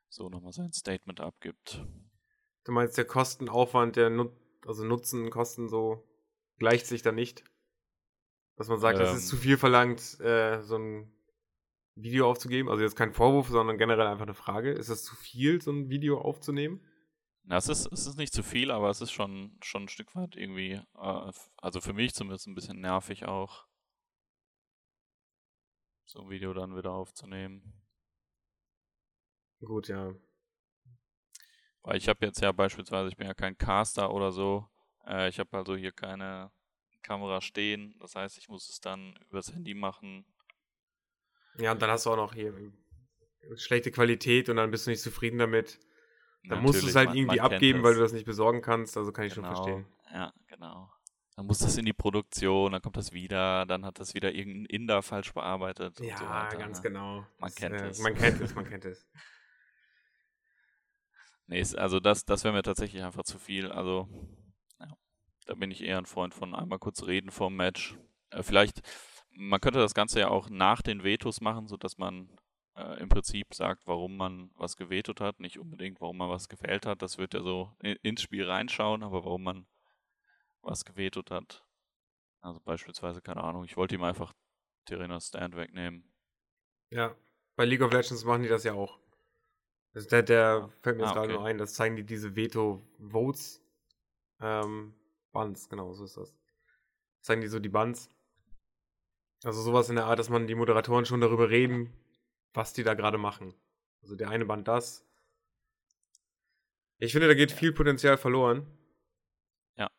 so 0.10 0.28
nochmal 0.28 0.52
sein 0.52 0.74
Statement 0.74 1.22
abgibt. 1.22 1.82
Du 2.66 2.74
meinst, 2.74 2.98
der 2.98 3.06
Kostenaufwand, 3.06 3.96
der 3.96 4.10
Nut 4.10 4.34
also 4.66 4.84
Nutzen, 4.84 5.30
Kosten 5.30 5.70
so 5.70 6.08
gleicht 6.58 6.86
sich 6.86 7.02
da 7.02 7.12
nicht? 7.12 7.44
Dass 8.56 8.68
man 8.68 8.80
sagt, 8.80 9.00
es 9.00 9.10
Ähm. 9.10 9.18
ist 9.18 9.28
zu 9.28 9.38
viel 9.38 9.58
verlangt, 9.58 10.20
äh, 10.20 10.62
so 10.62 10.78
ein 10.78 11.14
Video 11.96 12.30
aufzugeben? 12.30 12.70
Also 12.70 12.84
jetzt 12.84 12.96
kein 12.96 13.14
Vorwurf, 13.14 13.48
sondern 13.48 13.78
generell 13.78 14.08
einfach 14.08 14.26
eine 14.26 14.34
Frage. 14.34 14.72
Ist 14.72 14.90
es 14.90 15.04
zu 15.04 15.16
viel, 15.16 15.62
so 15.62 15.72
ein 15.72 15.90
Video 15.90 16.20
aufzunehmen? 16.20 16.86
Na, 17.44 17.58
es 17.58 17.68
ist, 17.70 17.92
es 17.92 18.06
ist 18.06 18.18
nicht 18.18 18.34
zu 18.34 18.44
viel, 18.44 18.70
aber 18.70 18.90
es 18.90 19.02
ist 19.02 19.12
schon, 19.12 19.58
schon 19.64 19.84
ein 19.84 19.90
Stück 19.90 20.14
weit 20.16 20.36
irgendwie, 20.36 20.74
äh, 20.74 21.32
also 21.58 21.82
für 21.82 21.94
mich 21.94 22.14
zumindest 22.14 22.48
ein 22.48 22.54
bisschen 22.56 22.80
nervig 22.80 23.26
auch, 23.26 23.66
so 26.06 26.22
ein 26.22 26.30
Video 26.30 26.54
dann 26.54 26.76
wieder 26.76 26.92
aufzunehmen. 26.92 27.74
Gut, 29.62 29.88
ja. 29.88 30.14
Weil 31.90 31.98
ich 31.98 32.08
habe 32.08 32.24
jetzt 32.24 32.40
ja 32.40 32.52
beispielsweise, 32.52 33.10
ich 33.10 33.18
bin 33.18 33.26
ja 33.26 33.34
kein 33.34 33.58
Caster 33.58 34.14
oder 34.14 34.32
so, 34.32 34.70
äh, 35.08 35.28
ich 35.28 35.40
habe 35.40 35.58
also 35.58 35.76
hier 35.76 35.92
keine 35.92 36.52
Kamera 37.02 37.42
stehen, 37.42 37.96
das 38.00 38.14
heißt, 38.14 38.38
ich 38.38 38.48
muss 38.48 38.70
es 38.70 38.80
dann 38.80 39.18
übers 39.32 39.52
Handy 39.52 39.74
machen. 39.74 40.24
Ja, 41.58 41.72
und 41.72 41.82
dann 41.82 41.90
hast 41.90 42.06
du 42.06 42.12
auch 42.12 42.16
noch 42.16 42.36
hier 42.36 42.54
schlechte 43.56 43.90
Qualität 43.90 44.50
und 44.50 44.58
dann 44.58 44.70
bist 44.70 44.86
du 44.86 44.92
nicht 44.92 45.02
zufrieden 45.02 45.40
damit. 45.40 45.80
Dann 46.44 46.62
musst 46.62 46.84
du 46.84 46.86
es 46.86 46.94
Natürlich, 46.94 46.96
halt 46.96 47.08
man- 47.08 47.18
irgendwie 47.18 47.40
man 47.40 47.50
kennt 47.50 47.56
abgeben, 47.56 47.84
weil 47.84 47.96
du 47.96 48.02
das. 48.02 48.14
nicht 48.14 48.28
besorgen 48.28 48.62
kannst. 48.62 48.96
Also 48.96 49.12
kann 49.12 49.26
ich 49.26 49.34
schon 49.34 49.44
Genau, 49.44 49.56
verstehen. 49.56 49.86
Ja, 50.14 50.32
genau. 50.48 50.92
Dann 51.38 51.48
muss 51.48 51.58
das 51.58 51.76
in 51.76 51.86
die 51.86 51.94
Produktion, 51.94 52.72
dann 52.72 52.84
kommt 52.84 52.98
das 52.98 53.14
wieder, 53.14 53.66
dann 53.66 53.84
hat 53.84 54.00
das 54.00 54.14
wieder 54.14 54.32
irgendein 54.32 54.66
Inder 54.66 55.02
falsch 55.02 55.34
bearbeitet 55.34 55.96
so 55.98 56.06
Ja, 56.06 56.20
weiter. 56.30 56.60
ganz 56.60 56.78
ne? 56.78 56.84
genau. 56.84 57.26
Man 57.40 57.56
kennt 57.56 57.82
äh, 57.82 57.88
es. 57.88 57.98
Man 57.98 58.14
kennt 58.14 58.42
es, 58.42 58.54
man 58.54 58.66
kennt 58.70 58.86
es. 58.86 59.08
Nee, 61.50 61.66
also 61.78 62.00
das, 62.00 62.26
das 62.26 62.44
wäre 62.44 62.54
mir 62.54 62.62
tatsächlich 62.62 63.04
einfach 63.04 63.24
zu 63.24 63.40
viel. 63.40 63.72
Also, 63.72 64.08
ja, 64.80 64.96
da 65.48 65.56
bin 65.56 65.72
ich 65.72 65.84
eher 65.84 65.98
ein 65.98 66.06
Freund 66.06 66.36
von 66.36 66.54
einmal 66.54 66.78
kurz 66.78 67.08
reden 67.08 67.32
vorm 67.32 67.56
Match. 67.56 67.98
Äh, 68.30 68.44
vielleicht, 68.44 68.82
man 69.32 69.60
könnte 69.60 69.80
das 69.80 69.96
Ganze 69.96 70.20
ja 70.20 70.28
auch 70.30 70.52
nach 70.52 70.84
den 70.84 71.04
Vetos 71.04 71.42
machen, 71.42 71.68
sodass 71.68 71.98
man 71.98 72.30
äh, 72.76 73.00
im 73.00 73.10
Prinzip 73.10 73.52
sagt, 73.56 73.88
warum 73.88 74.16
man 74.16 74.52
was 74.58 74.78
gevetot 74.78 75.22
hat, 75.22 75.40
nicht 75.40 75.58
unbedingt, 75.58 76.02
warum 76.02 76.18
man 76.18 76.30
was 76.30 76.50
gewählt 76.50 76.86
hat. 76.86 77.02
Das 77.02 77.18
wird 77.18 77.34
ja 77.34 77.42
so 77.42 77.74
in, 77.82 77.96
ins 78.04 78.22
Spiel 78.22 78.46
reinschauen, 78.46 79.02
aber 79.02 79.26
warum 79.26 79.42
man 79.42 79.66
was 80.62 80.86
gevetot 80.86 81.32
hat. 81.32 81.66
Also 82.42 82.60
beispielsweise, 82.60 83.24
keine 83.24 83.44
Ahnung, 83.44 83.64
ich 83.64 83.76
wollte 83.76 83.96
ihm 83.96 84.04
einfach 84.04 84.34
Terena 84.86 85.20
Stand 85.20 85.56
wegnehmen. 85.56 86.14
Ja, 86.92 87.16
bei 87.56 87.66
League 87.66 87.82
of 87.82 87.92
Legends 87.92 88.24
machen 88.24 88.44
die 88.44 88.50
das 88.50 88.64
ja 88.66 88.74
auch. 88.74 89.00
Also 89.94 90.08
der, 90.10 90.24
der 90.24 90.70
fällt 90.82 90.98
mir 90.98 91.04
jetzt 91.04 91.12
Ah, 91.12 91.14
gerade 91.16 91.30
okay. 91.30 91.38
nur 91.38 91.46
ein, 91.48 91.58
das 91.58 91.74
zeigen 91.74 91.96
die 91.96 92.06
diese 92.06 92.36
Veto-Votes. 92.36 93.62
Ähm, 94.40 94.94
Buns, 95.32 95.70
genau, 95.70 95.94
so 95.94 96.06
ist 96.06 96.18
das. 96.18 96.36
Zeigen 97.22 97.42
die 97.42 97.48
so 97.48 97.60
die 97.60 97.70
Buns. 97.70 98.10
Also 99.44 99.62
sowas 99.62 99.90
in 99.90 99.96
der 99.96 100.06
Art, 100.06 100.20
dass 100.20 100.30
man 100.30 100.48
die 100.48 100.56
Moderatoren 100.56 101.06
schon 101.06 101.22
darüber 101.22 101.50
reden, 101.50 101.94
was 102.54 102.74
die 102.74 102.84
da 102.84 102.94
gerade 102.94 103.18
machen. 103.18 103.54
Also 104.02 104.16
der 104.16 104.30
eine 104.30 104.46
Band 104.46 104.68
das. 104.68 105.06
Ich 106.98 107.14
finde, 107.14 107.28
da 107.28 107.34
geht 107.34 107.52
viel 107.52 107.72
Potenzial 107.72 108.18
verloren. 108.18 108.68
Ja. 109.78 109.90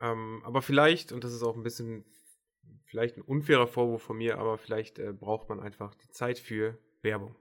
Ähm, 0.00 0.42
aber 0.44 0.62
vielleicht, 0.62 1.12
und 1.12 1.22
das 1.24 1.32
ist 1.32 1.42
auch 1.42 1.56
ein 1.56 1.62
bisschen, 1.62 2.04
vielleicht 2.84 3.16
ein 3.16 3.22
unfairer 3.22 3.68
Vorwurf 3.68 4.02
von 4.02 4.16
mir, 4.16 4.38
aber 4.38 4.58
vielleicht 4.58 4.98
äh, 4.98 5.12
braucht 5.12 5.48
man 5.48 5.60
einfach 5.60 5.94
die 5.94 6.08
Zeit 6.08 6.38
für 6.38 6.76
Werbung. 7.02 7.36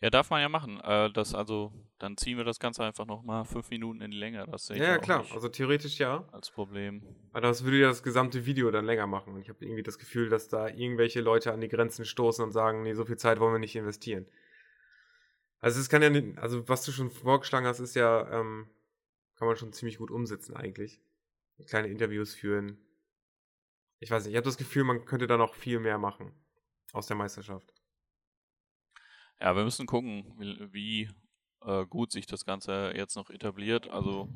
Ja, 0.00 0.10
darf 0.10 0.30
man 0.30 0.40
ja 0.40 0.48
machen. 0.48 0.80
Äh, 0.80 1.10
das 1.10 1.34
also, 1.34 1.72
dann 1.98 2.16
ziehen 2.16 2.36
wir 2.36 2.44
das 2.44 2.60
Ganze 2.60 2.84
einfach 2.84 3.04
nochmal 3.04 3.44
fünf 3.44 3.68
Minuten 3.70 4.00
in 4.00 4.12
die 4.12 4.16
Länge. 4.16 4.46
Das 4.48 4.66
sehe 4.66 4.76
ich 4.76 4.82
Ja, 4.82 4.90
ja, 4.90 4.98
auch 4.98 5.02
klar. 5.02 5.24
Also 5.32 5.48
theoretisch 5.48 5.98
ja. 5.98 6.28
als 6.30 6.50
Problem. 6.50 7.02
Aber 7.32 7.40
das 7.40 7.64
würde 7.64 7.78
ja 7.78 7.88
das 7.88 8.04
gesamte 8.04 8.46
Video 8.46 8.70
dann 8.70 8.84
länger 8.84 9.08
machen. 9.08 9.34
Und 9.34 9.40
ich 9.40 9.48
habe 9.48 9.64
irgendwie 9.64 9.82
das 9.82 9.98
Gefühl, 9.98 10.28
dass 10.28 10.48
da 10.48 10.68
irgendwelche 10.68 11.20
Leute 11.20 11.52
an 11.52 11.60
die 11.60 11.68
Grenzen 11.68 12.04
stoßen 12.04 12.44
und 12.44 12.52
sagen, 12.52 12.82
nee, 12.84 12.94
so 12.94 13.04
viel 13.04 13.16
Zeit 13.16 13.40
wollen 13.40 13.54
wir 13.54 13.58
nicht 13.58 13.74
investieren. 13.74 14.26
Also 15.60 15.80
es 15.80 15.88
kann 15.88 16.02
ja 16.02 16.10
nicht, 16.10 16.38
also 16.38 16.68
was 16.68 16.84
du 16.84 16.92
schon 16.92 17.10
vorgeschlagen 17.10 17.66
hast, 17.66 17.80
ist 17.80 17.96
ja, 17.96 18.30
ähm, 18.30 18.68
kann 19.34 19.48
man 19.48 19.56
schon 19.56 19.72
ziemlich 19.72 19.98
gut 19.98 20.12
umsetzen 20.12 20.54
eigentlich. 20.54 21.00
Kleine 21.66 21.88
Interviews 21.88 22.34
führen. 22.34 22.78
Ich 23.98 24.12
weiß 24.12 24.24
nicht, 24.24 24.32
ich 24.32 24.36
habe 24.36 24.44
das 24.44 24.58
Gefühl, 24.58 24.84
man 24.84 25.04
könnte 25.04 25.26
da 25.26 25.36
noch 25.36 25.54
viel 25.54 25.80
mehr 25.80 25.98
machen 25.98 26.32
aus 26.92 27.08
der 27.08 27.16
Meisterschaft. 27.16 27.74
Ja, 29.40 29.54
wir 29.56 29.64
müssen 29.64 29.86
gucken, 29.86 30.34
wie, 30.38 30.72
wie 30.72 31.10
äh, 31.62 31.86
gut 31.86 32.10
sich 32.12 32.26
das 32.26 32.44
Ganze 32.44 32.92
jetzt 32.94 33.16
noch 33.16 33.30
etabliert. 33.30 33.88
Also, 33.88 34.28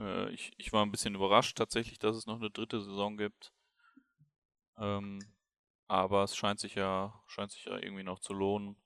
äh, 0.00 0.30
ich, 0.32 0.52
ich 0.58 0.72
war 0.72 0.84
ein 0.84 0.90
bisschen 0.92 1.14
überrascht 1.14 1.56
tatsächlich, 1.58 1.98
dass 1.98 2.16
es 2.16 2.26
noch 2.26 2.36
eine 2.36 2.50
dritte 2.50 2.80
Saison 2.82 3.16
gibt. 3.16 3.52
Ähm, 4.78 5.34
aber 5.88 6.24
es 6.24 6.36
scheint 6.36 6.60
sich 6.60 6.74
ja, 6.76 7.22
scheint 7.26 7.52
sich 7.52 7.64
ja 7.66 7.78
irgendwie 7.78 8.02
noch 8.04 8.20
zu 8.20 8.32
lohnen. 8.32 8.76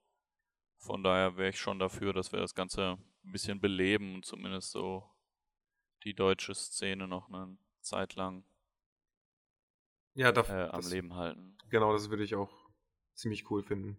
Von 0.79 1.03
daher 1.05 1.37
wäre 1.37 1.51
ich 1.51 1.61
schon 1.61 1.79
dafür, 1.81 2.13
dass 2.15 2.33
wir 2.33 2.41
das 2.41 2.55
Ganze 2.55 2.99
ein 3.25 3.33
bisschen 3.33 3.61
beleben 3.61 4.17
und 4.17 4.27
zumindest 4.27 4.73
so 4.73 5.05
die 6.05 6.15
deutsche 6.15 6.55
Szene 6.55 7.07
noch 7.09 7.29
eine 7.29 7.59
Zeit 7.83 8.17
lang 8.17 8.45
Ja, 10.15 10.33
da, 10.33 10.45
äh, 10.47 10.65
am 10.71 10.85
das, 10.85 10.89
Leben 10.89 11.15
halten. 11.15 11.59
genau, 11.71 11.93
das 11.93 12.11
würde 12.11 12.25
ich 12.25 12.35
auch 12.35 12.51
ziemlich 13.15 13.51
cool 13.51 13.63
finden. 13.63 13.99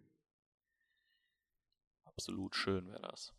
Absolut 2.20 2.54
schön 2.54 2.86
wäre 2.90 3.00
das. 3.00 3.34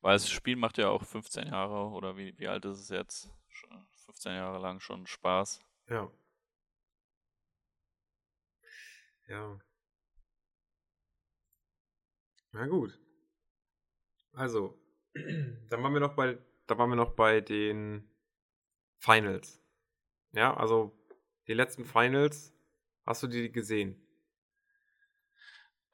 Weil 0.00 0.14
das 0.14 0.30
Spiel 0.30 0.56
macht 0.56 0.78
ja 0.78 0.88
auch 0.88 1.04
15 1.04 1.48
Jahre 1.48 1.90
oder 1.90 2.16
wie, 2.16 2.32
wie 2.38 2.48
alt 2.48 2.64
ist 2.64 2.78
es 2.78 2.88
jetzt? 2.88 3.30
Schon 3.50 3.86
15 4.06 4.32
Jahre 4.32 4.58
lang 4.58 4.80
schon 4.80 5.06
Spaß. 5.06 5.62
Ja. 5.90 6.10
Ja. 9.28 9.58
Na 12.52 12.66
gut. 12.68 12.98
Also, 14.32 14.78
dann 15.14 15.82
waren 15.82 15.92
wir 15.92 16.00
noch 16.00 16.16
bei, 16.16 16.38
da 16.66 16.78
waren 16.78 16.88
wir 16.88 16.96
noch 16.96 17.14
bei 17.14 17.42
den 17.42 18.08
Finals. 18.96 19.62
Ja, 20.32 20.56
also 20.56 20.98
die 21.48 21.54
letzten 21.54 21.84
Finals, 21.84 22.54
hast 23.04 23.22
du 23.22 23.26
die 23.26 23.52
gesehen? 23.52 24.03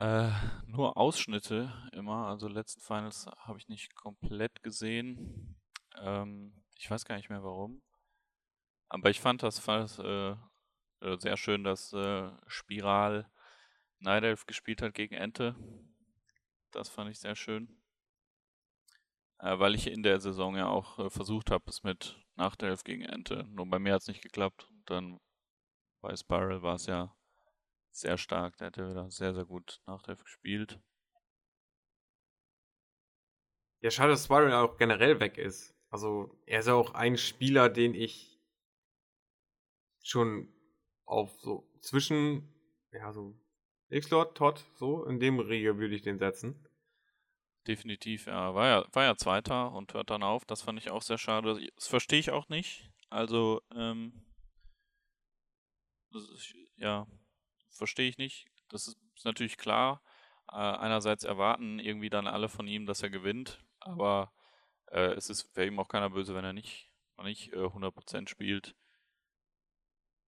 Äh, 0.01 0.31
nur 0.67 0.97
Ausschnitte 0.97 1.73
immer, 1.93 2.27
also 2.29 2.49
letzten 2.49 2.81
Finals 2.81 3.27
habe 3.37 3.59
ich 3.59 3.69
nicht 3.69 3.95
komplett 3.95 4.63
gesehen. 4.63 5.57
Ähm, 5.97 6.65
ich 6.77 6.91
weiß 6.91 7.05
gar 7.05 7.17
nicht 7.17 7.29
mehr 7.29 7.45
warum. 7.45 7.83
Aber 8.89 9.11
ich 9.11 9.21
fand 9.21 9.43
das, 9.43 9.63
das 9.65 9.99
äh, 9.99 10.31
äh, 11.01 11.17
sehr 11.19 11.37
schön, 11.37 11.65
dass 11.65 11.93
äh, 11.93 12.31
Spiral 12.47 13.31
Night 13.99 14.25
Elf 14.25 14.47
gespielt 14.47 14.83
hat 14.83 14.95
gegen 14.95 15.15
Ente. 15.15 15.55
Das 16.73 16.89
fand 16.89 17.11
ich 17.11 17.21
sehr 17.21 17.37
schön. 17.37 17.81
äh, 19.41 19.59
weil 19.59 19.75
ich 19.75 19.87
in 19.87 20.03
der 20.03 20.21
Saison 20.21 20.57
ja 20.57 20.69
auch 20.69 20.99
äh, 20.99 21.11
versucht 21.11 21.51
habe, 21.51 21.65
es 21.69 21.83
mit 21.83 22.17
Nachtelf 22.37 22.85
gegen 22.85 23.03
Ente. 23.03 23.45
Nur 23.51 23.67
bei 23.69 23.79
mir 23.79 23.95
hat 23.95 24.03
es 24.03 24.09
nicht 24.09 24.23
geklappt. 24.23 24.69
Und 24.71 24.91
dann 24.91 25.21
bei 26.01 26.15
Spiral 26.17 26.63
war 26.63 26.75
es 26.77 26.87
ja 26.87 27.15
sehr 27.93 28.19
stark. 28.19 28.57
Der 28.59 28.69
hat 28.69 28.77
ja 28.77 28.89
wieder 28.89 29.11
sehr, 29.11 29.35
sehr 29.35 29.45
gut 29.45 29.81
Nachtelf 29.87 30.23
gespielt. 30.23 30.81
Ja, 33.83 33.91
schade, 33.91 34.11
dass 34.11 34.25
Spiral 34.25 34.53
auch 34.53 34.77
generell 34.77 35.21
weg 35.21 35.39
ist. 35.39 35.75
Also, 35.89 36.39
er 36.47 36.61
ist 36.61 36.67
ja 36.67 36.75
auch 36.75 36.95
ein 36.95 37.17
Spieler, 37.17 37.69
den 37.69 37.95
ich 37.95 38.39
schon 40.03 40.53
auf 41.05 41.41
so 41.41 41.69
zwischen, 41.81 42.49
ja, 42.93 43.13
so 43.13 43.35
X-Lord, 43.89 44.37
Todd, 44.37 44.65
so 44.77 45.05
in 45.05 45.19
dem 45.19 45.41
Riege 45.41 45.79
würde 45.79 45.95
ich 45.95 46.03
den 46.03 46.19
setzen. 46.19 46.67
Definitiv, 47.67 48.27
ja. 48.27 48.55
War 48.55 48.67
ja, 48.67 48.87
war 48.93 49.05
ja 49.05 49.17
Zweiter 49.17 49.73
und 49.73 49.93
hört 49.95 50.11
dann 50.11 50.23
auf. 50.23 50.45
Das 50.45 50.63
fand 50.63 50.79
ich 50.79 50.91
auch 50.91 51.03
sehr 51.03 51.19
schade. 51.19 51.67
Das 51.75 51.89
verstehe 51.89 52.21
ich 52.21 52.31
auch 52.31 52.49
nicht. 52.49 52.91
Also, 53.11 53.61
ähm, 53.75 54.25
ist, 56.13 56.55
ja, 56.77 57.07
verstehe 57.71 58.09
ich 58.09 58.19
nicht. 58.19 58.47
Das 58.69 58.89
ist, 58.89 58.99
natürlich 59.25 59.59
klar. 59.59 60.03
Äh, 60.51 60.57
einerseits 60.57 61.25
erwarten 61.25 61.79
irgendwie 61.79 62.11
dann 62.11 62.27
alle 62.27 62.49
von 62.49 62.67
ihm, 62.67 62.87
dass 62.87 63.03
er 63.03 63.11
gewinnt, 63.11 63.65
aber 63.81 64.33
äh, 64.87 65.13
es 65.13 65.55
wäre 65.55 65.69
ihm 65.69 65.79
auch 65.79 65.89
keiner 65.89 66.11
böse, 66.11 66.35
wenn 66.35 66.45
er 66.45 66.53
nicht, 66.53 66.91
nicht 67.23 67.53
äh, 67.53 67.67
100% 67.67 68.29
spielt. 68.29 68.75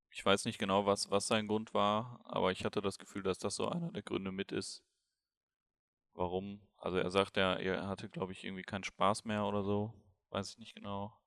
Ich 0.10 0.26
weiß 0.26 0.46
nicht 0.46 0.60
genau, 0.60 0.86
was, 0.86 1.10
was 1.10 1.28
sein 1.28 1.48
Grund 1.48 1.74
war, 1.74 2.20
aber 2.26 2.52
ich 2.52 2.66
hatte 2.66 2.82
das 2.82 3.00
Gefühl, 3.00 3.24
dass 3.24 3.38
das 3.38 3.56
so 3.56 3.70
einer 3.70 3.92
der 3.92 4.04
Gründe 4.04 4.32
mit 4.32 4.52
ist. 4.52 4.84
Warum? 6.14 6.68
Also 6.78 6.98
er 6.98 7.10
sagt 7.10 7.38
ja, 7.38 7.56
er 7.56 7.88
hatte, 7.88 8.10
glaube 8.10 8.34
ich, 8.34 8.44
irgendwie 8.44 8.64
keinen 8.64 8.84
Spaß 8.84 9.24
mehr 9.26 9.46
oder 9.46 9.64
so. 9.64 9.94
Weiß 10.30 10.52
ich 10.52 10.58
nicht 10.58 10.76
genau. 10.76 11.18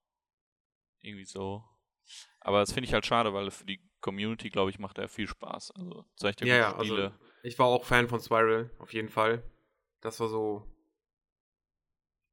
Irgendwie 1.01 1.25
so. 1.25 1.65
Aber 2.41 2.61
das 2.61 2.73
finde 2.73 2.87
ich 2.87 2.95
halt 2.95 3.07
schade, 3.07 3.33
weil 3.33 3.51
für 3.51 3.65
die 3.65 3.83
Community, 4.05 4.51
glaube 4.51 4.69
ich, 4.69 4.79
macht 4.79 4.99
er 4.99 5.09
viel 5.09 5.27
Spaß. 5.27 5.71
Also 5.71 6.05
zeigt 6.17 6.43
ja, 6.43 6.57
ja, 6.57 6.73
also 6.73 6.85
Spiele. 6.85 7.05
Also 7.05 7.17
ich 7.43 7.59
war 7.59 7.67
auch 7.67 7.85
Fan 7.85 8.07
von 8.07 8.21
Spiral, 8.21 8.71
auf 8.79 8.93
jeden 8.93 9.09
Fall. 9.09 9.43
Das 10.03 10.21
war 10.21 10.29
so, 10.29 10.63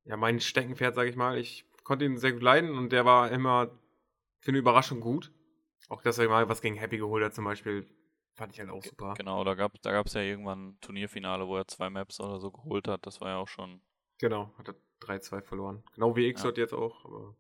ja, 0.03 0.17
mein 0.17 0.41
Steckenpferd, 0.41 0.95
sage 0.95 1.09
ich 1.09 1.15
mal. 1.15 1.37
Ich 1.37 1.65
konnte 1.85 2.03
ihn 2.03 2.17
sehr 2.17 2.33
gut 2.33 2.41
leiden 2.41 2.77
und 2.77 2.91
der 2.91 3.05
war 3.05 3.31
immer 3.31 3.71
für 4.41 4.51
eine 4.51 4.57
Überraschung 4.57 4.99
gut. 4.99 5.31
Auch 5.87 6.01
dass 6.01 6.17
er 6.17 6.27
mal 6.27 6.49
was 6.49 6.61
gegen 6.61 6.75
Happy 6.75 6.97
geholt 6.97 7.23
hat 7.23 7.33
zum 7.33 7.45
Beispiel, 7.45 7.89
fand 8.35 8.51
ich 8.51 8.59
halt 8.59 8.69
auch 8.69 8.83
super. 8.83 9.13
Genau, 9.17 9.45
da 9.45 9.55
gab 9.55 9.75
es 9.75 9.81
da 9.81 10.21
ja 10.21 10.29
irgendwann 10.29 10.71
ein 10.71 10.81
Turnierfinale, 10.81 11.47
wo 11.47 11.55
er 11.55 11.67
zwei 11.69 11.89
Maps 11.89 12.19
oder 12.19 12.39
so 12.41 12.51
geholt 12.51 12.89
hat. 12.89 13.05
Das 13.05 13.21
war 13.21 13.29
ja 13.29 13.37
auch 13.37 13.47
schon. 13.47 13.81
Genau, 14.19 14.53
hat 14.57 14.67
er 14.67 14.75
3-2 14.99 15.41
verloren. 15.41 15.83
Genau 15.93 16.17
wie 16.17 16.31
Xot 16.33 16.57
ja. 16.57 16.63
jetzt 16.63 16.73
auch, 16.73 17.05
aber. 17.05 17.37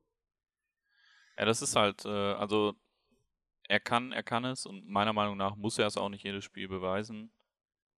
Ja, 1.37 1.45
das 1.45 1.61
ist 1.61 1.75
halt, 1.75 2.05
äh, 2.05 2.09
also 2.33 2.75
er 3.67 3.79
kann, 3.79 4.11
er 4.11 4.23
kann 4.23 4.45
es 4.45 4.65
und 4.65 4.87
meiner 4.87 5.13
Meinung 5.13 5.37
nach 5.37 5.55
muss 5.55 5.77
er 5.77 5.87
es 5.87 5.97
auch 5.97 6.09
nicht 6.09 6.23
jedes 6.23 6.43
Spiel 6.43 6.67
beweisen. 6.67 7.31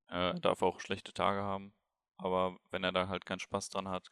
Er 0.08 0.34
darf 0.36 0.62
auch 0.62 0.80
schlechte 0.80 1.14
Tage 1.14 1.42
haben. 1.42 1.74
Aber 2.18 2.58
wenn 2.70 2.84
er 2.84 2.92
da 2.92 3.08
halt 3.08 3.26
keinen 3.26 3.40
Spaß 3.40 3.70
dran 3.70 3.88
hat, 3.88 4.10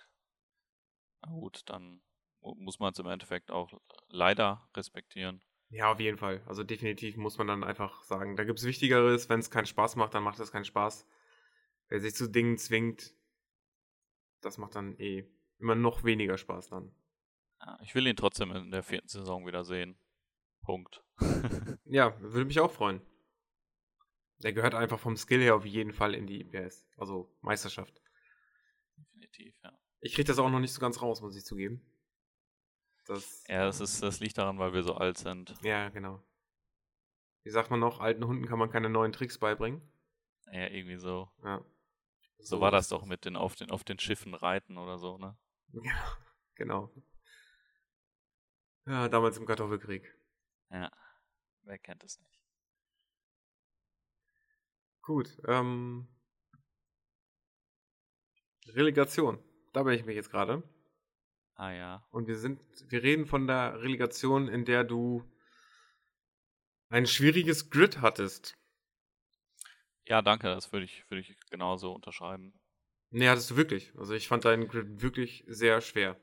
na 1.21 1.31
gut, 1.31 1.61
dann 1.65 2.01
muss 2.41 2.79
man 2.79 2.91
es 2.91 2.99
im 2.99 3.05
Endeffekt 3.05 3.51
auch 3.51 3.71
leider 4.09 4.67
respektieren. 4.75 5.41
Ja, 5.69 5.91
auf 5.91 5.99
jeden 5.99 6.17
Fall. 6.17 6.43
Also 6.47 6.63
definitiv 6.63 7.15
muss 7.15 7.37
man 7.37 7.47
dann 7.47 7.63
einfach 7.63 8.03
sagen, 8.03 8.35
da 8.35 8.43
gibt 8.43 8.59
es 8.59 8.65
Wichtigeres. 8.65 9.29
Wenn 9.29 9.39
es 9.39 9.51
keinen 9.51 9.67
Spaß 9.67 9.95
macht, 9.95 10.13
dann 10.13 10.23
macht 10.23 10.39
es 10.39 10.51
keinen 10.51 10.65
Spaß. 10.65 11.07
Wer 11.87 12.01
sich 12.01 12.15
zu 12.15 12.27
Dingen 12.27 12.57
zwingt, 12.57 13.13
das 14.41 14.57
macht 14.57 14.75
dann 14.75 14.97
eh 14.99 15.29
immer 15.59 15.75
noch 15.75 16.03
weniger 16.03 16.37
Spaß 16.37 16.69
dann. 16.69 16.91
Ja, 17.61 17.77
ich 17.83 17.93
will 17.93 18.07
ihn 18.07 18.15
trotzdem 18.15 18.51
in 18.51 18.71
der 18.71 18.83
vierten 18.83 19.07
Saison 19.07 19.45
wieder 19.45 19.63
sehen. 19.63 19.95
Punkt. 20.61 21.03
ja, 21.85 22.19
würde 22.21 22.45
mich 22.45 22.59
auch 22.59 22.71
freuen. 22.71 23.01
Der 24.39 24.53
gehört 24.53 24.73
einfach 24.73 24.99
vom 24.99 25.17
Skill 25.17 25.41
her 25.41 25.55
auf 25.55 25.65
jeden 25.65 25.93
Fall 25.93 26.15
in 26.15 26.25
die 26.25 26.41
IPS, 26.41 26.87
also 26.97 27.31
Meisterschaft. 27.41 28.01
Definitiv, 28.97 29.55
ja. 29.63 29.77
Ich 29.99 30.13
kriege 30.13 30.27
das 30.27 30.39
auch 30.39 30.49
noch 30.49 30.59
nicht 30.59 30.73
so 30.73 30.81
ganz 30.81 31.01
raus, 31.01 31.21
muss 31.21 31.35
ich 31.35 31.45
zugeben. 31.45 31.81
Das, 33.05 33.43
ja, 33.47 33.65
das, 33.65 33.81
ist, 33.81 34.01
das 34.01 34.19
liegt 34.19 34.37
daran, 34.37 34.57
weil 34.57 34.73
wir 34.73 34.83
so 34.83 34.95
alt 34.95 35.17
sind. 35.17 35.53
Ja, 35.61 35.89
genau. 35.89 36.23
Wie 37.43 37.49
sagt 37.49 37.71
man 37.71 37.79
noch, 37.79 37.99
alten 37.99 38.25
Hunden 38.25 38.45
kann 38.45 38.59
man 38.59 38.69
keine 38.69 38.89
neuen 38.89 39.11
Tricks 39.11 39.37
beibringen? 39.37 39.81
Ja, 40.51 40.67
irgendwie 40.67 40.97
so. 40.97 41.29
Ja. 41.43 41.63
So, 42.37 42.55
so 42.55 42.61
war 42.61 42.71
das 42.71 42.87
doch 42.87 43.05
mit 43.05 43.25
den 43.25 43.35
auf, 43.35 43.55
den 43.55 43.71
auf 43.71 43.83
den 43.83 43.99
Schiffen 43.99 44.33
reiten 44.33 44.77
oder 44.77 44.97
so, 44.97 45.17
ne? 45.17 45.37
Ja, 45.83 46.17
genau. 46.55 46.91
Ja, 48.85 49.07
damals 49.07 49.37
im 49.37 49.45
Kartoffelkrieg. 49.45 50.13
Ja, 50.71 50.91
wer 51.63 51.77
kennt 51.77 52.03
es 52.03 52.19
nicht. 52.19 52.41
Gut, 55.01 55.37
ähm. 55.47 56.07
Relegation. 58.67 59.43
Da 59.73 59.83
bin 59.83 59.93
ich 59.93 60.05
mich 60.05 60.15
jetzt 60.15 60.29
gerade. 60.29 60.63
Ah 61.55 61.71
ja. 61.71 62.07
Und 62.11 62.27
wir 62.27 62.37
sind, 62.37 62.61
wir 62.89 63.03
reden 63.03 63.25
von 63.25 63.47
der 63.47 63.81
Relegation, 63.81 64.47
in 64.47 64.65
der 64.65 64.83
du 64.83 65.23
ein 66.89 67.05
schwieriges 67.05 67.69
Grid 67.69 68.01
hattest. 68.01 68.57
Ja, 70.05 70.21
danke, 70.21 70.47
das 70.47 70.71
würde 70.71 70.85
ich, 70.85 71.09
würde 71.09 71.21
ich 71.21 71.35
genauso 71.49 71.93
unterschreiben. 71.93 72.53
Nee, 73.09 73.29
hattest 73.29 73.51
du 73.51 73.55
wirklich. 73.55 73.93
Also 73.97 74.13
ich 74.13 74.27
fand 74.27 74.45
deinen 74.45 74.67
Grid 74.67 75.01
wirklich 75.01 75.43
sehr 75.47 75.81
schwer. 75.81 76.19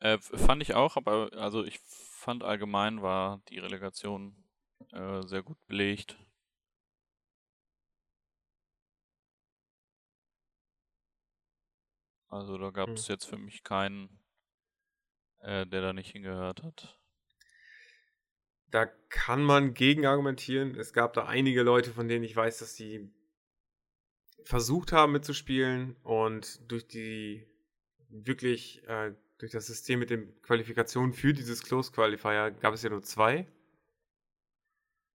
Äh, 0.00 0.18
fand 0.18 0.62
ich 0.62 0.74
auch, 0.74 0.96
aber 0.96 1.30
also 1.34 1.64
ich 1.64 1.80
fand 2.26 2.42
allgemein 2.42 3.02
war 3.02 3.40
die 3.50 3.60
Relegation 3.60 4.34
äh, 4.90 5.22
sehr 5.22 5.44
gut 5.44 5.64
belegt. 5.68 6.18
Also 12.28 12.58
da 12.58 12.70
gab 12.70 12.88
es 12.88 13.06
hm. 13.06 13.12
jetzt 13.12 13.26
für 13.26 13.38
mich 13.38 13.62
keinen, 13.62 14.18
äh, 15.38 15.66
der 15.68 15.80
da 15.82 15.92
nicht 15.92 16.10
hingehört 16.10 16.64
hat. 16.64 16.98
Da 18.72 18.86
kann 18.86 19.44
man 19.44 19.72
gegen 19.72 20.04
argumentieren. 20.04 20.74
Es 20.74 20.92
gab 20.92 21.12
da 21.12 21.26
einige 21.26 21.62
Leute, 21.62 21.92
von 21.92 22.08
denen 22.08 22.24
ich 22.24 22.34
weiß, 22.34 22.58
dass 22.58 22.74
sie 22.74 23.08
versucht 24.42 24.90
haben 24.90 25.12
mitzuspielen 25.12 25.94
und 26.02 26.60
durch 26.68 26.88
die 26.88 27.46
wirklich 28.08 28.82
äh, 28.88 29.14
durch 29.38 29.52
das 29.52 29.66
System 29.66 29.98
mit 29.98 30.10
den 30.10 30.40
Qualifikationen 30.42 31.12
für 31.12 31.32
dieses 31.32 31.62
Close 31.62 31.92
Qualifier 31.92 32.50
gab 32.50 32.74
es 32.74 32.82
ja 32.82 32.90
nur 32.90 33.02
zwei. 33.02 33.46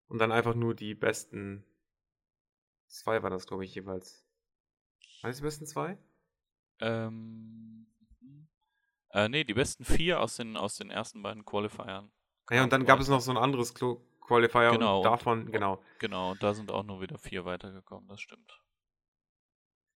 Und 0.08 0.20
dann 0.20 0.32
einfach 0.32 0.56
nur 0.56 0.76
die 0.76 0.94
besten 0.94 1.64
zwei 2.88 3.24
war 3.24 3.30
das, 3.30 3.48
glaube 3.48 3.66
ich, 3.66 3.74
jeweils. 3.74 4.26
Waren 5.22 5.34
die 5.34 5.42
besten 5.42 5.66
zwei? 5.66 5.98
Ähm, 6.80 7.88
äh, 9.12 9.30
nee, 9.30 9.44
die 9.44 9.54
besten 9.54 9.86
vier 9.86 10.20
aus 10.20 10.36
den, 10.36 10.58
aus 10.58 10.76
den 10.78 10.90
ersten 10.90 11.22
beiden 11.22 11.46
Qualifiern. 11.46 12.12
Ja, 12.50 12.64
und 12.64 12.74
dann 12.74 12.86
gab 12.86 13.00
es 13.00 13.08
noch 13.08 13.22
so 13.22 13.32
ein 13.32 13.38
anderes 13.38 13.74
Qualifier 13.74 14.72
genau, 14.72 14.98
und 14.98 15.04
davon, 15.04 15.44
und, 15.44 15.52
genau. 15.52 15.82
Genau, 16.00 16.32
und 16.32 16.44
da 16.44 16.54
sind 16.54 16.72
auch 16.72 16.84
nur 16.84 17.02
wieder 17.02 17.18
vier 17.18 17.46
weitergekommen, 17.46 18.08
das 18.10 18.20
stimmt. 18.20 18.62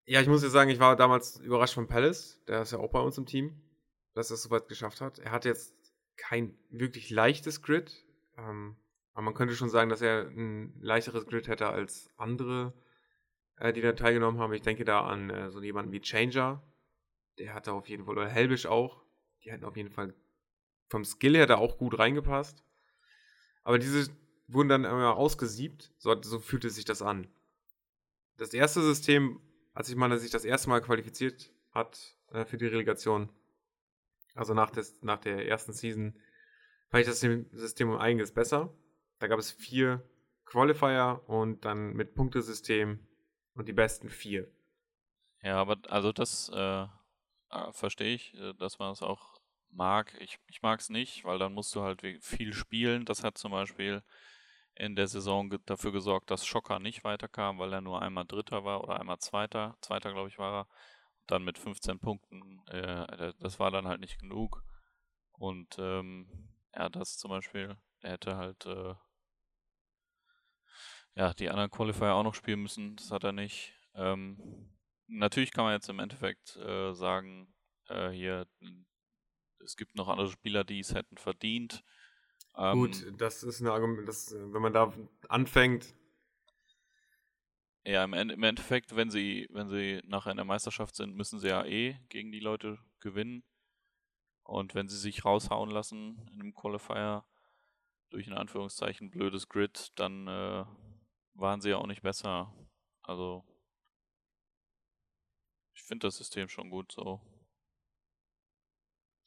Ja, 0.05 0.21
ich 0.21 0.27
muss 0.27 0.43
ja 0.43 0.49
sagen, 0.49 0.69
ich 0.69 0.79
war 0.79 0.95
damals 0.95 1.39
überrascht 1.39 1.73
von 1.73 1.87
Palace, 1.87 2.43
der 2.45 2.61
ist 2.61 2.71
ja 2.71 2.77
auch 2.77 2.91
bei 2.91 2.99
uns 2.99 3.17
im 3.17 3.25
Team, 3.25 3.59
dass 4.15 4.31
er 4.31 4.35
es 4.35 4.43
soweit 4.43 4.67
geschafft 4.67 5.01
hat. 5.01 5.19
Er 5.19 5.31
hat 5.31 5.45
jetzt 5.45 5.75
kein 6.17 6.57
wirklich 6.69 7.11
leichtes 7.11 7.61
Grid, 7.61 8.05
ähm, 8.37 8.75
aber 9.13 9.23
man 9.23 9.33
könnte 9.33 9.55
schon 9.55 9.69
sagen, 9.69 9.89
dass 9.89 10.01
er 10.01 10.27
ein 10.29 10.73
leichteres 10.81 11.27
Grid 11.27 11.47
hätte 11.47 11.67
als 11.67 12.09
andere, 12.17 12.73
äh, 13.57 13.71
die 13.73 13.81
da 13.81 13.91
teilgenommen 13.91 14.39
haben. 14.39 14.53
Ich 14.53 14.61
denke 14.61 14.85
da 14.85 15.05
an 15.05 15.29
äh, 15.29 15.51
so 15.51 15.61
jemanden 15.61 15.91
wie 15.91 16.01
Changer, 16.01 16.63
der 17.37 17.53
hatte 17.53 17.73
auf 17.73 17.87
jeden 17.87 18.05
Fall, 18.05 18.17
oder 18.17 18.27
Helbisch 18.27 18.65
auch, 18.65 19.03
die 19.43 19.51
hätten 19.51 19.65
auf 19.65 19.77
jeden 19.77 19.91
Fall 19.91 20.15
vom 20.87 21.03
Skill 21.03 21.35
her 21.35 21.47
da 21.47 21.57
auch 21.57 21.77
gut 21.77 21.99
reingepasst. 21.99 22.63
Aber 23.63 23.79
diese 23.79 24.09
wurden 24.47 24.69
dann 24.69 24.85
immer 24.85 25.17
ausgesiebt, 25.17 25.91
so, 25.97 26.15
so 26.21 26.39
fühlte 26.39 26.69
sich 26.69 26.85
das 26.85 27.01
an. 27.01 27.27
Das 28.37 28.53
erste 28.53 28.81
System, 28.81 29.41
als 29.73 29.89
ich 29.89 29.95
mal 29.95 30.17
sich 30.17 30.31
das 30.31 30.45
erste 30.45 30.69
Mal 30.69 30.81
qualifiziert 30.81 31.51
hat 31.71 32.17
äh, 32.31 32.45
für 32.45 32.57
die 32.57 32.67
Relegation, 32.67 33.29
also 34.35 34.53
nach, 34.53 34.69
des, 34.69 35.01
nach 35.01 35.19
der 35.19 35.47
ersten 35.47 35.73
Season, 35.73 36.13
fand 36.89 37.01
ich 37.01 37.07
das 37.07 37.19
System 37.19 37.89
um 37.89 37.97
einiges 37.97 38.33
besser. 38.33 38.73
Da 39.19 39.27
gab 39.27 39.39
es 39.39 39.51
vier 39.51 40.07
Qualifier 40.45 41.21
und 41.27 41.65
dann 41.65 41.93
mit 41.93 42.13
Punktesystem 42.13 42.99
und 43.55 43.67
die 43.67 43.73
besten 43.73 44.09
vier. 44.09 44.47
Ja, 45.41 45.57
aber 45.57 45.77
also 45.89 46.11
das 46.11 46.49
äh, 46.49 46.85
Ah, 47.55 47.71
verstehe 47.71 48.13
ich, 48.13 48.33
äh, 48.35 48.53
dass 48.55 48.79
man 48.79 48.91
es 48.91 49.01
auch 49.01 49.39
mag. 49.69 50.13
Ich, 50.19 50.39
ich 50.47 50.61
mag 50.61 50.79
es 50.81 50.89
nicht, 50.89 51.23
weil 51.25 51.39
dann 51.39 51.53
musst 51.53 51.73
du 51.75 51.81
halt 51.83 52.01
viel 52.21 52.53
spielen. 52.53 53.05
Das 53.05 53.23
hat 53.23 53.37
zum 53.37 53.51
Beispiel 53.51 54.03
in 54.75 54.95
der 54.95 55.07
Saison 55.07 55.49
dafür 55.65 55.91
gesorgt, 55.93 56.31
dass 56.31 56.45
Schocker 56.45 56.79
nicht 56.79 57.03
weiterkam, 57.05 57.59
weil 57.59 57.71
er 57.73 57.81
nur 57.81 58.01
einmal 58.01 58.25
Dritter 58.25 58.65
war 58.65 58.83
oder 58.83 58.99
einmal 58.99 59.19
Zweiter. 59.19 59.77
Zweiter, 59.81 60.11
glaube 60.13 60.29
ich, 60.29 60.37
war 60.39 60.63
er. 60.63 60.67
Dann 61.27 61.43
mit 61.43 61.57
15 61.57 61.99
Punkten. 61.99 62.61
Äh, 62.67 63.33
das 63.39 63.59
war 63.59 63.71
dann 63.71 63.87
halt 63.87 63.99
nicht 63.99 64.19
genug. 64.19 64.63
Und 65.31 65.75
ähm, 65.79 66.27
ja, 66.73 66.89
das 66.89 67.17
zum 67.17 67.29
Beispiel, 67.29 67.77
er 68.01 68.11
hätte 68.11 68.37
halt 68.37 68.65
äh, 68.65 68.95
ja, 71.15 71.33
die 71.33 71.49
anderen 71.49 71.71
Qualifier 71.71 72.13
auch 72.13 72.23
noch 72.23 72.35
spielen 72.35 72.61
müssen. 72.61 72.95
Das 72.97 73.11
hat 73.11 73.23
er 73.23 73.31
nicht. 73.31 73.73
Ähm, 73.95 74.69
natürlich 75.07 75.51
kann 75.51 75.63
man 75.63 75.73
jetzt 75.73 75.89
im 75.89 75.99
Endeffekt 75.99 76.57
äh, 76.57 76.93
sagen, 76.93 77.53
äh, 77.87 78.09
hier, 78.09 78.47
es 79.63 79.75
gibt 79.77 79.95
noch 79.95 80.09
andere 80.09 80.29
Spieler, 80.29 80.63
die 80.63 80.79
es 80.79 80.93
hätten 80.93 81.17
verdient. 81.17 81.83
Ähm, 82.57 82.73
Gut, 82.73 83.05
das 83.17 83.43
ist 83.43 83.61
eine 83.61 83.71
Argument, 83.71 84.07
das, 84.07 84.33
wenn 84.33 84.61
man 84.61 84.73
da 84.73 84.93
anfängt. 85.29 85.93
Ja, 87.85 88.03
im, 88.03 88.13
Endeffekt, 88.13 88.95
wenn 88.95 89.11
sie, 89.11 89.47
wenn 89.51 89.69
sie 89.69 90.01
nachher 90.05 90.31
in 90.31 90.37
der 90.37 90.45
Meisterschaft 90.45 90.95
sind, 90.95 91.15
müssen 91.15 91.39
sie 91.39 91.49
ja 91.49 91.63
eh 91.65 91.99
gegen 92.09 92.31
die 92.31 92.39
Leute 92.39 92.79
gewinnen. 92.99 93.43
Und 94.43 94.73
wenn 94.73 94.87
sie 94.87 94.97
sich 94.97 95.23
raushauen 95.23 95.69
lassen 95.69 96.27
in 96.31 96.41
einem 96.41 96.53
Qualifier 96.55 97.25
durch 98.09 98.27
in 98.27 98.33
Anführungszeichen 98.33 99.11
blödes 99.11 99.49
Grid, 99.49 99.91
dann 99.99 100.27
äh, 100.27 100.65
waren 101.35 101.61
sie 101.61 101.69
ja 101.69 101.77
auch 101.77 101.85
nicht 101.85 102.01
besser. 102.01 102.51
Also 103.03 103.45
ich 105.75 105.83
finde 105.83 106.07
das 106.07 106.17
System 106.17 106.49
schon 106.49 106.71
gut 106.71 106.91
so. 106.91 107.21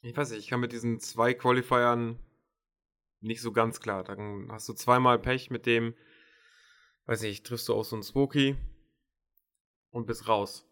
Ich 0.01 0.17
weiß 0.17 0.31
nicht, 0.31 0.41
ich 0.41 0.49
kann 0.49 0.61
mit 0.61 0.73
diesen 0.73 0.99
zwei 0.99 1.33
Qualifiern 1.33 2.19
nicht 3.21 3.41
so 3.41 3.53
ganz 3.53 3.81
klar. 3.81 4.03
Dann 4.03 4.51
hast 4.51 4.69
du 4.69 4.73
zweimal 4.73 5.19
Pech 5.21 5.51
mit 5.51 5.67
dem, 5.67 5.95
weiß 7.09 7.23
nicht, 7.23 7.47
triffst 7.47 7.69
du 7.69 7.75
auch 7.75 7.85
so 7.85 7.97
einen 7.97 8.03
Smoky 8.03 8.55
und 9.91 10.07
bist 10.07 10.29
raus. 10.29 10.67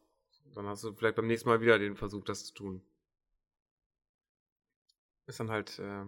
Dann 0.55 0.67
hast 0.67 0.85
du 0.85 0.95
vielleicht 0.95 1.17
beim 1.17 1.27
nächsten 1.27 1.49
Mal 1.49 1.61
wieder 1.61 1.79
den 1.79 1.97
Versuch, 1.97 2.25
das 2.25 2.45
zu 2.45 2.55
tun. 2.55 2.83
Ist 5.27 5.41
dann 5.41 5.51
halt 5.51 5.79
äh, 5.79 6.05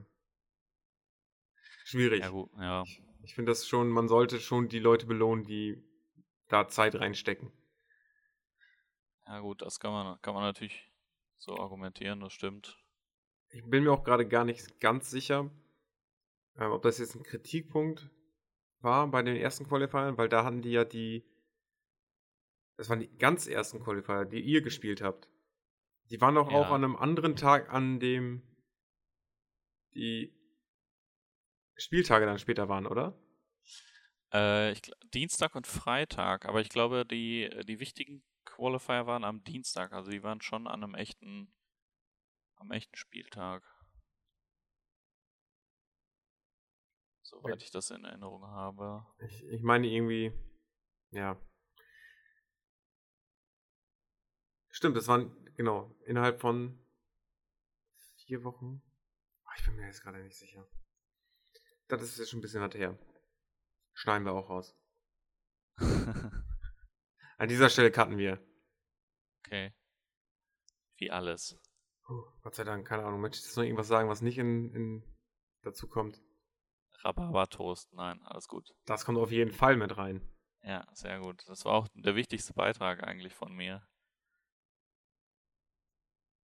schwierig. 1.85 2.21
Ja, 2.21 2.29
gut, 2.29 2.51
ja. 2.59 2.83
Ich, 2.85 3.03
ich 3.23 3.35
finde 3.35 3.51
das 3.51 3.67
schon, 3.67 3.89
man 3.89 4.07
sollte 4.07 4.39
schon 4.39 4.69
die 4.69 4.79
Leute 4.79 5.07
belohnen, 5.07 5.45
die 5.45 5.83
da 6.49 6.69
Zeit 6.69 6.95
reinstecken. 6.95 7.51
Ja 9.27 9.41
gut, 9.41 9.63
das 9.63 9.81
kann 9.81 9.93
man, 9.93 10.21
kann 10.21 10.35
man 10.35 10.45
natürlich 10.45 10.91
so 11.39 11.57
argumentieren, 11.57 12.21
das 12.21 12.33
stimmt. 12.33 12.79
Ich 13.49 13.65
bin 13.65 13.85
mir 13.85 13.93
auch 13.93 14.05
gerade 14.05 14.29
gar 14.29 14.45
nicht 14.45 14.79
ganz 14.79 15.11
sicher, 15.11 15.51
äh, 16.57 16.65
ob 16.65 16.83
das 16.83 16.99
jetzt 16.99 17.17
ein 17.17 17.23
Kritikpunkt 17.23 18.11
war 18.81 19.09
bei 19.09 19.23
den 19.23 19.37
ersten 19.37 19.67
Qualifiern, 19.67 20.17
weil 20.17 20.29
da 20.29 20.45
hatten 20.45 20.63
die 20.63 20.71
ja 20.73 20.85
die, 20.85 21.25
das 22.77 22.89
waren 22.89 23.01
die 23.01 23.19
ganz 23.19 23.47
ersten 23.47 23.81
Qualifier, 23.81 24.25
die 24.25 24.41
ihr 24.41 24.63
gespielt 24.63 25.03
habt. 25.03 25.29
Die 26.11 26.21
waren 26.21 26.35
doch 26.35 26.51
ja. 26.51 26.57
auch 26.57 26.71
an 26.71 26.85
einem 26.85 26.97
anderen 26.97 27.37
Tag, 27.37 27.73
an 27.73 28.01
dem 28.01 28.43
die 29.95 30.33
Spieltage 31.77 32.27
dann 32.27 32.39
später 32.39 32.69
waren, 32.69 32.87
oder? 32.87 33.19
Äh, 34.33 34.73
ich, 34.73 34.83
Dienstag 35.15 35.55
und 35.55 35.67
Freitag, 35.67 36.47
aber 36.47 36.61
ich 36.61 36.69
glaube, 36.69 37.05
die, 37.05 37.51
die 37.67 37.81
wichtigen 37.81 38.23
Qualifier 38.45 39.07
waren 39.07 39.25
am 39.25 39.45
Dienstag, 39.45 39.93
also 39.93 40.11
die 40.11 40.23
waren 40.23 40.41
schon 40.41 40.67
an 40.67 40.83
einem 40.83 40.95
echten, 40.95 41.53
am 42.57 42.71
echten 42.71 42.97
Spieltag. 42.97 43.63
Soweit 47.29 47.63
ich 47.63 47.71
das 47.71 47.91
in 47.91 48.05
Erinnerung 48.07 48.43
habe. 48.47 49.07
Ich, 49.19 49.45
ich 49.45 49.63
meine 49.63 49.87
irgendwie, 49.87 50.33
ja. 51.11 51.39
Stimmt, 54.71 54.97
das 54.97 55.09
waren, 55.09 55.31
genau, 55.55 55.95
innerhalb 56.07 56.41
von 56.41 56.83
vier 58.25 58.45
Wochen. 58.45 58.81
Ah, 59.45 59.51
ich 59.59 59.65
bin 59.67 59.77
mir 59.77 59.85
jetzt 59.87 60.03
gerade 60.03 60.23
nicht 60.23 60.39
sicher. 60.39 60.67
Das 61.89 62.01
ist 62.01 62.19
jetzt 62.19 62.31
schon 62.31 62.39
ein 62.39 62.43
bisschen 62.43 62.63
was 62.63 62.75
her. 62.75 62.99
Schneiden 63.93 64.25
wir 64.25 64.33
auch 64.33 64.49
raus. 64.49 64.75
An 65.77 67.49
dieser 67.49 67.69
Stelle 67.69 67.93
cutten 67.93 68.17
wir. 68.17 68.43
Okay. 69.41 69.75
Wie 70.97 71.11
alles. 71.11 71.61
Oh, 72.09 72.25
Gott 72.41 72.55
sei 72.55 72.65
Dank, 72.65 72.89
keine 72.89 73.05
Ahnung. 73.05 73.21
Möchtest 73.21 73.55
du 73.55 73.61
noch 73.61 73.67
irgendwas 73.67 73.89
sagen, 73.89 74.09
was 74.09 74.23
nicht 74.23 74.39
in, 74.39 74.73
in 74.73 75.17
dazu 75.63 75.89
kommt? 75.89 76.23
Rhabarber-Toast, 77.05 77.93
nein, 77.93 78.21
alles 78.23 78.49
gut. 78.49 78.75
Das 78.87 79.05
kommt 79.05 79.19
auf 79.19 79.31
jeden 79.31 79.53
Fall 79.53 79.77
mit 79.77 79.97
rein. 79.97 80.21
Ja, 80.63 80.87
sehr 80.93 81.21
gut. 81.21 81.45
Das 81.49 81.65
war 81.65 81.75
auch 81.75 81.89
der 81.95 82.15
wichtigste 82.17 82.53
Beitrag 82.53 83.03
eigentlich 83.03 83.35
von 83.35 83.55
mir. 83.55 83.87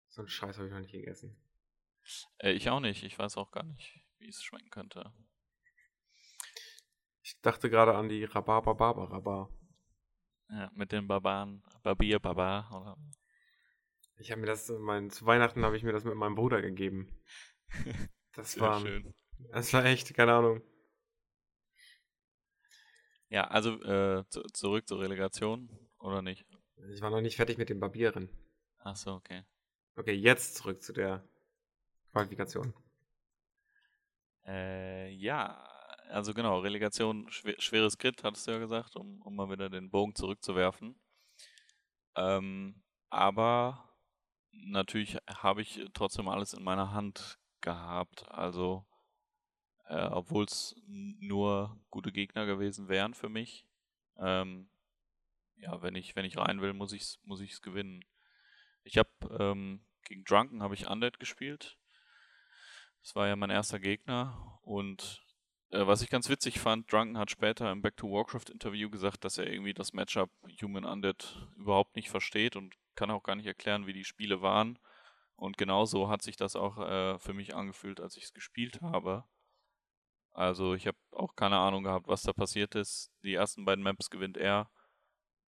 So 0.08 0.20
einen 0.20 0.28
Scheiß 0.28 0.56
habe 0.56 0.66
ich 0.66 0.72
noch 0.72 0.80
nicht 0.80 0.92
gegessen. 0.92 1.36
Äh, 2.38 2.52
ich 2.52 2.68
auch 2.68 2.80
nicht. 2.80 3.02
Ich 3.02 3.18
weiß 3.18 3.36
auch 3.38 3.50
gar 3.50 3.64
nicht, 3.64 4.00
wie 4.18 4.28
es 4.28 4.42
schmecken 4.42 4.70
könnte. 4.70 5.12
Ich 7.22 7.40
dachte 7.40 7.70
gerade 7.70 7.96
an 7.96 8.08
die 8.08 8.24
Rhabarber 8.24 8.74
Barber 8.74 9.48
Ja, 10.50 10.70
mit 10.74 10.92
den 10.92 11.06
Barbaren. 11.06 11.62
Barbier 11.82 12.18
Barbar, 12.18 12.70
oder? 12.72 12.96
Ich 14.16 14.30
habe 14.30 14.40
mir 14.40 14.46
das, 14.46 14.68
mein, 14.68 15.10
zu 15.10 15.24
Weihnachten 15.24 15.64
habe 15.64 15.76
ich 15.76 15.82
mir 15.82 15.92
das 15.92 16.04
mit 16.04 16.14
meinem 16.14 16.34
Bruder 16.34 16.62
gegeben. 16.62 17.08
Das 18.34 18.58
war, 18.58 18.80
schön. 18.80 19.14
Das 19.50 19.72
war 19.72 19.84
echt, 19.84 20.14
keine 20.14 20.34
Ahnung. 20.34 20.62
Ja, 23.28 23.44
also 23.44 23.80
äh, 23.82 24.24
zu, 24.28 24.42
zurück 24.52 24.86
zur 24.86 25.00
Relegation, 25.00 25.70
oder 25.98 26.20
nicht? 26.20 26.44
Ich 26.90 27.00
war 27.00 27.10
noch 27.10 27.20
nicht 27.20 27.36
fertig 27.36 27.58
mit 27.58 27.70
dem 27.70 27.80
Barbieren. 27.80 28.28
Ach 28.78 28.96
so, 28.96 29.12
okay. 29.12 29.44
Okay, 29.96 30.12
jetzt 30.12 30.56
zurück 30.56 30.82
zu 30.82 30.92
der 30.92 31.24
Qualifikation. 32.12 32.74
Äh, 34.44 35.10
ja, 35.12 35.64
also 36.08 36.34
genau, 36.34 36.58
Relegation, 36.60 37.30
schwer, 37.30 37.54
schweres 37.58 37.96
Grid, 37.96 38.22
hattest 38.22 38.46
du 38.46 38.52
ja 38.52 38.58
gesagt, 38.58 38.96
um, 38.96 39.22
um 39.22 39.34
mal 39.34 39.50
wieder 39.50 39.70
den 39.70 39.90
Bogen 39.90 40.14
zurückzuwerfen. 40.14 41.00
Ähm, 42.16 42.82
aber 43.08 43.88
natürlich 44.50 45.16
habe 45.28 45.62
ich 45.62 45.80
trotzdem 45.94 46.28
alles 46.28 46.52
in 46.52 46.62
meiner 46.62 46.92
Hand 46.92 47.38
gehabt. 47.60 48.28
Also, 48.30 48.84
äh, 49.92 50.06
obwohl 50.06 50.44
es 50.46 50.74
nur 50.86 51.78
gute 51.90 52.12
Gegner 52.12 52.46
gewesen 52.46 52.88
wären 52.88 53.12
für 53.12 53.28
mich. 53.28 53.66
Ähm, 54.18 54.70
ja, 55.56 55.82
wenn 55.82 55.94
ich, 55.94 56.16
wenn 56.16 56.24
ich 56.24 56.38
rein 56.38 56.62
will, 56.62 56.72
muss 56.72 56.92
ich 56.92 57.02
es 57.02 57.20
muss 57.24 57.40
ich's 57.40 57.60
gewinnen. 57.60 58.02
Ich 58.84 58.96
habe 58.96 59.10
ähm, 59.38 59.84
gegen 60.04 60.24
Drunken 60.24 60.62
habe 60.62 60.74
ich 60.74 60.88
Undead 60.88 61.20
gespielt. 61.20 61.78
Das 63.02 63.14
war 63.14 63.28
ja 63.28 63.36
mein 63.36 63.50
erster 63.50 63.78
Gegner 63.78 64.58
und 64.62 65.22
äh, 65.70 65.86
was 65.86 66.00
ich 66.00 66.08
ganz 66.08 66.30
witzig 66.30 66.58
fand, 66.58 66.90
Drunken 66.90 67.18
hat 67.18 67.30
später 67.30 67.70
im 67.70 67.82
Back 67.82 67.98
to 67.98 68.10
Warcraft 68.10 68.50
Interview 68.50 68.88
gesagt, 68.88 69.24
dass 69.24 69.36
er 69.36 69.46
irgendwie 69.46 69.74
das 69.74 69.92
Matchup 69.92 70.30
Human 70.62 70.86
Undead 70.86 71.48
überhaupt 71.56 71.96
nicht 71.96 72.08
versteht 72.08 72.56
und 72.56 72.76
kann 72.94 73.10
auch 73.10 73.22
gar 73.22 73.36
nicht 73.36 73.46
erklären, 73.46 73.86
wie 73.86 73.92
die 73.92 74.04
Spiele 74.04 74.40
waren. 74.40 74.78
Und 75.36 75.58
genauso 75.58 76.08
hat 76.08 76.22
sich 76.22 76.36
das 76.36 76.56
auch 76.56 76.78
äh, 76.78 77.18
für 77.18 77.34
mich 77.34 77.54
angefühlt, 77.54 78.00
als 78.00 78.16
ich 78.16 78.24
es 78.24 78.32
gespielt 78.32 78.80
habe. 78.80 79.24
Also 80.32 80.74
ich 80.74 80.86
habe 80.86 80.98
auch 81.10 81.34
keine 81.36 81.58
Ahnung 81.58 81.84
gehabt, 81.84 82.08
was 82.08 82.22
da 82.22 82.32
passiert 82.32 82.74
ist. 82.74 83.12
Die 83.22 83.34
ersten 83.34 83.64
beiden 83.64 83.84
Maps 83.84 84.10
gewinnt 84.10 84.36
er. 84.36 84.70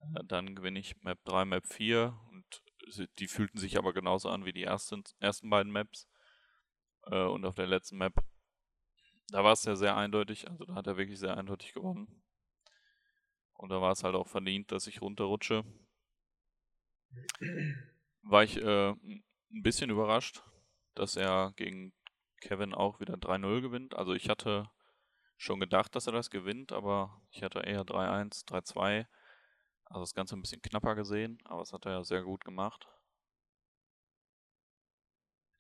Äh, 0.02 0.24
dann 0.26 0.56
gewinne 0.56 0.80
ich 0.80 1.02
Map 1.02 1.20
3, 1.26 1.46
Map 1.46 1.66
4 1.68 2.20
und 2.32 2.64
die 3.20 3.28
fühlten 3.28 3.58
sich 3.58 3.78
aber 3.78 3.94
genauso 3.94 4.30
an 4.30 4.46
wie 4.46 4.52
die 4.52 4.64
ersten, 4.64 5.04
ersten 5.20 5.50
beiden 5.50 5.72
Maps. 5.72 6.08
Äh, 7.06 7.24
und 7.24 7.46
auf 7.46 7.56
der 7.56 7.68
letzten 7.68 7.98
Map 7.98 8.14
da 9.34 9.44
war 9.44 9.54
es 9.54 9.64
ja 9.64 9.76
sehr 9.76 9.96
eindeutig, 9.96 10.48
also 10.50 10.66
da 10.66 10.76
hat 10.76 10.88
er 10.88 10.98
wirklich 10.98 11.20
sehr 11.20 11.38
eindeutig 11.38 11.74
gewonnen. 11.74 12.24
Und 13.54 13.70
da 13.70 13.82
war 13.82 13.92
es 13.92 14.04
halt 14.04 14.16
auch 14.16 14.28
verdient, 14.28 14.72
dass 14.72 14.88
ich 14.88 15.02
runterrutsche. 15.02 15.64
War 18.22 18.44
ich 18.44 18.58
äh, 18.58 18.90
ein 18.92 19.24
bisschen 19.50 19.90
überrascht, 19.90 20.44
dass 20.96 21.16
er 21.16 21.54
gegen 21.56 21.94
Kevin 22.42 22.74
auch 22.74 23.00
wieder 23.00 23.16
3-0 23.16 23.62
gewinnt. 23.62 23.96
Also 23.96 24.14
ich 24.14 24.30
hatte 24.30 24.70
schon 25.44 25.60
gedacht, 25.60 25.96
dass 25.96 26.08
er 26.08 26.14
das 26.14 26.30
gewinnt, 26.30 26.72
aber 26.72 27.22
ich 27.32 27.44
hatte 27.44 27.60
eher 27.60 27.84
3-1, 27.84 28.46
3-2. 28.46 29.08
Also 29.86 30.02
das 30.02 30.14
Ganze 30.14 30.36
ein 30.36 30.42
bisschen 30.42 30.62
knapper 30.62 30.96
gesehen, 30.96 31.38
aber 31.46 31.60
das 31.60 31.74
hat 31.74 31.86
er 31.86 31.92
ja 31.92 32.04
sehr 32.04 32.24
gut 32.24 32.46
gemacht. 32.46 32.88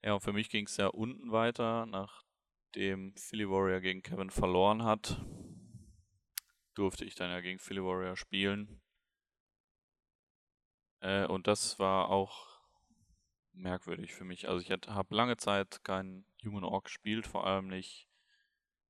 Ja, 0.01 0.13
und 0.13 0.21
für 0.21 0.33
mich 0.33 0.49
ging 0.49 0.65
es 0.65 0.77
ja 0.77 0.87
unten 0.87 1.31
weiter, 1.31 1.85
nach 1.85 2.23
dem 2.75 3.15
Philly 3.15 3.47
Warrior 3.49 3.79
gegen 3.81 4.01
Kevin 4.01 4.29
verloren 4.29 4.83
hat, 4.83 5.21
durfte 6.73 7.05
ich 7.05 7.15
dann 7.15 7.29
ja 7.29 7.41
gegen 7.41 7.59
Philly 7.59 7.83
Warrior 7.83 8.15
spielen. 8.15 8.81
Äh, 11.01 11.25
und 11.27 11.47
das 11.47 11.77
war 11.77 12.09
auch 12.09 12.47
merkwürdig 13.51 14.13
für 14.13 14.23
mich. 14.23 14.47
Also 14.47 14.61
ich 14.61 14.71
habe 14.71 15.15
lange 15.15 15.37
Zeit 15.37 15.83
keinen 15.83 16.25
Human 16.43 16.63
Orc 16.63 16.85
gespielt, 16.85 17.27
vor 17.27 17.45
allem 17.45 17.67
nicht 17.67 18.09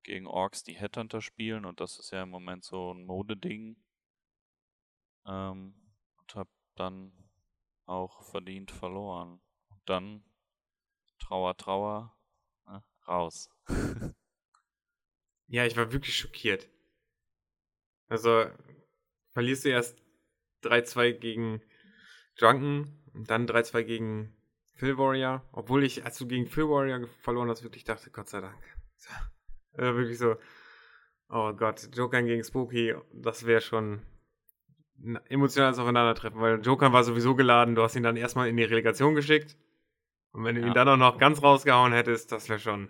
gegen 0.03 0.27
Orks, 0.27 0.63
die 0.63 0.73
Headhunter 0.73 1.21
spielen. 1.21 1.65
Und 1.65 1.79
das 1.79 1.99
ist 1.99 2.11
ja 2.11 2.23
im 2.23 2.29
Moment 2.29 2.63
so 2.63 2.93
ein 2.93 3.05
Modeding. 3.05 3.77
Ähm, 5.25 5.75
und 6.17 6.35
habe 6.35 6.49
dann 6.75 7.11
auch 7.85 8.23
verdient 8.23 8.71
verloren. 8.71 9.41
Und 9.69 9.81
dann 9.85 10.23
Trauer, 11.19 11.55
Trauer, 11.57 12.17
äh, 12.67 12.79
raus. 13.07 13.49
Ja, 15.47 15.65
ich 15.67 15.77
war 15.77 15.91
wirklich 15.91 16.17
schockiert. 16.17 16.67
Also, 18.07 18.49
verlierst 19.33 19.65
du 19.65 19.69
erst 19.69 20.01
3-2 20.63 21.11
gegen 21.11 21.61
Drunken 22.37 23.03
und 23.13 23.29
dann 23.29 23.45
3-2 23.45 23.83
gegen 23.83 24.35
Phil 24.73 24.97
Warrior. 24.97 25.47
Obwohl 25.51 25.83
ich, 25.83 26.05
als 26.05 26.17
du 26.17 26.27
gegen 26.27 26.47
Phil 26.47 26.69
Warrior 26.69 27.07
verloren 27.21 27.49
hast, 27.49 27.61
wirklich 27.61 27.83
dachte, 27.83 28.09
Gott 28.09 28.29
sei 28.29 28.41
Dank. 28.41 28.63
Also 29.73 29.95
wirklich 29.97 30.17
so, 30.17 30.35
oh 31.29 31.53
Gott, 31.53 31.89
Joker 31.95 32.21
gegen 32.23 32.43
Spooky, 32.43 32.95
das 33.13 33.45
wäre 33.45 33.61
schon 33.61 34.01
ein 35.03 35.17
emotionales 35.27 35.79
Aufeinandertreffen, 35.79 36.39
weil 36.39 36.61
Joker 36.61 36.93
war 36.93 37.03
sowieso 37.03 37.35
geladen, 37.35 37.75
du 37.75 37.83
hast 37.83 37.95
ihn 37.95 38.03
dann 38.03 38.15
erstmal 38.17 38.47
in 38.49 38.57
die 38.57 38.63
Relegation 38.63 39.15
geschickt. 39.15 39.57
Und 40.31 40.43
wenn 40.45 40.55
du 40.55 40.61
Ja. 40.61 40.67
ihn 40.67 40.73
dann 40.73 40.87
auch 40.89 40.97
noch 40.97 41.17
ganz 41.17 41.41
rausgehauen 41.43 41.93
hättest, 41.93 42.31
das 42.31 42.49
wäre 42.49 42.59
schon 42.59 42.89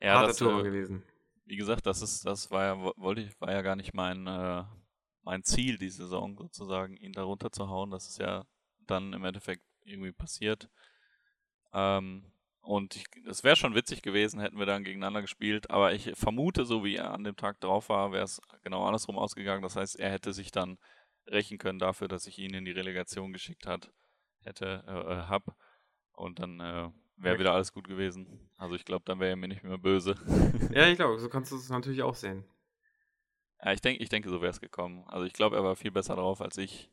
Ja, 0.00 0.14
harter 0.14 0.26
das, 0.28 0.40
Tour 0.40 0.60
äh, 0.60 0.64
gewesen. 0.64 1.02
wie 1.46 1.56
gesagt, 1.56 1.86
das 1.86 2.02
ist, 2.02 2.24
das 2.24 2.50
war 2.50 2.64
ja, 2.64 2.80
wo- 2.80 2.94
wollte 2.96 3.22
ich, 3.22 3.40
war 3.40 3.50
ja 3.52 3.62
gar 3.62 3.76
nicht 3.76 3.94
mein, 3.94 4.26
äh, 4.26 4.64
mein 5.22 5.42
Ziel, 5.44 5.78
die 5.78 5.90
Saison 5.90 6.36
sozusagen, 6.36 6.96
ihn 6.96 7.12
da 7.12 7.22
runterzuhauen. 7.24 7.90
Das 7.90 8.08
ist 8.08 8.18
ja 8.18 8.44
dann 8.86 9.12
im 9.12 9.24
Endeffekt 9.24 9.62
irgendwie 9.84 10.12
passiert. 10.12 10.68
Ähm, 11.72 12.24
und 12.68 13.02
es 13.26 13.44
wäre 13.44 13.56
schon 13.56 13.74
witzig 13.74 14.02
gewesen, 14.02 14.40
hätten 14.40 14.58
wir 14.58 14.66
dann 14.66 14.84
gegeneinander 14.84 15.22
gespielt, 15.22 15.70
aber 15.70 15.94
ich 15.94 16.12
vermute, 16.14 16.66
so 16.66 16.84
wie 16.84 16.96
er 16.96 17.14
an 17.14 17.24
dem 17.24 17.34
Tag 17.34 17.58
drauf 17.60 17.88
war, 17.88 18.12
wäre 18.12 18.24
es 18.24 18.42
genau 18.62 18.84
andersrum 18.84 19.16
ausgegangen. 19.16 19.62
Das 19.62 19.74
heißt, 19.74 19.98
er 19.98 20.10
hätte 20.10 20.34
sich 20.34 20.50
dann 20.50 20.76
rächen 21.26 21.56
können 21.56 21.78
dafür, 21.78 22.08
dass 22.08 22.26
ich 22.26 22.38
ihn 22.38 22.52
in 22.52 22.66
die 22.66 22.72
Relegation 22.72 23.32
geschickt 23.32 23.66
hat, 23.66 23.90
hätte, 24.42 24.84
äh, 24.86 25.14
äh, 25.14 25.22
hab. 25.28 25.56
Und 26.12 26.40
dann 26.40 26.60
äh, 26.60 26.90
wäre 27.16 27.38
wieder 27.38 27.54
alles 27.54 27.72
gut 27.72 27.88
gewesen. 27.88 28.50
Also 28.58 28.74
ich 28.74 28.84
glaube, 28.84 29.04
dann 29.06 29.18
wäre 29.18 29.30
er 29.30 29.36
mir 29.36 29.48
nicht 29.48 29.64
mehr 29.64 29.78
böse. 29.78 30.14
Ja, 30.70 30.88
ich 30.88 30.96
glaube, 30.96 31.18
so 31.18 31.30
kannst 31.30 31.50
du 31.50 31.56
es 31.56 31.70
natürlich 31.70 32.02
auch 32.02 32.16
sehen. 32.16 32.44
Ja, 33.62 33.72
ich 33.72 33.80
denke, 33.80 34.02
ich 34.02 34.10
denke, 34.10 34.28
so 34.28 34.42
wäre 34.42 34.50
es 34.50 34.60
gekommen. 34.60 35.04
Also 35.06 35.24
ich 35.24 35.32
glaube, 35.32 35.56
er 35.56 35.64
war 35.64 35.74
viel 35.74 35.90
besser 35.90 36.16
drauf 36.16 36.42
als 36.42 36.58
ich. 36.58 36.90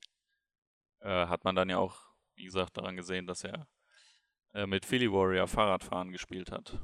Äh, 1.01 1.28
hat 1.28 1.43
man 1.43 1.53
dann 1.53 1.69
ja 1.69 1.80
auch, 1.80 1.99
wie 2.36 2.45
gesagt, 2.45 2.78
daran 2.78 2.95
gesehen, 2.95 3.28
dass 3.28 3.43
er 3.43 3.67
äh, 4.56 4.66
mit 4.66 4.86
Philly 4.86 5.12
Warrior 5.12 5.47
Fahrradfahren 5.47 6.12
gespielt 6.12 6.51
hat. 6.51 6.80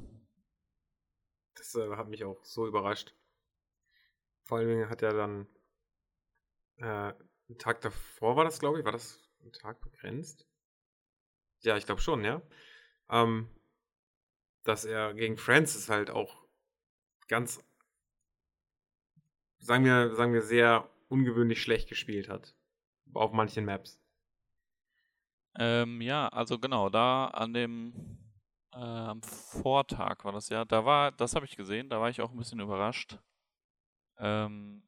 Das 1.54 1.74
äh, 1.74 1.96
hat 1.96 2.08
mich 2.08 2.22
auch 2.24 2.44
so 2.44 2.66
überrascht. 2.66 3.14
Vor 4.44 4.58
allen 4.58 4.68
Dingen 4.68 4.90
hat 4.90 5.02
er 5.02 5.14
dann 5.14 5.46
äh, 6.76 6.84
einen 6.84 7.58
Tag 7.58 7.80
davor 7.80 8.36
war 8.36 8.44
das, 8.44 8.60
glaube 8.60 8.78
ich, 8.78 8.84
war 8.84 8.92
das 8.92 9.18
ein 9.42 9.52
Tag 9.52 9.80
begrenzt? 9.80 10.46
Ja, 11.60 11.76
ich 11.76 11.86
glaube 11.86 12.00
schon, 12.00 12.24
ja. 12.24 12.42
Ähm, 13.08 13.48
dass 14.64 14.84
er 14.84 15.14
gegen 15.14 15.36
Francis 15.36 15.88
halt 15.88 16.10
auch 16.10 16.46
ganz, 17.28 17.64
sagen 19.58 19.84
wir, 19.84 20.14
sagen 20.14 20.34
wir, 20.34 20.42
sehr 20.42 20.90
ungewöhnlich 21.08 21.62
schlecht 21.62 21.88
gespielt 21.88 22.28
hat. 22.28 22.54
Auf 23.14 23.32
manchen 23.32 23.64
Maps. 23.64 24.01
Ähm, 25.56 26.00
ja, 26.00 26.28
also 26.28 26.58
genau, 26.58 26.88
da 26.88 27.26
an 27.26 27.52
dem 27.52 28.18
äh, 28.72 29.14
Vortag 29.22 30.24
war 30.24 30.32
das 30.32 30.48
ja, 30.48 30.64
da 30.64 30.84
war, 30.84 31.12
das 31.12 31.34
habe 31.34 31.46
ich 31.46 31.56
gesehen, 31.56 31.90
da 31.90 32.00
war 32.00 32.10
ich 32.10 32.20
auch 32.20 32.30
ein 32.30 32.38
bisschen 32.38 32.60
überrascht. 32.60 33.18
Ähm, 34.18 34.82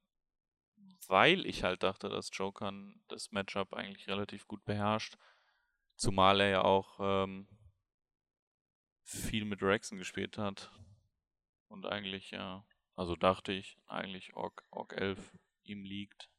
weil 1.08 1.46
ich 1.46 1.64
halt 1.64 1.82
dachte, 1.82 2.08
dass 2.08 2.30
Joker 2.32 2.72
das 3.08 3.30
Matchup 3.32 3.74
eigentlich 3.74 4.08
relativ 4.08 4.46
gut 4.46 4.64
beherrscht. 4.64 5.16
Zumal 5.96 6.40
er 6.40 6.48
ja 6.48 6.62
auch 6.62 6.98
ähm, 7.00 7.46
viel 9.02 9.44
mit 9.44 9.62
Rexen 9.62 9.98
gespielt 9.98 10.38
hat. 10.38 10.72
Und 11.68 11.86
eigentlich, 11.86 12.30
ja, 12.30 12.64
also 12.96 13.16
dachte 13.16 13.52
ich, 13.52 13.78
eigentlich 13.86 14.34
Orc, 14.34 14.64
Orc 14.70 14.92
11 14.94 15.36
ihm 15.62 15.84
liegt. 15.84 16.30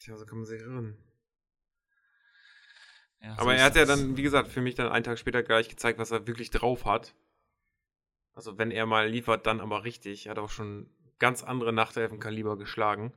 Tja, 0.00 0.16
so 0.16 0.24
kann 0.26 0.38
man 0.38 0.46
sich 0.46 0.60
irren. 0.60 0.96
Ja, 3.20 3.34
so 3.34 3.42
Aber 3.42 3.54
er 3.54 3.64
hat 3.64 3.76
ja 3.76 3.84
das. 3.84 4.00
dann, 4.00 4.16
wie 4.16 4.22
gesagt, 4.22 4.48
für 4.48 4.62
mich 4.62 4.74
dann 4.74 4.88
einen 4.88 5.04
Tag 5.04 5.18
später 5.18 5.42
gleich 5.42 5.68
gezeigt, 5.68 5.98
was 5.98 6.10
er 6.10 6.26
wirklich 6.26 6.50
drauf 6.50 6.86
hat. 6.86 7.14
Also 8.32 8.56
wenn 8.56 8.70
er 8.70 8.86
mal 8.86 9.08
liefert, 9.08 9.46
dann 9.46 9.60
aber 9.60 9.84
richtig. 9.84 10.26
Er 10.26 10.30
hat 10.30 10.38
auch 10.38 10.50
schon 10.50 10.88
ganz 11.18 11.42
andere 11.42 11.72
Nachtelfen-Kaliber 11.72 12.56
geschlagen. 12.56 13.12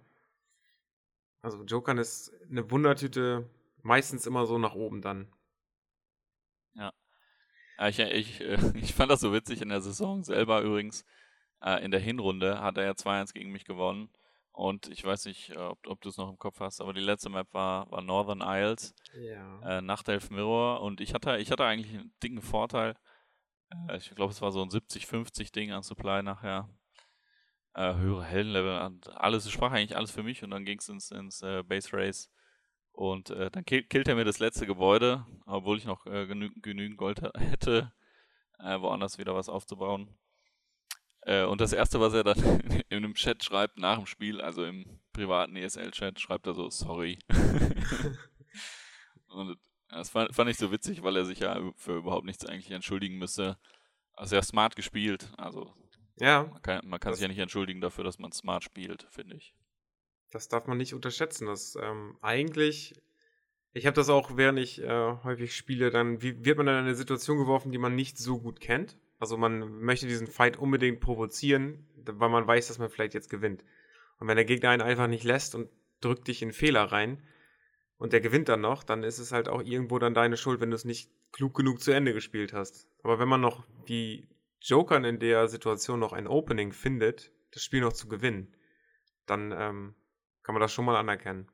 Also 1.42 1.64
Jokern 1.64 1.98
ist 1.98 2.34
eine 2.50 2.70
Wundertüte, 2.70 3.50
meistens 3.82 4.28
immer 4.28 4.46
so 4.46 4.58
nach 4.58 4.76
oben 4.76 5.02
dann. 5.02 5.32
Ja, 6.76 6.94
ich, 7.88 8.00
ich, 8.00 8.42
ich 8.76 8.94
fand 8.94 9.10
das 9.10 9.22
so 9.22 9.34
witzig 9.34 9.62
in 9.62 9.70
der 9.70 9.82
Saison 9.82 10.24
selber 10.24 10.62
übrigens. 10.62 11.06
Äh, 11.62 11.84
in 11.84 11.92
der 11.92 12.00
Hinrunde 12.00 12.60
hat 12.62 12.78
er 12.78 12.84
ja 12.84 12.92
2-1 12.92 13.34
gegen 13.34 13.52
mich 13.52 13.66
gewonnen. 13.66 14.10
Und 14.54 14.88
ich 14.90 15.04
weiß 15.04 15.26
nicht, 15.26 15.50
äh, 15.50 15.58
ob, 15.58 15.86
ob 15.88 16.00
du 16.02 16.10
es 16.10 16.18
noch 16.18 16.30
im 16.30 16.38
Kopf 16.38 16.60
hast, 16.60 16.80
aber 16.80 16.94
die 16.94 17.02
letzte 17.02 17.30
Map 17.30 17.52
war, 17.54 17.90
war 17.92 18.02
Northern 18.02 18.42
Isles, 18.42 18.94
Ja. 19.20 19.60
äh, 19.80 19.82
Nachtelf 19.82 20.30
Mirror. 20.30 20.82
Und 20.82 21.02
ich 21.02 21.14
hatte, 21.16 21.38
ich 21.38 21.52
hatte 21.52 21.66
eigentlich 21.66 21.94
einen 21.94 22.14
dicken 22.22 22.42
Vorteil. 22.42 22.96
Äh, 23.90 23.98
ich 23.98 24.14
glaube, 24.14 24.32
es 24.32 24.42
war 24.42 24.52
so 24.52 24.62
ein 24.62 24.70
70-50 24.70 25.52
Ding 25.52 25.72
an 25.72 25.82
Supply 25.82 26.22
nachher. 26.22 26.70
Äh, 27.74 27.96
höhere 27.96 28.24
Heldenlevel 28.24 28.82
und 28.82 29.10
alles, 29.18 29.46
es 29.46 29.52
sprach 29.52 29.72
eigentlich 29.72 29.98
alles 29.98 30.12
für 30.12 30.22
mich. 30.22 30.44
Und 30.44 30.52
dann 30.52 30.66
ging 30.66 30.78
es 30.78 30.88
ins, 30.88 31.10
ins 31.10 31.42
äh, 31.42 31.64
Base 31.64 31.90
Race. 31.92 32.30
Und 32.92 33.32
äh, 33.32 33.50
dann 33.50 33.66
kill, 33.66 33.82
killt 33.84 34.08
er 34.08 34.14
mir 34.14 34.24
das 34.26 34.38
letzte 34.38 34.68
Gebäude, 34.68 35.26
obwohl 35.48 35.80
ich 35.80 35.86
noch 35.86 36.06
äh, 36.06 36.28
genü 36.28 36.52
genügend 36.62 36.98
Gold 37.00 37.22
hätte, 37.38 37.92
woanders 38.60 39.18
wieder 39.18 39.34
was 39.36 39.50
aufzubauen. 39.50 40.16
Äh, 41.26 41.46
und 41.46 41.62
das 41.62 41.74
erste, 41.74 42.00
was 42.00 42.14
er 42.14 42.24
dann 42.24 42.60
in 42.90 42.98
einem 42.98 43.14
Chat 43.14 43.44
schreibt 43.44 43.78
nach 43.78 43.98
dem 43.98 44.06
Spiel, 44.06 44.42
also 44.42 44.66
im 44.66 45.00
privaten 45.14 45.56
ESL-Chat, 45.56 46.20
schreibt 46.20 46.48
er 46.48 46.54
so, 46.54 46.70
sorry. 46.70 47.20
und 49.28 49.58
das 49.90 50.10
fand, 50.10 50.36
fand 50.36 50.50
ich 50.50 50.58
so 50.58 50.72
witzig, 50.72 51.04
weil 51.04 51.16
er 51.16 51.26
sich 51.26 51.40
ja 51.40 51.60
für 51.76 51.98
überhaupt 51.98 52.26
nichts 52.26 52.46
eigentlich 52.46 52.72
entschuldigen 52.72 53.18
müsste. 53.18 53.58
Also 54.14 54.36
er 54.36 54.42
hat 54.42 54.48
smart 54.48 54.76
gespielt, 54.76 55.32
also 55.38 55.74
ja, 56.20 56.44
man 56.44 56.62
kann, 56.62 56.88
man 56.88 57.00
kann 57.00 57.14
sich 57.14 57.22
ja 57.22 57.28
nicht 57.28 57.40
entschuldigen 57.40 57.82
dafür, 57.82 58.04
dass 58.04 58.20
man 58.20 58.32
smart 58.32 58.64
spielt, 58.64 59.08
finde 59.10 59.36
ich. 59.36 59.56
das 60.32 60.48
darf 60.48 60.68
man 60.68 60.78
nicht 60.78 60.94
unterschätzen. 60.94 61.48
Das 61.48 61.76
ähm, 61.82 62.18
eigentlich, 62.22 62.94
ich 63.72 63.86
habe 63.86 63.96
das 63.96 64.10
auch, 64.10 64.38
während 64.38 64.60
ich 64.60 64.82
äh, 64.82 65.16
häufig 65.24 65.56
spiele, 65.56 65.90
dann 65.90 66.22
wie, 66.22 66.46
wird 66.46 66.58
man 66.58 66.68
in 66.68 66.74
eine 66.74 66.96
Situation 66.96 67.38
geworfen, 67.38 67.72
die 67.72 67.78
man 67.78 67.96
nicht 67.96 68.18
so 68.18 68.40
gut 68.40 68.60
kennt. 68.60 68.98
Also 69.24 69.38
man 69.38 69.80
möchte 69.80 70.06
diesen 70.06 70.28
Fight 70.28 70.58
unbedingt 70.58 71.00
provozieren, 71.00 71.88
weil 71.96 72.28
man 72.28 72.46
weiß, 72.46 72.68
dass 72.68 72.78
man 72.78 72.90
vielleicht 72.90 73.14
jetzt 73.14 73.30
gewinnt. 73.30 73.64
Und 74.20 74.28
wenn 74.28 74.36
der 74.36 74.44
Gegner 74.44 74.72
einen 74.72 74.82
einfach 74.82 75.08
nicht 75.08 75.24
lässt 75.24 75.56
und 75.56 75.70
drückt 76.02 76.28
dich 76.28 76.42
in 76.42 76.52
Fehler 76.52 76.84
rein 76.84 77.24
und 77.98 78.12
der 78.12 78.20
gewinnt 78.20 78.50
dann 78.50 78.60
noch, 78.60 78.84
dann 78.84 79.02
ist 79.02 79.20
es 79.20 79.32
halt 79.32 79.48
auch 79.48 79.62
irgendwo 79.62 79.98
dann 79.98 80.14
deine 80.14 80.36
Schuld, 80.36 80.60
wenn 80.60 80.72
du 80.72 80.76
es 80.76 80.84
nicht 80.84 81.10
klug 81.32 81.56
genug 81.56 81.80
zu 81.80 81.92
Ende 81.94 82.12
gespielt 82.12 82.52
hast. 82.52 82.86
Aber 83.02 83.18
wenn 83.18 83.30
man 83.30 83.40
noch 83.40 83.66
wie 83.86 84.28
Jokern 84.60 85.06
in 85.06 85.20
der 85.20 85.48
Situation 85.48 86.02
noch 86.02 86.12
ein 86.12 86.28
Opening 86.28 86.74
findet, 86.74 87.32
das 87.52 87.64
Spiel 87.64 87.80
noch 87.80 87.94
zu 87.94 88.10
gewinnen, 88.10 88.54
dann 89.26 89.54
ähm, 89.54 89.96
kann 90.44 90.54
man 90.54 90.60
das 90.60 90.74
schon 90.74 90.84
mal 90.84 90.98
anerkennen. 90.98 91.48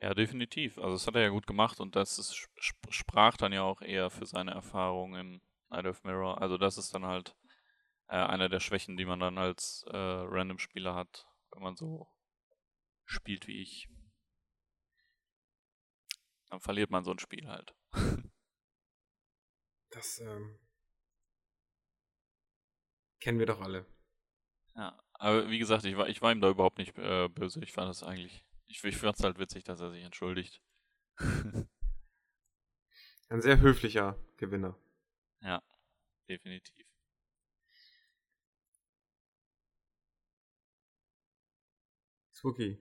Ja, 0.00 0.14
definitiv. 0.14 0.78
Also 0.78 0.92
das 0.92 1.08
hat 1.08 1.16
er 1.16 1.22
ja 1.22 1.28
gut 1.30 1.48
gemacht 1.48 1.80
und 1.80 1.96
das 1.96 2.20
ist, 2.20 2.34
sp- 2.62 2.90
sprach 2.90 3.36
dann 3.36 3.52
ja 3.52 3.62
auch 3.62 3.82
eher 3.82 4.10
für 4.10 4.26
seine 4.26 4.52
Erfahrung 4.52 5.16
im 5.16 5.40
Night 5.72 5.86
of 5.86 6.04
Mirror. 6.04 6.40
Also 6.40 6.58
das 6.58 6.78
ist 6.78 6.94
dann 6.94 7.06
halt 7.06 7.36
äh, 8.08 8.16
einer 8.16 8.48
der 8.48 8.60
Schwächen, 8.60 8.96
die 8.96 9.04
man 9.04 9.20
dann 9.20 9.38
als 9.38 9.84
äh, 9.88 9.96
Random-Spieler 9.96 10.94
hat, 10.94 11.26
wenn 11.50 11.62
man 11.62 11.76
so 11.76 12.08
spielt 13.04 13.46
wie 13.46 13.60
ich. 13.62 13.88
Dann 16.50 16.60
verliert 16.60 16.90
man 16.90 17.04
so 17.04 17.10
ein 17.10 17.18
Spiel 17.18 17.48
halt. 17.48 17.74
Das 19.94 20.20
ähm, 20.20 20.58
kennen 23.20 23.38
wir 23.38 23.44
doch 23.44 23.60
alle. 23.60 23.84
Ja, 24.74 24.98
aber 25.12 25.50
wie 25.50 25.58
gesagt, 25.58 25.84
ich 25.84 25.98
war, 25.98 26.08
ich 26.08 26.22
war 26.22 26.32
ihm 26.32 26.40
da 26.40 26.48
überhaupt 26.48 26.78
nicht 26.78 26.96
äh, 26.96 27.28
böse. 27.28 27.62
Ich 27.62 27.72
fand 27.72 27.90
das 27.90 28.02
eigentlich, 28.02 28.42
ich, 28.68 28.82
ich 28.82 28.96
fand 28.96 29.18
es 29.18 29.22
halt 29.22 29.38
witzig, 29.38 29.64
dass 29.64 29.80
er 29.80 29.90
sich 29.90 30.02
entschuldigt. 30.02 30.62
Ein 33.28 33.42
sehr 33.42 33.60
höflicher 33.60 34.16
Gewinner. 34.38 34.78
Ja, 35.42 35.62
definitiv. 36.28 36.86
Spooky. 42.32 42.78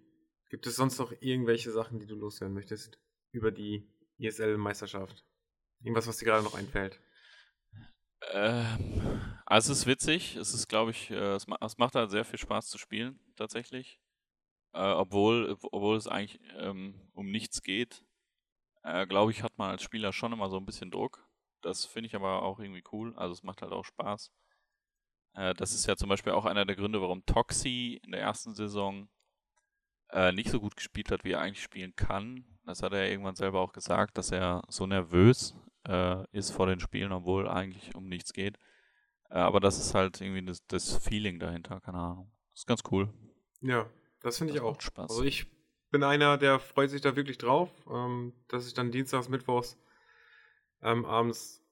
Gibt 0.49 0.65
es 0.67 0.75
sonst 0.75 0.97
noch 0.97 1.13
irgendwelche 1.21 1.71
Sachen, 1.71 1.99
die 1.99 2.07
du 2.07 2.15
loswerden 2.15 2.53
möchtest 2.53 2.99
über 3.31 3.51
die 3.51 3.87
ESL-Meisterschaft? 4.17 5.23
Irgendwas, 5.81 6.07
was 6.07 6.17
dir 6.17 6.25
gerade 6.25 6.43
noch 6.43 6.55
einfällt? 6.55 6.99
Ähm, 8.31 9.39
also 9.45 9.71
es 9.71 9.79
ist 9.79 9.85
witzig. 9.85 10.35
Es 10.35 10.53
ist, 10.53 10.67
glaube 10.67 10.91
ich, 10.91 11.11
äh, 11.11 11.35
es, 11.35 11.47
ma 11.47 11.57
es 11.61 11.77
macht 11.77 11.95
halt 11.95 12.11
sehr 12.11 12.25
viel 12.25 12.39
Spaß 12.39 12.67
zu 12.67 12.77
spielen, 12.77 13.19
tatsächlich. 13.35 13.99
Äh, 14.73 14.91
obwohl, 14.91 15.57
obwohl 15.71 15.97
es 15.97 16.07
eigentlich 16.07 16.39
ähm, 16.57 16.95
um 17.13 17.29
nichts 17.31 17.61
geht, 17.61 18.03
äh, 18.83 19.05
glaube 19.07 19.31
ich, 19.31 19.43
hat 19.43 19.57
man 19.57 19.71
als 19.71 19.83
Spieler 19.83 20.13
schon 20.13 20.33
immer 20.33 20.49
so 20.49 20.57
ein 20.57 20.65
bisschen 20.65 20.91
Druck. 20.91 21.27
Das 21.61 21.85
finde 21.85 22.07
ich 22.07 22.15
aber 22.15 22.41
auch 22.43 22.59
irgendwie 22.59 22.83
cool. 22.91 23.13
Also 23.15 23.33
es 23.33 23.43
macht 23.43 23.61
halt 23.61 23.71
auch 23.71 23.85
Spaß. 23.85 24.31
Äh, 25.33 25.53
das 25.53 25.73
ist 25.73 25.85
ja 25.87 25.95
zum 25.95 26.09
Beispiel 26.09 26.33
auch 26.33 26.45
einer 26.45 26.65
der 26.65 26.75
Gründe, 26.75 27.01
warum 27.01 27.25
Toxi 27.25 27.99
in 28.03 28.11
der 28.11 28.21
ersten 28.21 28.55
Saison 28.55 29.09
äh, 30.11 30.31
nicht 30.31 30.49
so 30.49 30.59
gut 30.59 30.75
gespielt 30.75 31.11
hat, 31.11 31.23
wie 31.23 31.31
er 31.31 31.41
eigentlich 31.41 31.63
spielen 31.63 31.95
kann. 31.95 32.45
Das 32.65 32.83
hat 32.83 32.93
er 32.93 33.09
irgendwann 33.09 33.35
selber 33.35 33.59
auch 33.61 33.73
gesagt, 33.73 34.17
dass 34.17 34.31
er 34.31 34.61
so 34.67 34.85
nervös 34.85 35.55
äh, 35.87 36.25
ist 36.31 36.51
vor 36.51 36.67
den 36.67 36.79
Spielen, 36.79 37.11
obwohl 37.11 37.47
eigentlich 37.47 37.95
um 37.95 38.07
nichts 38.07 38.33
geht. 38.33 38.57
Äh, 39.29 39.35
aber 39.35 39.59
das 39.59 39.79
ist 39.79 39.93
halt 39.93 40.19
irgendwie 40.21 40.45
das, 40.45 40.65
das, 40.67 40.97
Feeling 40.97 41.39
dahinter, 41.39 41.79
keine 41.81 41.97
Ahnung. 41.97 42.31
Das 42.51 42.61
ist 42.61 42.67
ganz 42.67 42.83
cool. 42.91 43.11
Ja, 43.61 43.89
das 44.21 44.37
finde 44.37 44.53
ich 44.53 44.59
auch. 44.59 44.79
Spaß. 44.79 45.09
Also 45.09 45.23
ich 45.23 45.47
bin 45.89 46.03
einer, 46.03 46.37
der 46.37 46.59
freut 46.59 46.89
sich 46.89 47.01
da 47.01 47.15
wirklich 47.15 47.37
drauf, 47.37 47.69
ähm, 47.89 48.33
dass 48.47 48.67
ich 48.67 48.73
dann 48.73 48.91
dienstags, 48.91 49.29
mittwochs 49.29 49.77
ähm, 50.81 51.05
abends 51.05 51.63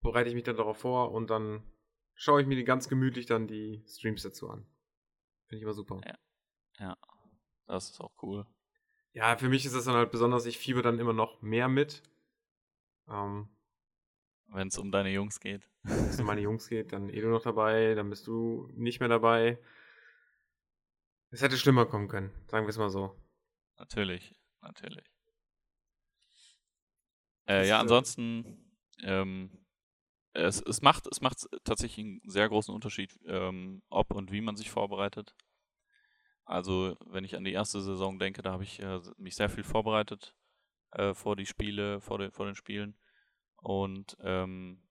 bereite 0.00 0.28
ich 0.28 0.34
mich 0.34 0.44
dann 0.44 0.56
darauf 0.56 0.78
vor 0.78 1.12
und 1.12 1.30
dann 1.30 1.62
schaue 2.14 2.40
ich 2.40 2.46
mir 2.46 2.56
die 2.56 2.64
ganz 2.64 2.88
gemütlich 2.88 3.26
dann 3.26 3.46
die 3.46 3.82
Streams 3.86 4.22
dazu 4.22 4.50
an. 4.50 4.66
Finde 5.46 5.56
ich 5.56 5.62
immer 5.62 5.74
super. 5.74 6.00
Ja. 6.04 6.18
ja, 6.78 6.96
das 7.66 7.90
ist 7.90 8.00
auch 8.00 8.12
cool. 8.22 8.46
Ja, 9.12 9.36
für 9.36 9.48
mich 9.48 9.64
ist 9.64 9.74
das 9.74 9.84
dann 9.84 9.94
halt 9.94 10.12
besonders, 10.12 10.46
ich 10.46 10.58
fieber 10.58 10.82
dann 10.82 11.00
immer 11.00 11.12
noch 11.12 11.42
mehr 11.42 11.68
mit. 11.68 12.02
Ähm, 13.08 13.48
Wenn 14.46 14.68
es 14.68 14.78
um 14.78 14.92
deine 14.92 15.10
Jungs 15.10 15.40
geht. 15.40 15.68
Wenn 15.82 16.08
es 16.08 16.20
um 16.20 16.26
meine 16.26 16.42
Jungs 16.42 16.68
geht, 16.68 16.92
dann 16.92 17.08
eh 17.08 17.20
du 17.20 17.28
noch 17.28 17.42
dabei, 17.42 17.94
dann 17.94 18.10
bist 18.10 18.26
du 18.26 18.68
nicht 18.74 19.00
mehr 19.00 19.08
dabei. 19.08 19.58
Es 21.30 21.42
hätte 21.42 21.56
schlimmer 21.56 21.86
kommen 21.86 22.08
können, 22.08 22.30
sagen 22.48 22.66
wir 22.66 22.70
es 22.70 22.78
mal 22.78 22.90
so. 22.90 23.16
Natürlich, 23.78 24.34
natürlich. 24.60 25.04
Äh, 27.50 27.66
ja, 27.66 27.78
äh, 27.78 27.80
ansonsten, 27.80 28.76
ähm, 29.02 29.50
es, 30.32 30.62
es, 30.62 30.82
macht, 30.82 31.08
es 31.08 31.20
macht 31.20 31.48
tatsächlich 31.64 32.06
einen 32.06 32.20
sehr 32.24 32.48
großen 32.48 32.72
Unterschied, 32.72 33.18
ähm, 33.26 33.82
ob 33.90 34.14
und 34.14 34.30
wie 34.30 34.40
man 34.40 34.54
sich 34.54 34.70
vorbereitet. 34.70 35.34
Also, 36.44 36.96
wenn 37.06 37.24
ich 37.24 37.36
an 37.36 37.44
die 37.44 37.52
erste 37.52 37.80
Saison 37.80 38.18
denke, 38.18 38.42
da 38.42 38.52
habe 38.52 38.62
ich 38.62 38.80
äh, 38.80 39.00
mich 39.16 39.34
sehr 39.34 39.48
viel 39.48 39.64
vorbereitet 39.64 40.36
äh, 40.92 41.12
vor 41.14 41.34
die 41.34 41.46
Spiele, 41.46 42.00
vor, 42.00 42.18
de, 42.18 42.30
vor 42.30 42.46
den 42.46 42.54
Spielen. 42.54 42.96
Und 43.56 44.16
ähm, 44.20 44.82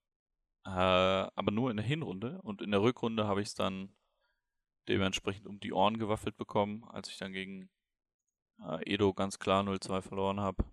äh, 0.64 0.70
aber 0.70 1.50
nur 1.50 1.70
in 1.70 1.78
der 1.78 1.86
Hinrunde 1.86 2.40
und 2.42 2.60
in 2.60 2.70
der 2.70 2.82
Rückrunde 2.82 3.26
habe 3.26 3.40
ich 3.40 3.48
es 3.48 3.54
dann 3.54 3.94
dementsprechend 4.88 5.46
um 5.46 5.60
die 5.60 5.72
Ohren 5.72 5.98
gewaffelt 5.98 6.36
bekommen, 6.36 6.84
als 6.90 7.08
ich 7.08 7.16
dann 7.16 7.32
gegen 7.32 7.70
äh, 8.62 8.92
Edo 8.92 9.14
ganz 9.14 9.38
klar 9.38 9.62
0-2 9.62 10.02
verloren 10.02 10.40
habe. 10.40 10.64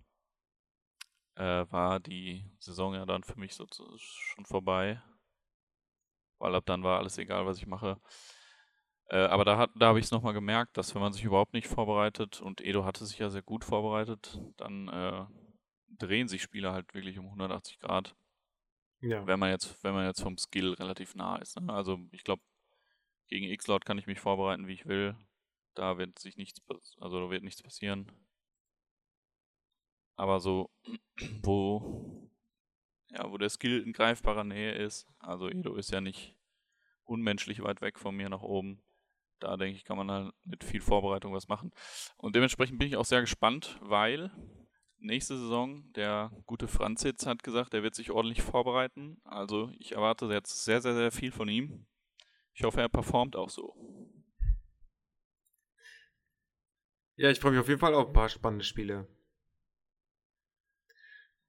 Äh, 1.38 1.70
war 1.70 2.00
die 2.00 2.44
Saison 2.58 2.94
ja 2.94 3.06
dann 3.06 3.22
für 3.22 3.38
mich 3.38 3.54
so 3.54 3.64
schon 3.70 4.44
vorbei. 4.44 5.00
Weil 6.38 6.54
ab 6.56 6.66
dann 6.66 6.82
war 6.82 6.98
alles 6.98 7.16
egal, 7.16 7.46
was 7.46 7.58
ich 7.58 7.66
mache. 7.66 8.00
Äh, 9.06 9.18
aber 9.18 9.44
da, 9.44 9.68
da 9.68 9.86
habe 9.86 10.00
ich 10.00 10.06
es 10.06 10.10
nochmal 10.10 10.34
gemerkt, 10.34 10.76
dass 10.76 10.94
wenn 10.96 11.00
man 11.00 11.12
sich 11.12 11.22
überhaupt 11.22 11.54
nicht 11.54 11.68
vorbereitet, 11.68 12.40
und 12.40 12.60
Edo 12.60 12.84
hatte 12.84 13.06
sich 13.06 13.18
ja 13.18 13.30
sehr 13.30 13.42
gut 13.42 13.64
vorbereitet, 13.64 14.40
dann 14.56 14.88
äh, 14.88 15.26
drehen 15.96 16.26
sich 16.26 16.42
Spieler 16.42 16.72
halt 16.72 16.92
wirklich 16.92 17.20
um 17.20 17.26
180 17.26 17.78
Grad. 17.78 18.16
Ja. 19.00 19.24
Wenn 19.24 19.38
man 19.38 19.50
jetzt, 19.50 19.82
wenn 19.84 19.94
man 19.94 20.06
jetzt 20.06 20.20
vom 20.20 20.36
Skill 20.38 20.74
relativ 20.74 21.14
nah 21.14 21.36
ist. 21.36 21.58
Ne? 21.60 21.72
Also 21.72 22.00
ich 22.10 22.24
glaube, 22.24 22.42
gegen 23.28 23.46
X-Lord 23.46 23.84
kann 23.84 23.98
ich 23.98 24.08
mich 24.08 24.18
vorbereiten, 24.18 24.66
wie 24.66 24.74
ich 24.74 24.86
will. 24.86 25.16
Da 25.74 25.98
wird 25.98 26.18
sich 26.18 26.36
nichts, 26.36 26.60
also 26.98 27.20
da 27.20 27.30
wird 27.30 27.44
nichts 27.44 27.62
passieren. 27.62 28.10
Aber 30.18 30.40
so, 30.40 30.68
wo, 31.42 32.28
ja, 33.10 33.30
wo 33.30 33.38
der 33.38 33.48
Skill 33.48 33.80
in 33.80 33.92
greifbarer 33.92 34.44
Nähe 34.44 34.72
ist, 34.72 35.06
also 35.20 35.48
Edo 35.48 35.76
ist 35.76 35.92
ja 35.92 36.00
nicht 36.00 36.36
unmenschlich 37.04 37.62
weit 37.62 37.80
weg 37.80 37.98
von 37.98 38.14
mir 38.14 38.28
nach 38.28 38.42
oben. 38.42 38.82
Da 39.38 39.56
denke 39.56 39.76
ich, 39.76 39.84
kann 39.84 39.96
man 39.96 40.10
halt 40.10 40.34
mit 40.44 40.64
viel 40.64 40.80
Vorbereitung 40.80 41.32
was 41.32 41.46
machen. 41.46 41.72
Und 42.16 42.34
dementsprechend 42.34 42.80
bin 42.80 42.88
ich 42.88 42.96
auch 42.96 43.04
sehr 43.04 43.20
gespannt, 43.20 43.78
weil 43.80 44.32
nächste 44.98 45.38
Saison 45.38 45.84
der 45.92 46.32
gute 46.46 46.66
Franzitz 46.66 47.24
hat 47.24 47.44
gesagt, 47.44 47.72
er 47.72 47.84
wird 47.84 47.94
sich 47.94 48.10
ordentlich 48.10 48.42
vorbereiten. 48.42 49.20
Also 49.22 49.70
ich 49.78 49.92
erwarte 49.92 50.26
jetzt 50.26 50.64
sehr, 50.64 50.80
sehr, 50.80 50.94
sehr 50.94 51.12
viel 51.12 51.30
von 51.30 51.48
ihm. 51.48 51.86
Ich 52.54 52.64
hoffe, 52.64 52.80
er 52.80 52.88
performt 52.88 53.36
auch 53.36 53.50
so. 53.50 53.72
Ja, 57.14 57.30
ich 57.30 57.38
freue 57.38 57.52
mich 57.52 57.60
auf 57.60 57.68
jeden 57.68 57.80
Fall 57.80 57.94
auf 57.94 58.08
ein 58.08 58.12
paar 58.12 58.28
spannende 58.28 58.64
Spiele. 58.64 59.06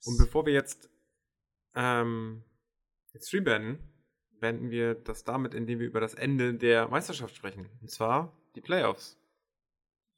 Und 0.05 0.17
bevor 0.17 0.45
wir 0.45 0.53
jetzt 0.53 0.89
ähm, 1.75 2.43
jetzt 3.13 3.27
Stream 3.27 3.43
beenden, 3.43 3.93
beenden 4.39 4.69
wir 4.69 4.95
das 4.95 5.23
damit, 5.23 5.53
indem 5.53 5.79
wir 5.79 5.87
über 5.87 5.99
das 5.99 6.13
Ende 6.13 6.53
der 6.53 6.87
Meisterschaft 6.87 7.35
sprechen. 7.35 7.69
Und 7.81 7.89
zwar 7.91 8.33
die 8.55 8.61
Playoffs. 8.61 9.17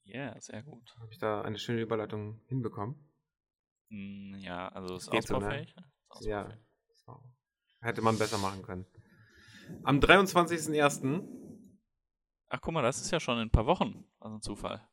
Ja, 0.04 0.32
yeah, 0.32 0.40
sehr 0.40 0.64
gut. 0.64 0.96
Habe 1.00 1.12
ich 1.12 1.20
da 1.20 1.42
eine 1.42 1.60
schöne 1.60 1.82
Überleitung 1.82 2.42
hinbekommen? 2.48 2.96
Mm, 3.90 4.36
ja, 4.36 4.68
also 4.70 4.96
ist 4.96 5.10
ausbaufähig. 5.10 5.76
So, 6.10 6.26
ne? 6.26 6.30
Ja, 6.30 6.58
so. 7.06 7.22
hätte 7.82 8.02
man 8.02 8.18
besser 8.18 8.38
machen 8.38 8.64
können. 8.64 8.86
Am 9.84 10.00
23.01. 10.00 11.24
Ach, 12.50 12.62
guck 12.62 12.74
mal, 12.74 12.82
das 12.82 13.02
ist 13.02 13.12
ja 13.12 13.20
schon 13.20 13.38
in 13.38 13.44
ein 13.44 13.52
paar 13.52 13.68
Wochen. 13.68 14.06
Also 14.20 14.38
ein 14.38 14.42
Zufall. 14.42 14.88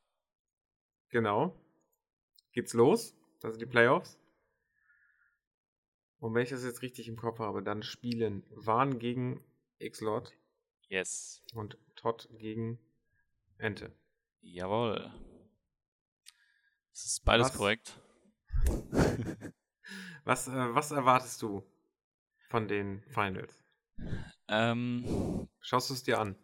Genau. 1.09 1.59
Geht's 2.53 2.73
los. 2.73 3.15
Das 3.41 3.53
sind 3.53 3.61
die 3.61 3.65
Playoffs. 3.65 4.18
Und 6.19 6.33
wenn 6.33 6.43
ich 6.43 6.49
das 6.49 6.63
jetzt 6.63 6.81
richtig 6.81 7.07
im 7.07 7.15
Kopf 7.15 7.39
habe, 7.39 7.63
dann 7.63 7.81
spielen 7.81 8.43
Warn 8.49 8.99
gegen 8.99 9.43
X-Lord. 9.79 10.33
Yes. 10.89 11.41
Und 11.53 11.77
Todd 11.95 12.27
gegen 12.37 12.79
Ente. 13.57 13.93
Jawohl. 14.41 15.11
Das 16.91 17.05
ist 17.05 17.23
beides 17.23 17.47
was, 17.47 17.57
korrekt. 17.57 18.01
was, 20.25 20.47
äh, 20.47 20.75
was 20.75 20.91
erwartest 20.91 21.41
du 21.41 21.63
von 22.49 22.67
den 22.67 23.01
Finals? 23.03 23.63
Ähm, 24.47 25.47
Schaust 25.61 25.89
du 25.89 25.93
es 25.93 26.03
dir 26.03 26.19
an? 26.19 26.35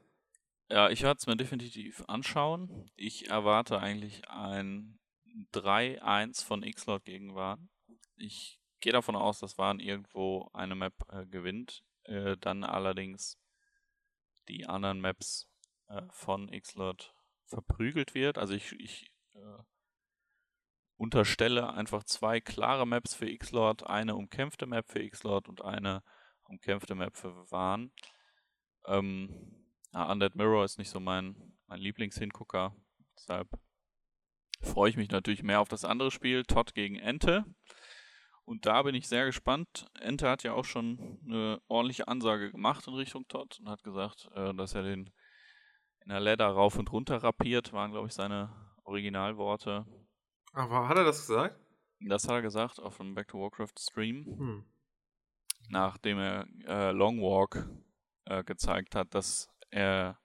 Ja, 0.70 0.90
ich 0.90 1.02
werde 1.04 1.18
es 1.18 1.28
mir 1.28 1.36
definitiv 1.36 2.04
anschauen. 2.08 2.90
Ich 2.96 3.30
erwarte 3.30 3.80
eigentlich 3.80 4.28
ein 4.30 5.00
3-1 5.54 6.46
von 6.46 6.64
X-Lord 6.64 7.06
gegen 7.06 7.36
Warn. 7.36 7.70
Ich 8.16 8.60
gehe 8.86 8.94
davon 8.94 9.16
aus, 9.16 9.40
dass 9.40 9.58
Waren 9.58 9.80
irgendwo 9.80 10.48
eine 10.54 10.76
Map 10.76 10.94
äh, 11.10 11.26
gewinnt, 11.26 11.84
äh, 12.04 12.38
dann 12.38 12.64
allerdings 12.64 13.40
die 14.48 14.68
anderen 14.68 15.02
Maps 15.02 15.50
äh, 15.88 16.04
von 16.12 16.52
Xlot 16.52 17.16
verprügelt 17.46 18.14
wird. 18.14 18.38
Also 18.38 18.54
ich, 18.54 18.74
ich 18.74 19.12
äh, 19.34 19.64
unterstelle 20.98 21.74
einfach 21.74 22.04
zwei 22.04 22.40
klare 22.40 22.86
Maps 22.86 23.16
für 23.16 23.36
Xlord, 23.36 23.88
eine 23.88 24.16
umkämpfte 24.16 24.68
Map 24.68 24.88
für 24.88 25.10
Xlord 25.10 25.50
und 25.50 25.64
eine 25.64 26.04
umkämpfte 26.44 26.94
Map 26.94 27.18
für 27.18 27.52
Waren. 27.52 27.92
Ähm, 28.86 29.66
Undead 29.94 30.36
Mirror 30.36 30.64
ist 30.64 30.78
nicht 30.78 30.92
so 30.92 31.00
mein, 31.00 31.58
mein 31.66 31.80
Lieblingshingucker, 31.80 32.76
deshalb 33.16 33.50
freue 34.62 34.92
ich 34.92 34.98
mich 34.98 35.10
natürlich 35.10 35.42
mehr 35.42 35.60
auf 35.60 35.70
das 35.70 35.86
andere 35.86 36.12
Spiel, 36.12 36.44
Todd 36.44 36.76
gegen 36.76 36.98
Ente. 36.98 37.46
Und 38.46 38.68
da 38.68 38.84
bin 38.84 38.94
ich 38.94 39.08
sehr 39.08 39.26
gespannt. 39.26 39.88
Ente 40.00 40.30
hat 40.30 40.44
ja 40.44 40.54
auch 40.54 40.66
schon 40.66 41.20
eine 41.26 41.62
ordentliche 41.68 42.08
Ansage 42.08 42.52
gemacht 42.52 42.88
in 42.88 42.94
Richtung 42.94 43.28
Todd 43.28 43.60
und 43.60 43.70
hat 43.70 43.84
gesagt, 43.84 44.30
äh, 44.36 44.54
dass 44.54 44.76
er 44.76 44.84
den 44.84 45.12
in 46.02 46.10
der 46.10 46.20
Ladder 46.20 46.48
rauf 46.48 46.78
und 46.78 46.92
runter 46.92 47.24
rapiert, 47.24 47.74
waren, 47.74 47.92
glaube 47.92 48.08
ich, 48.08 48.14
seine 48.14 48.54
Originalworte. 48.84 49.88
Aber 50.54 50.88
hat 50.88 50.98
er 50.98 51.04
das 51.04 51.26
gesagt? 51.26 51.60
Das 52.00 52.28
hat 52.28 52.36
er 52.36 52.42
gesagt 52.44 52.80
auf 52.80 52.98
dem 52.98 53.16
Back 53.16 53.30
to 53.30 53.40
Warcraft 53.40 53.74
Stream. 53.80 54.26
Hm. 54.26 54.66
Nachdem 55.70 56.20
er 56.20 56.46
äh, 56.68 56.92
Long 56.92 57.20
Walk 57.22 57.68
äh, 58.26 58.44
gezeigt 58.44 58.94
hat, 58.94 59.16
dass 59.16 59.50
er 59.72 60.20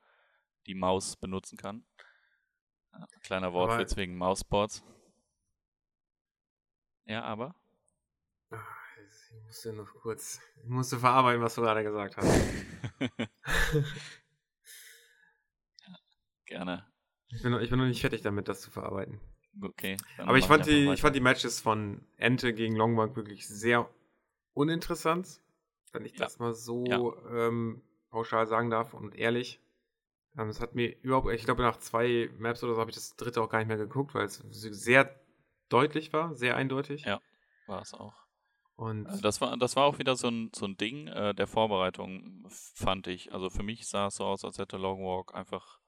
die 0.67 0.75
Maus 0.75 1.17
benutzen 1.17 1.57
kann. 1.57 1.87
Kleiner 3.23 3.55
Wortwitz 3.55 3.97
wegen 3.97 4.17
Mausboards. 4.17 4.85
Ja, 7.07 7.23
aber? 7.23 7.55
Ich 8.51 9.47
musste 9.47 9.73
noch 9.73 9.93
kurz, 9.95 10.41
ich 10.63 10.69
musste 10.69 10.99
verarbeiten, 10.99 11.43
was 11.43 11.55
du 11.55 11.63
gerade 11.63 11.83
gesagt 11.85 12.17
hast. 12.17 12.41
Gerne. 16.47 16.85
Ich 17.29 17.43
bin, 17.43 17.53
noch, 17.53 17.61
ich 17.61 17.71
bin 17.71 17.79
noch 17.79 17.87
nicht 17.87 18.01
fertig 18.01 18.23
damit, 18.23 18.49
das 18.49 18.61
zu 18.61 18.73
verarbeiten. 18.73 19.21
Okay. 19.63 19.97
Aber 20.19 20.37
ich 20.37 20.47
fand, 20.47 20.67
die, 20.67 20.91
ich 20.93 21.01
fand 21.01 21.15
die 21.15 21.21
Matches 21.21 21.61
von 21.61 22.05
Ente 22.17 22.53
gegen 22.55 22.75
Longbank 22.75 23.15
wirklich 23.17 23.47
sehr 23.47 23.89
uninteressant, 24.53 25.41
wenn 25.93 26.05
ich 26.05 26.13
ja. 26.13 26.25
das 26.25 26.39
mal 26.39 26.55
so 26.55 26.85
ja. 26.87 27.01
ähm, 27.31 27.83
pauschal 28.11 28.47
sagen 28.47 28.71
darf 28.71 28.95
und 28.95 29.15
ehrlich. 29.15 29.61
Ähm, 30.37 30.49
Es 30.49 30.61
hat 30.61 30.75
mir 30.75 30.97
überhaupt, 31.03 31.33
ich 31.33 31.45
glaube, 31.45 31.63
nach 31.63 31.79
zwei 31.79 32.31
Maps 32.39 32.63
oder 32.65 32.75
so 32.75 32.81
habe 32.81 32.91
ich 32.91 32.97
das 32.97 33.17
dritte 33.17 33.43
auch 33.43 33.49
gar 33.49 33.59
nicht 33.59 33.69
mehr 33.69 33.77
geguckt, 33.77 34.15
weil 34.15 34.27
es 34.27 34.43
sehr 34.51 35.15
deutlich 35.69 36.13
war, 36.13 36.35
sehr 36.35 36.57
eindeutig. 36.57 37.05
Ja. 37.05 37.21
War 37.67 37.83
es 37.83 37.95
auch. 37.95 38.15
Und 38.81 39.07
Also 39.07 39.21
Das 39.21 39.43
war, 39.43 39.55
das 39.59 39.77
war 39.77 39.85
auch 39.85 39.99
wieder 39.99 40.17
so 40.17 40.29
ein, 40.29 40.51
so 40.55 40.65
ein 40.65 40.79
Ding 40.79 41.07
äh, 41.09 41.35
der 41.35 41.47
Vorbereitung, 41.47 42.47
fand 42.49 43.09
ich. 43.09 43.31
Also 43.31 43.51
für 43.51 43.63
mich 43.63 43.87
sah 43.87 44.07
es 44.07 44.15
so 44.15 44.25
aus, 44.25 44.43
als 44.43 44.57
hätte 44.57 44.79
Long 44.79 45.05
Walk 45.05 45.35
einfach 45.35 45.81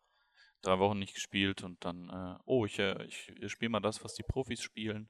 drei 0.60 0.78
Wochen 0.78 0.98
nicht 0.98 1.14
gespielt 1.14 1.64
und 1.64 1.82
dann, 1.86 2.10
äh, 2.10 2.38
oh, 2.44 2.66
ich, 2.66 2.78
äh, 2.78 3.02
ich, 3.06 3.32
spiele 3.50 3.70
mal 3.70 3.80
das, 3.80 4.04
was 4.04 4.12
die 4.12 4.22
Profis 4.22 4.60
spielen. 4.60 5.08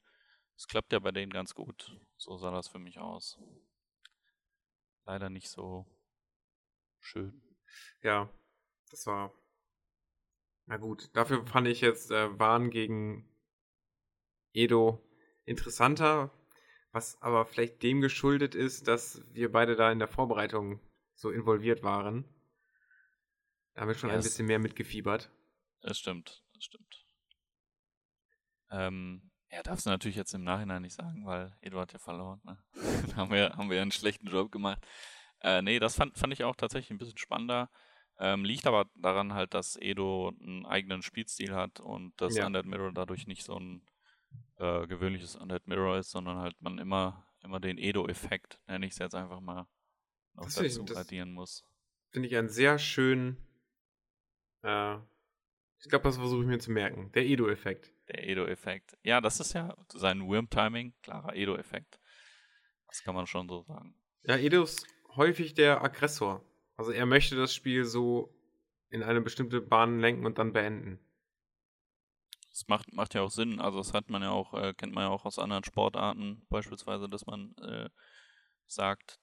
Es 0.56 0.68
klappt 0.68 0.92
ja 0.92 1.00
bei 1.00 1.10
denen 1.10 1.32
ganz 1.32 1.54
gut. 1.54 1.98
So 2.18 2.36
sah 2.36 2.52
das 2.52 2.68
für 2.68 2.78
mich 2.78 3.00
aus. 3.00 3.36
Leider 5.04 5.28
nicht 5.28 5.50
so 5.50 5.84
schön. 7.00 7.42
ja, 8.00 8.30
das 8.90 9.06
war. 9.06 9.34
Na 10.66 10.76
gut, 10.76 11.10
dafür 11.16 11.44
fand 11.48 11.66
ich 11.66 11.80
jetzt 11.80 12.12
äh, 12.12 12.38
Wahn 12.38 12.70
gegen 12.70 13.28
Edo 14.52 15.04
interessanter, 15.44 16.30
was 16.92 17.20
aber 17.22 17.44
vielleicht 17.46 17.82
dem 17.82 18.00
geschuldet 18.00 18.54
ist, 18.54 18.86
dass 18.88 19.22
wir 19.32 19.50
beide 19.52 19.76
da 19.76 19.90
in 19.92 19.98
der 19.98 20.08
Vorbereitung 20.08 20.80
so 21.14 21.30
involviert 21.30 21.82
waren. 21.82 22.24
Da 23.74 23.82
haben 23.82 23.88
wir 23.88 23.94
schon 23.94 24.08
Ja, 24.08 24.16
ein 24.16 24.22
bisschen 24.22 24.46
mehr 24.46 24.58
mitgefiebert. 24.58 25.30
Das 25.80 25.98
stimmt, 25.98 26.42
das 26.54 26.64
stimmt. 26.64 27.04
Ähm, 28.70 29.30
ja, 29.50 29.62
darfst 29.62 29.86
du 29.86 29.90
natürlich 29.90 30.16
jetzt 30.16 30.34
im 30.34 30.44
Nachhinein 30.44 30.82
nicht 30.82 30.94
sagen, 30.94 31.26
weil 31.26 31.54
Eduard 31.60 31.92
ja 31.92 31.98
verloren. 31.98 32.40
Ne? 32.44 32.58
da 33.10 33.16
haben 33.16 33.30
wir, 33.30 33.50
haben 33.56 33.68
wir 33.68 33.76
ja 33.76 33.82
einen 33.82 33.92
schlechten 33.92 34.28
Job 34.28 34.50
gemacht. 34.50 34.84
Äh, 35.40 35.62
nee, 35.62 35.78
das 35.78 35.96
fand, 35.96 36.16
fand 36.16 36.32
ich 36.32 36.44
auch 36.44 36.56
tatsächlich 36.56 36.90
ein 36.90 36.98
bisschen 36.98 37.18
spannender. 37.18 37.70
Ähm, 38.18 38.44
liegt 38.44 38.66
aber 38.66 38.86
daran 38.94 39.34
halt, 39.34 39.54
dass 39.54 39.76
Edo 39.76 40.32
einen 40.40 40.66
eigenen 40.66 41.02
Spielstil 41.02 41.54
hat 41.54 41.80
und 41.80 42.12
das 42.20 42.36
Ja. 42.36 42.46
Undead 42.46 42.66
Mirror 42.66 42.92
dadurch 42.92 43.26
nicht 43.26 43.42
so 43.44 43.58
ein 43.58 43.82
äh, 44.62 44.86
gewöhnliches 44.86 45.34
Undead 45.36 45.66
Mirror 45.66 45.98
ist, 45.98 46.10
sondern 46.10 46.38
halt 46.38 46.54
man 46.60 46.78
immer, 46.78 47.26
immer 47.42 47.58
den 47.60 47.78
Edo-Effekt, 47.78 48.60
nenne 48.68 48.86
ich 48.86 48.92
es 48.92 48.98
jetzt 48.98 49.14
einfach 49.14 49.40
mal, 49.40 49.66
noch 50.34 50.44
Das 50.44 50.56
ich- 50.58 50.74
dazu 50.74 50.84
das- 50.84 50.96
addieren 50.96 51.32
muss. 51.32 51.64
Finde 52.10 52.28
ich 52.28 52.36
einen 52.36 52.48
sehr 52.48 52.78
schönen. 52.78 53.36
Äh, 54.62 54.96
ich 55.80 55.88
glaube, 55.88 56.04
das 56.04 56.16
versuche 56.16 56.42
ich 56.42 56.46
mir 56.46 56.58
zu 56.58 56.70
merken. 56.70 57.10
Der 57.12 57.24
Edo-Effekt. 57.26 57.92
Der 58.08 58.28
Edo-Effekt. 58.28 58.96
Ja, 59.02 59.20
das 59.20 59.40
ist 59.40 59.52
ja 59.54 59.74
sein 59.92 60.26
Worm-Timing, 60.28 60.94
klarer 61.02 61.34
Edo-Effekt. 61.34 61.98
Das 62.86 63.02
kann 63.02 63.14
man 63.14 63.26
schon 63.26 63.48
so 63.48 63.62
sagen. 63.62 63.94
Ja, 64.24 64.36
Edo 64.36 64.62
ist 64.62 64.86
häufig 65.16 65.54
der 65.54 65.82
Aggressor. 65.82 66.44
Also 66.76 66.92
er 66.92 67.06
möchte 67.06 67.34
das 67.36 67.54
Spiel 67.54 67.84
so 67.84 68.32
in 68.90 69.02
eine 69.02 69.20
bestimmte 69.22 69.60
Bahn 69.60 69.98
lenken 69.98 70.26
und 70.26 70.38
dann 70.38 70.52
beenden. 70.52 71.00
Das 72.52 72.68
macht, 72.68 72.92
macht 72.92 73.14
ja 73.14 73.22
auch 73.22 73.30
Sinn. 73.30 73.60
Also 73.60 73.78
das 73.78 73.94
hat 73.94 74.10
man 74.10 74.22
ja 74.22 74.30
auch, 74.30 74.52
äh, 74.52 74.74
kennt 74.74 74.92
man 74.94 75.04
ja 75.04 75.10
auch 75.10 75.24
aus 75.24 75.38
anderen 75.38 75.64
Sportarten, 75.64 76.46
beispielsweise, 76.50 77.08
dass 77.08 77.24
man 77.24 77.56
äh, 77.56 77.88
sagt, 78.66 79.18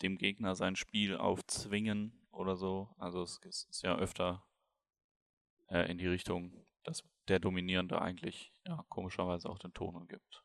dem 0.00 0.16
Gegner 0.16 0.54
sein 0.54 0.76
Spiel 0.76 1.16
aufzwingen 1.16 2.26
oder 2.30 2.56
so. 2.56 2.94
Also 2.98 3.22
es, 3.22 3.40
es 3.44 3.64
ist 3.64 3.82
ja 3.82 3.96
öfter 3.96 4.46
äh, 5.68 5.90
in 5.90 5.98
die 5.98 6.06
Richtung, 6.06 6.64
dass 6.84 7.02
der 7.26 7.40
Dominierende 7.40 8.00
eigentlich 8.00 8.52
ja 8.64 8.84
komischerweise 8.88 9.48
auch 9.50 9.58
den 9.58 9.74
Ton 9.74 9.96
umgibt. 9.96 10.44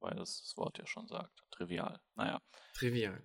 Weil 0.00 0.16
das, 0.16 0.42
das 0.42 0.56
Wort 0.56 0.78
ja 0.78 0.86
schon 0.86 1.06
sagt. 1.06 1.44
Trivial. 1.52 2.00
Naja. 2.16 2.40
Trivial. 2.74 3.22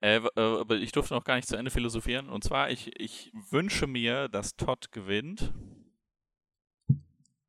Äh, 0.00 0.22
w- 0.22 0.28
äh, 0.36 0.60
aber 0.60 0.76
ich 0.76 0.92
durfte 0.92 1.14
noch 1.14 1.24
gar 1.24 1.36
nicht 1.36 1.48
zu 1.48 1.56
Ende 1.56 1.70
philosophieren. 1.70 2.28
Und 2.28 2.44
zwar, 2.44 2.70
ich, 2.70 2.98
ich 3.00 3.32
wünsche 3.50 3.86
mir, 3.86 4.28
dass 4.28 4.54
Todd 4.56 4.92
gewinnt. 4.92 5.52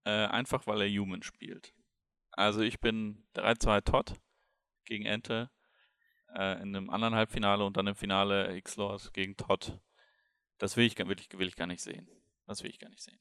Äh, 0.06 0.28
einfach 0.28 0.68
weil 0.68 0.82
er 0.82 0.90
Human 0.90 1.24
spielt. 1.24 1.74
Also 2.32 2.62
ich 2.62 2.80
bin 2.80 3.28
3-2 3.36 3.82
Todd 3.82 4.14
gegen 4.86 5.06
Ente. 5.06 5.50
Äh, 6.36 6.62
in 6.62 6.76
einem 6.76 6.90
anderen 6.90 7.16
Halbfinale 7.16 7.66
und 7.66 7.76
dann 7.78 7.88
im 7.88 7.96
Finale 7.96 8.56
X-Lord 8.58 9.14
gegen 9.14 9.36
Todd. 9.36 9.80
Das 10.60 10.78
will 10.78 10.86
ich, 10.86 10.96
gar- 10.96 11.08
will, 11.08 11.20
ich, 11.20 11.38
will 11.38 11.48
ich 11.48 11.56
gar 11.56 11.68
nicht 11.68 11.82
sehen. 11.82 12.08
Das 12.46 12.64
will 12.64 12.70
ich 12.70 12.80
gar 12.80 12.90
nicht 12.90 13.02
sehen. 13.02 13.20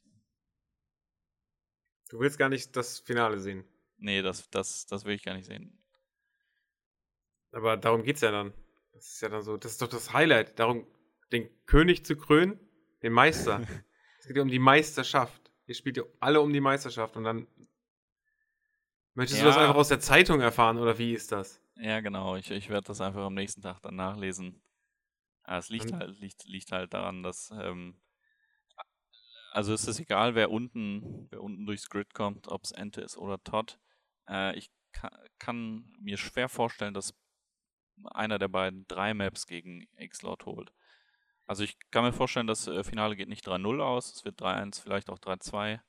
Du 2.11 2.20
willst 2.20 2.39
gar 2.39 2.49
nicht 2.49 2.74
das 2.76 3.01
Finale 3.01 3.39
sehen. 3.41 3.64
Nee, 3.97 4.22
das, 4.22 4.49
das, 4.51 4.87
das 4.87 5.05
will 5.05 5.14
ich 5.14 5.22
gar 5.24 5.35
nicht 5.35 5.47
sehen. 5.47 5.79
Aber 7.53 7.76
darum 7.76 8.03
geht's 8.03 8.20
ja 8.20 8.31
dann. 8.31 8.53
Das 8.93 9.07
ist 9.14 9.20
ja 9.22 9.29
dann 9.29 9.43
so, 9.43 9.57
das 9.57 9.72
ist 9.72 9.83
doch 9.83 9.89
das 9.89 10.12
Highlight. 10.12 10.59
Darum, 10.59 10.87
den 11.33 11.49
König 11.66 12.05
zu 12.05 12.16
krönen, 12.16 12.59
den 13.03 13.12
Meister. 13.12 13.61
es 14.18 14.26
geht 14.26 14.37
ja 14.37 14.43
um 14.43 14.49
die 14.49 14.59
Meisterschaft. 14.59 15.47
Ihr 15.69 15.75
spielt 15.75 15.99
ja 15.99 16.03
alle 16.19 16.41
um 16.41 16.53
die 16.53 16.61
Meisterschaft 16.61 17.16
und 17.16 17.25
dann. 17.25 17.47
Möchtest 19.14 19.43
du 19.43 19.47
das 19.47 19.57
Ja. 19.57 19.62
einfach 19.62 19.77
aus 19.77 19.89
der 19.89 20.01
Zeitung 20.01 20.41
erfahren 20.41 20.79
oder 20.79 20.99
wie 20.99 21.12
ist 21.12 21.31
das? 21.31 21.61
Ja, 21.77 22.01
genau. 22.01 22.37
Ich, 22.37 22.51
ich 22.51 22.69
werde 22.71 22.87
das 22.89 23.01
einfach 23.01 23.25
am 23.25 23.35
nächsten 23.35 23.62
Tag 23.62 23.81
dann 23.83 23.97
nachlesen. 23.97 24.62
Ja, 25.47 25.59
es 25.59 25.69
liegt 25.69 25.93
halt, 25.93 26.19
liegt, 26.19 26.45
liegt 26.45 26.73
halt 26.73 26.95
daran, 26.95 27.23
dass, 27.23 27.51
ähm, 27.51 28.01
also 29.53 29.73
es 29.75 29.87
ist 29.89 30.01
egal, 30.01 30.35
wer 30.35 30.51
unten, 30.51 31.27
wer 31.31 31.43
unten 31.43 31.66
durchs 31.66 31.89
Grid 31.89 32.14
kommt, 32.14 32.49
ob 32.49 32.64
es 32.64 32.73
Ente 32.73 33.01
ist 33.01 33.16
oder 33.16 33.43
Todd. 33.43 33.79
Äh, 34.29 34.57
ich 34.57 34.71
kann, 34.93 35.11
kann 35.39 35.93
mir 36.01 36.16
schwer 36.16 36.49
vorstellen, 36.49 36.95
dass 36.95 37.14
einer 38.12 38.39
der 38.39 38.49
beiden 38.49 38.87
drei 38.89 39.14
Maps 39.14 39.47
gegen 39.47 39.87
X-Lord 39.97 40.47
holt. 40.47 40.73
Also 41.49 41.64
ich 41.64 41.78
kann 41.90 42.05
mir 42.05 42.12
vorstellen, 42.12 42.46
das 42.46 42.66
äh, 42.66 42.84
Finale 42.84 43.16
geht 43.16 43.30
nicht 43.30 43.49
3-0 43.49 43.80
aus, 43.80 44.14
es 44.14 44.24
wird 44.26 44.40
3-1, 44.40 44.82
vielleicht 44.82 45.09
auch 45.09 45.18
3-2. 45.18 45.80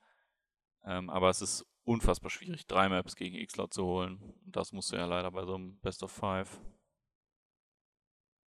Ähm, 0.86 1.10
aber 1.10 1.30
es 1.30 1.42
ist 1.42 1.68
unfassbar 1.84 2.30
schwierig, 2.30 2.66
drei 2.66 2.88
Maps 2.88 3.18
gegen 3.18 3.36
X-Lord 3.36 3.74
zu 3.74 3.84
holen. 3.84 4.20
Und 4.46 4.56
das 4.56 4.72
musst 4.72 4.94
du 4.94 4.96
ja 4.96 5.06
leider 5.06 5.30
bei 5.32 5.44
so 5.46 5.56
einem 5.56 5.78
Best 5.82 6.02
of 6.02 6.14
Five. 6.14 6.62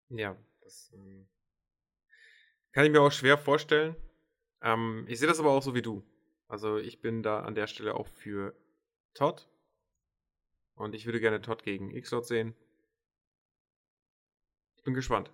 Ja, 0.09 0.39
das 0.63 0.91
ähm, 0.95 1.29
kann 2.73 2.87
ich 2.87 2.91
mir 2.91 3.03
auch 3.03 3.13
schwer 3.13 3.37
vorstellen. 3.37 3.95
Ähm, 4.63 5.05
ich 5.07 5.19
sehe 5.19 5.29
das 5.29 5.39
aber 5.39 5.51
auch 5.51 5.63
so 5.63 5.75
wie 5.75 5.83
du. 5.83 6.03
Also 6.49 6.79
ich 6.79 7.03
bin 7.03 7.23
da 7.23 7.41
an 7.41 7.55
der 7.55 7.67
Stelle 7.67 7.95
auch 7.95 8.07
für 8.07 8.57
Todd. 9.13 9.51
Und 10.77 10.95
ich 10.95 11.05
würde 11.05 11.21
gerne 11.21 11.43
Todd 11.43 11.63
gegen 11.63 11.91
X-Lord 11.91 12.25
sehen. 12.25 12.55
Ich 14.79 14.83
bin 14.83 14.95
gespannt. 14.95 15.31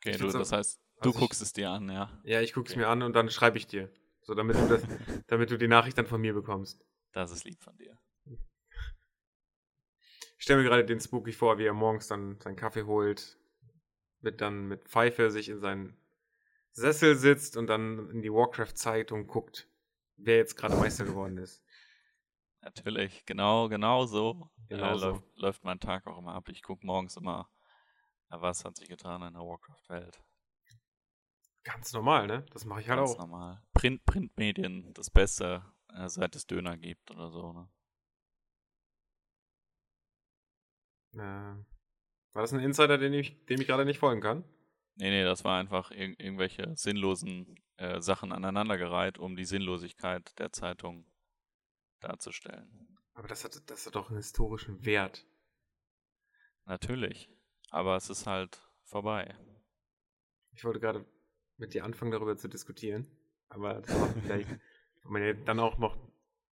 Okay, 0.00 0.12
Ich 0.12 0.18
du, 0.18 0.26
das 0.28 0.52
heißt, 0.52 0.80
du 1.02 1.08
also 1.08 1.10
ich- 1.10 1.20
guckst 1.20 1.42
es 1.42 1.52
dir 1.52 1.70
an, 1.70 1.88
ja. 1.90 2.10
Ja, 2.24 2.40
ich 2.40 2.52
gucke 2.52 2.66
es 2.66 2.72
Okay. 2.72 2.80
mir 2.80 2.88
an 2.88 3.02
und 3.02 3.14
dann 3.14 3.30
schreibe 3.30 3.58
ich 3.58 3.66
dir. 3.66 3.90
So, 4.22 4.34
damit 4.34 4.56
du, 4.56 4.66
das, 4.66 4.82
damit 5.28 5.50
du 5.50 5.58
die 5.58 5.68
Nachricht 5.68 5.98
dann 5.98 6.06
von 6.06 6.20
mir 6.20 6.34
bekommst. 6.34 6.84
Das 7.12 7.30
ist 7.30 7.44
lieb 7.44 7.62
von 7.62 7.76
dir. 7.76 7.98
Ich 10.38 10.44
stelle 10.44 10.62
mir 10.62 10.68
gerade 10.68 10.84
den 10.84 11.00
Spooky 11.00 11.32
vor, 11.32 11.58
wie 11.58 11.66
er 11.66 11.74
morgens 11.74 12.06
dann 12.08 12.40
seinen 12.40 12.56
Kaffee 12.56 12.84
holt, 12.84 13.38
mit 14.20 14.40
dann 14.40 14.66
mit 14.68 14.88
Pfeife 14.88 15.30
sich 15.30 15.48
in 15.48 15.60
seinen 15.60 15.96
Sessel 16.72 17.16
sitzt 17.16 17.56
und 17.56 17.66
dann 17.66 18.08
in 18.10 18.22
die 18.22 18.32
Warcraft-Zeitung 18.32 19.26
guckt, 19.26 19.68
wer 20.16 20.36
jetzt 20.36 20.56
gerade 20.56 20.76
Meister 20.76 21.04
geworden 21.04 21.36
ist. 21.38 21.62
Natürlich, 22.62 23.24
genau, 23.26 23.68
genau 23.68 24.06
so, 24.06 24.50
Genau 24.68 24.94
äh, 24.94 24.98
so. 24.98 25.06
läuft, 25.12 25.24
läuft 25.36 25.64
mein 25.64 25.80
Tag 25.80 26.06
auch 26.06 26.18
immer 26.18 26.34
ab. 26.34 26.48
Ich 26.48 26.62
gucke 26.62 26.86
morgens 26.86 27.16
immer, 27.16 27.48
was 28.30 28.64
hat 28.64 28.76
sich 28.76 28.88
getan 28.88 29.22
in 29.22 29.34
der 29.34 29.42
Warcraft-Welt. 29.42 30.22
Ganz 31.62 31.92
normal, 31.92 32.26
ne? 32.26 32.46
Das 32.52 32.64
mache 32.64 32.80
ich 32.80 32.88
halt 32.88 32.98
Ganz 32.98 33.12
auch. 33.12 33.18
normal. 33.18 33.62
Print, 33.74 34.04
Printmedien, 34.06 34.94
das 34.94 35.10
Beste, 35.10 35.62
äh, 35.94 36.08
seit 36.08 36.34
es 36.36 36.46
Döner 36.46 36.76
gibt 36.76 37.10
oder 37.10 37.30
so, 37.30 37.52
ne? 37.52 37.68
Äh, 41.12 41.64
war 42.32 42.42
das 42.42 42.52
ein 42.52 42.60
Insider, 42.60 42.98
den 42.98 43.12
ich, 43.12 43.44
dem 43.46 43.60
ich 43.60 43.66
gerade 43.66 43.84
nicht 43.84 43.98
folgen 43.98 44.20
kann? 44.20 44.44
Nee, 44.94 45.10
nee, 45.10 45.24
das 45.24 45.44
war 45.44 45.58
einfach 45.58 45.90
ir 45.90 46.18
irgendwelche 46.20 46.76
sinnlosen 46.76 47.58
äh, 47.76 48.00
Sachen 48.00 48.32
aneinandergereiht, 48.32 49.18
um 49.18 49.36
die 49.36 49.44
Sinnlosigkeit 49.44 50.38
der 50.38 50.52
Zeitung 50.52 51.06
darzustellen. 52.00 52.98
Aber 53.14 53.28
das 53.28 53.44
hat, 53.44 53.70
das 53.70 53.86
hat 53.86 53.94
doch 53.96 54.08
einen 54.08 54.18
historischen 54.18 54.84
Wert. 54.84 55.26
Natürlich. 56.64 57.28
Aber 57.70 57.96
es 57.96 58.10
ist 58.10 58.26
halt 58.26 58.60
vorbei. 58.84 59.34
Ich 60.52 60.64
wollte 60.64 60.80
gerade 60.80 61.06
mit 61.56 61.74
dir 61.74 61.84
anfangen, 61.84 62.10
darüber 62.10 62.36
zu 62.36 62.48
diskutieren. 62.48 63.06
Aber 63.48 63.80
das 63.80 63.98
war 63.98 64.08
vielleicht, 64.22 64.48
wenn 65.02 65.12
man 65.12 65.22
ja 65.22 65.32
dann 65.32 65.60
auch 65.60 65.78
noch 65.78 65.96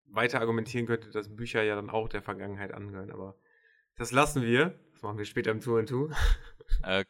weiter 0.06 0.40
argumentieren 0.40 0.86
könnte, 0.86 1.10
dass 1.10 1.34
Bücher 1.34 1.62
ja 1.62 1.74
dann 1.74 1.90
auch 1.90 2.08
der 2.08 2.22
Vergangenheit 2.22 2.72
angehören. 2.72 3.10
Aber 3.10 3.36
das 3.96 4.12
lassen 4.12 4.42
wir. 4.42 4.78
Das 4.92 5.02
machen 5.02 5.18
wir 5.18 5.24
später 5.24 5.50
im 5.50 5.60
Tour 5.60 5.80
and 5.80 5.88
Two. 5.88 6.10
Äh, 6.82 7.06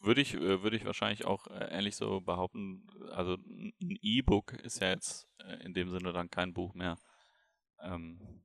würde 0.00 0.20
ich, 0.20 0.34
äh, 0.34 0.62
würde 0.62 0.76
ich 0.76 0.84
wahrscheinlich 0.84 1.24
auch 1.24 1.46
äh, 1.46 1.68
ähnlich 1.70 1.94
so 1.94 2.20
behaupten. 2.20 2.86
Also 3.12 3.34
ein 3.34 3.72
E-Book 4.02 4.52
ist 4.52 4.80
ja 4.80 4.90
jetzt 4.90 5.28
äh, 5.38 5.64
in 5.64 5.74
dem 5.74 5.90
Sinne 5.90 6.12
dann 6.12 6.28
kein 6.28 6.52
Buch 6.52 6.74
mehr. 6.74 6.98
Ähm, 7.80 8.44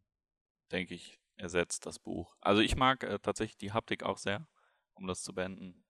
denke 0.71 0.93
ich, 0.93 1.19
ersetzt 1.35 1.85
das 1.85 1.99
Buch. 1.99 2.35
Also 2.41 2.61
ich 2.61 2.75
mag 2.75 3.03
äh, 3.03 3.19
tatsächlich 3.19 3.57
die 3.57 3.71
Haptik 3.71 4.03
auch 4.03 4.17
sehr, 4.17 4.47
um 4.93 5.07
das 5.07 5.21
zu 5.21 5.33
beenden. 5.33 5.83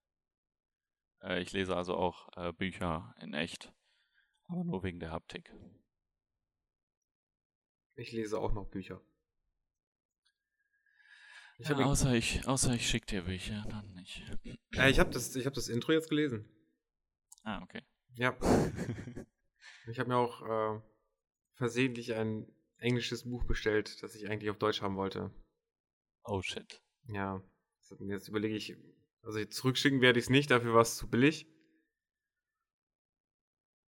Äh, 1.22 1.42
ich 1.42 1.52
lese 1.52 1.76
also 1.76 1.96
auch 1.96 2.30
äh, 2.36 2.52
Bücher 2.54 3.16
in 3.20 3.34
echt, 3.34 3.74
aber 4.48 4.64
nur 4.64 4.84
wegen 4.84 5.00
der 5.00 5.12
Haptik. 5.12 5.54
Ich 7.96 8.12
lese 8.12 8.40
auch 8.40 8.54
noch 8.54 8.70
Bücher. 8.70 9.02
Ich 11.60 11.70
ja, 11.70 11.78
außer 11.78 12.14
ich, 12.16 12.48
außer 12.48 12.74
ich 12.74 12.90
schicke 12.90 13.06
dir 13.06 13.22
Bücher, 13.24 13.64
dann 13.70 13.94
nicht. 13.94 14.24
Äh, 14.76 14.90
ich 14.90 15.00
habe 15.00 15.12
das, 15.12 15.36
hab 15.36 15.54
das 15.54 15.70
Intro 15.70 15.92
jetzt 15.92 16.10
gelesen. 16.10 16.50
Ah, 17.44 17.62
okay. 17.62 17.84
Ja. 18.16 18.36
ich 19.88 20.00
habe 20.00 20.10
mir 20.10 20.18
auch 20.18 20.42
äh, 20.42 20.82
versehentlich 21.54 22.16
ein 22.16 22.52
englisches 22.78 23.24
Buch 23.24 23.46
bestellt, 23.46 24.02
das 24.02 24.16
ich 24.16 24.30
eigentlich 24.30 24.50
auf 24.50 24.58
Deutsch 24.58 24.82
haben 24.82 24.96
wollte. 24.96 25.32
Oh 26.24 26.42
shit. 26.42 26.82
Ja. 27.06 27.42
Jetzt 28.00 28.28
überlege 28.28 28.56
ich, 28.56 28.76
also 29.22 29.44
zurückschicken 29.46 30.02
werde 30.02 30.20
ich 30.20 30.26
es 30.26 30.30
nicht, 30.30 30.52
dafür 30.52 30.74
war 30.74 30.82
es 30.82 30.98
zu 30.98 31.10
billig. 31.10 31.48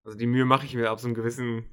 Also 0.04 0.18
die 0.18 0.26
Mühe 0.26 0.44
mache 0.44 0.66
ich 0.66 0.74
mir 0.74 0.90
ab 0.90 1.00
so 1.00 1.06
einem 1.06 1.14
gewissen 1.14 1.64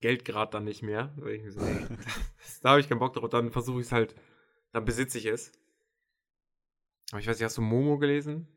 Geldgrad 0.00 0.54
dann 0.54 0.64
nicht 0.64 0.82
mehr. 0.82 1.12
Weil 1.16 1.34
ich 1.34 1.42
mir 1.42 1.52
so, 1.52 1.60
da 2.62 2.70
habe 2.70 2.80
ich 2.80 2.88
keinen 2.88 2.98
Bock 2.98 3.12
drauf, 3.12 3.28
dann 3.28 3.50
versuche 3.50 3.80
ich 3.80 3.86
es 3.86 3.92
halt, 3.92 4.14
dann 4.72 4.84
besitze 4.84 5.18
ich 5.18 5.26
es. 5.26 5.52
Aber 7.10 7.20
ich 7.20 7.26
weiß 7.26 7.38
nicht, 7.38 7.44
hast 7.44 7.58
du 7.58 7.62
Momo 7.62 7.98
gelesen? 7.98 8.48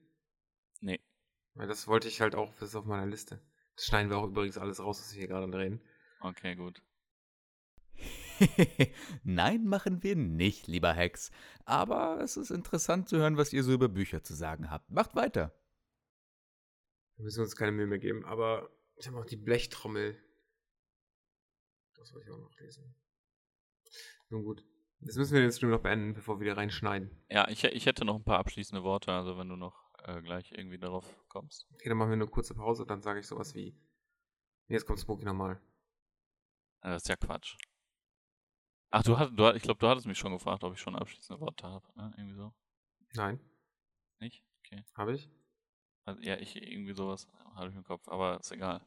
Nee. 0.82 1.00
Weil 1.54 1.68
das 1.68 1.88
wollte 1.88 2.08
ich 2.08 2.22
halt 2.22 2.36
auch, 2.36 2.54
das 2.56 2.70
ist 2.70 2.76
auf 2.76 2.86
meiner 2.86 3.06
Liste. 3.06 3.42
Das 3.76 3.86
schneiden 3.86 4.10
wir 4.10 4.18
auch 4.18 4.28
übrigens 4.28 4.58
alles 4.58 4.80
raus, 4.80 5.00
was 5.02 5.14
wir 5.14 5.20
hier 5.20 5.28
gerade 5.28 5.50
drehen. 5.50 5.82
Okay, 6.22 6.56
gut. 6.56 6.82
Nein, 9.24 9.66
machen 9.66 10.04
wir 10.04 10.16
nicht, 10.16 10.68
lieber 10.68 10.94
Hex. 10.94 11.32
Aber 11.66 12.20
es 12.22 12.38
ist 12.38 12.52
interessant 12.52 13.10
zu 13.10 13.18
hören, 13.18 13.38
was 13.38 13.54
ihr 13.54 13.64
so 13.64 13.74
über 13.74 13.90
Bücher 13.90 14.24
zu 14.24 14.34
sagen 14.34 14.70
habt. 14.70 14.90
Macht 14.90 15.16
weiter. 15.16 15.54
Wir 17.18 17.26
müssen 17.26 17.42
uns 17.42 17.56
keine 17.56 17.72
Mühe 17.72 17.88
mehr 17.88 18.00
geben, 18.00 18.26
aber 18.26 18.70
ich 18.96 19.08
habe 19.08 19.18
auch 19.18 19.26
die 19.26 19.38
Blechtrommel. 19.38 20.18
Das 21.96 22.14
wollte 22.14 22.28
ich 22.28 22.34
auch 22.34 22.40
noch 22.40 22.58
lesen. 22.60 22.96
Nun 24.30 24.44
gut. 24.44 24.64
Jetzt 25.02 25.18
müssen 25.18 25.34
wir 25.34 25.42
den 25.42 25.52
Stream 25.52 25.72
noch 25.72 25.82
beenden, 25.82 26.14
bevor 26.14 26.38
wir 26.38 26.46
wieder 26.46 26.58
reinschneiden. 26.58 27.10
Ja, 27.30 27.48
ich, 27.50 27.64
ich 27.64 27.86
hätte 27.86 28.06
noch 28.06 28.16
ein 28.16 28.24
paar 28.24 28.40
abschließende 28.40 28.84
Worte, 28.84 29.12
also 29.12 29.38
wenn 29.38 29.48
du 29.48 29.56
noch 29.56 29.90
äh, 30.04 30.22
gleich 30.22 30.52
irgendwie 30.52 30.78
darauf 30.78 31.06
kommst. 31.30 31.68
Okay, 31.74 31.90
dann 31.90 31.98
machen 31.98 32.10
wir 32.10 32.16
eine 32.16 32.28
kurze 32.28 32.54
Pause, 32.54 32.86
dann 32.86 33.02
sage 33.02 33.20
ich 33.20 33.28
sowas 33.28 33.56
wie. 33.56 33.78
Jetzt 34.68 34.86
kommt 34.86 35.00
Smokey 35.00 35.26
nochmal. 35.26 35.62
Das 36.82 37.04
ist 37.04 37.10
ja 37.10 37.16
Quatsch. 37.16 37.58
Ach, 38.92 39.04
du 39.04 39.18
hast, 39.18 39.32
du, 39.36 39.52
ich 39.54 39.62
glaube, 39.62 39.80
du 39.80 39.88
hattest 39.88 40.08
mich 40.08 40.18
schon 40.18 40.32
gefragt, 40.32 40.64
ob 40.64 40.74
ich 40.74 40.80
schon 40.80 40.96
abschließende 40.96 41.40
Worte 41.40 41.68
habe, 41.68 41.86
ne? 41.96 42.14
Irgendwie 42.18 42.36
so. 42.36 42.54
Nein. 43.14 43.40
Nicht? 44.20 44.44
Okay. 44.60 44.84
Habe 44.96 45.14
ich? 45.14 45.30
Also, 46.06 46.22
ja, 46.22 46.38
ich 46.38 46.56
irgendwie 46.56 46.94
sowas 46.94 47.28
habe 47.56 47.70
ich 47.70 47.76
im 47.76 47.84
Kopf, 47.84 48.08
aber 48.08 48.40
ist 48.40 48.52
egal. 48.52 48.82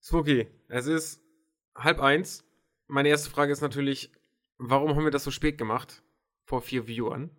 Smokey, 0.00 0.46
es 0.68 0.86
ist 0.86 1.22
halb 1.74 2.00
eins. 2.00 2.44
Meine 2.86 3.08
erste 3.08 3.30
Frage 3.30 3.52
ist 3.52 3.62
natürlich, 3.62 4.12
warum 4.58 4.94
haben 4.94 5.04
wir 5.04 5.10
das 5.10 5.24
so 5.24 5.32
spät 5.32 5.58
gemacht? 5.58 6.04
Vor 6.44 6.62
vier 6.62 6.86
Viewern? 6.86 7.30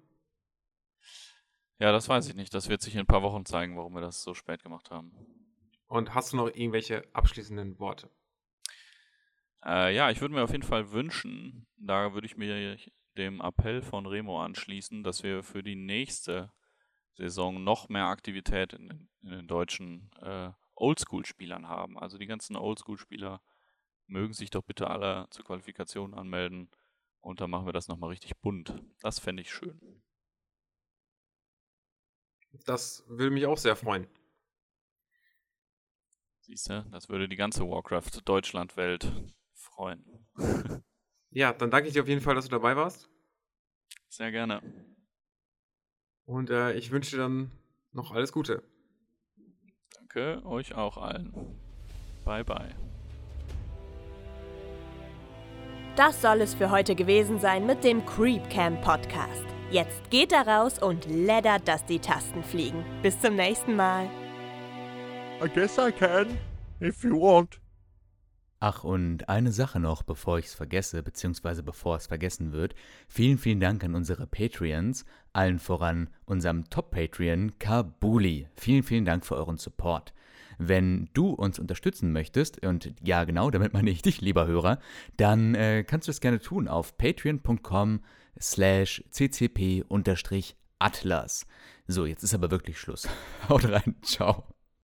Ja, 1.79 1.93
das 1.93 2.09
weiß 2.09 2.27
ich 2.27 2.35
nicht. 2.35 2.53
Das 2.53 2.67
wird 2.67 2.81
sich 2.81 2.95
in 2.95 3.01
ein 3.01 3.07
paar 3.07 3.21
Wochen 3.21 3.45
zeigen, 3.45 3.77
warum 3.77 3.93
wir 3.93 4.01
das 4.01 4.23
so 4.23 4.33
spät 4.33 4.63
gemacht 4.63 4.91
haben. 4.91 5.13
Und 5.87 6.13
hast 6.13 6.33
du 6.33 6.37
noch 6.37 6.47
irgendwelche 6.47 7.03
abschließenden 7.13 7.79
Worte? 7.79 8.09
Äh, 9.65 9.95
ja, 9.95 10.11
ich 10.11 10.21
würde 10.21 10.33
mir 10.33 10.43
auf 10.43 10.51
jeden 10.51 10.63
Fall 10.63 10.91
wünschen, 10.91 11.67
da 11.77 12.13
würde 12.13 12.27
ich 12.27 12.37
mir 12.37 12.77
dem 13.17 13.41
Appell 13.41 13.81
von 13.81 14.05
Remo 14.05 14.41
anschließen, 14.41 15.03
dass 15.03 15.23
wir 15.23 15.43
für 15.43 15.63
die 15.63 15.75
nächste 15.75 16.51
Saison 17.15 17.63
noch 17.63 17.89
mehr 17.89 18.05
Aktivität 18.05 18.73
in, 18.73 19.09
in 19.21 19.29
den 19.29 19.47
deutschen 19.47 20.11
äh, 20.21 20.51
Oldschool-Spielern 20.75 21.67
haben. 21.67 21.97
Also 21.97 22.17
die 22.17 22.27
ganzen 22.27 22.55
Oldschool-Spieler 22.55 23.41
mögen 24.05 24.33
sich 24.33 24.51
doch 24.51 24.61
bitte 24.61 24.89
alle 24.89 25.27
zur 25.31 25.45
Qualifikation 25.45 26.13
anmelden 26.13 26.69
und 27.19 27.41
dann 27.41 27.49
machen 27.49 27.65
wir 27.65 27.73
das 27.73 27.87
nochmal 27.87 28.11
richtig 28.11 28.37
bunt. 28.37 28.73
Das 29.01 29.19
fände 29.19 29.41
ich 29.41 29.51
schön. 29.51 30.03
Das 32.65 33.03
würde 33.07 33.31
mich 33.31 33.45
auch 33.45 33.57
sehr 33.57 33.75
freuen. 33.75 34.07
Siehst 36.39 36.69
du, 36.69 36.85
das 36.91 37.09
würde 37.09 37.27
die 37.27 37.35
ganze 37.35 37.63
Warcraft-Deutschland-Welt 37.67 39.11
freuen. 39.77 40.03
ja, 41.31 41.53
dann 41.53 41.71
danke 41.71 41.87
ich 41.87 41.93
dir 41.93 42.01
auf 42.01 42.07
jeden 42.07 42.21
Fall, 42.21 42.35
dass 42.35 42.45
du 42.45 42.51
dabei 42.51 42.75
warst. 42.75 43.09
Sehr 44.09 44.31
gerne. 44.31 44.61
Und 46.25 46.49
äh, 46.49 46.73
ich 46.73 46.91
wünsche 46.91 47.11
dir 47.11 47.21
dann 47.21 47.51
noch 47.91 48.11
alles 48.11 48.31
Gute. 48.31 48.63
Danke 49.95 50.45
euch 50.45 50.73
auch 50.73 50.97
allen. 50.97 51.33
Bye 52.25 52.43
bye. 52.43 52.75
Das 55.95 56.21
soll 56.21 56.41
es 56.41 56.53
für 56.53 56.69
heute 56.69 56.95
gewesen 56.95 57.39
sein 57.39 57.65
mit 57.65 57.83
dem 57.83 58.05
Creep 58.05 58.49
Camp 58.49 58.81
Podcast. 58.81 59.45
Jetzt 59.71 60.09
geht 60.09 60.31
da 60.31 60.41
raus 60.41 60.81
und 60.81 61.05
leddert, 61.05 61.67
dass 61.67 61.85
die 61.85 61.99
Tasten 61.99 62.43
fliegen. 62.43 62.83
Bis 63.01 63.19
zum 63.19 63.35
nächsten 63.35 63.75
Mal. 63.75 64.09
I 65.43 65.49
guess 65.53 65.77
I 65.77 65.91
can, 65.91 66.37
if 66.81 67.03
you 67.03 67.19
want. 67.19 67.59
Ach, 68.59 68.83
und 68.83 69.29
eine 69.29 69.51
Sache 69.51 69.79
noch, 69.79 70.01
bevor 70.01 70.39
ich 70.39 70.47
es 70.47 70.55
vergesse, 70.55 71.03
beziehungsweise 71.03 71.61
bevor 71.61 71.95
es 71.95 72.07
vergessen 72.07 72.53
wird. 72.53 72.73
Vielen, 73.07 73.37
vielen 73.37 73.59
Dank 73.59 73.83
an 73.83 73.93
unsere 73.93 74.25
Patreons, 74.25 75.05
allen 75.31 75.59
voran 75.59 76.09
unserem 76.25 76.67
Top-Patreon 76.69 77.59
Kabuli. 77.59 78.47
Vielen, 78.55 78.81
vielen 78.81 79.05
Dank 79.05 79.27
für 79.27 79.35
euren 79.35 79.57
Support. 79.57 80.13
Wenn 80.57 81.07
du 81.13 81.29
uns 81.29 81.59
unterstützen 81.59 82.11
möchtest, 82.11 82.65
und 82.65 82.95
ja 83.03 83.25
genau, 83.25 83.51
damit 83.51 83.73
meine 83.73 83.91
ich 83.91 84.01
dich, 84.01 84.21
lieber 84.21 84.47
Hörer, 84.47 84.79
dann 85.17 85.53
äh, 85.53 85.83
kannst 85.83 86.07
du 86.07 86.11
es 86.11 86.19
gerne 86.19 86.39
tun 86.39 86.67
auf 86.67 86.97
patreon.com 86.97 87.99
slash 88.39 89.03
ccp-atlas. 89.11 89.85
So, 91.85 92.07
jetzt 92.07 92.23
ist 92.23 92.33
aber 92.33 92.49
wirklich 92.49 92.79
Schluss. 92.79 93.07
Haut 93.49 93.69
rein, 93.69 93.97
ciao. 94.01 94.56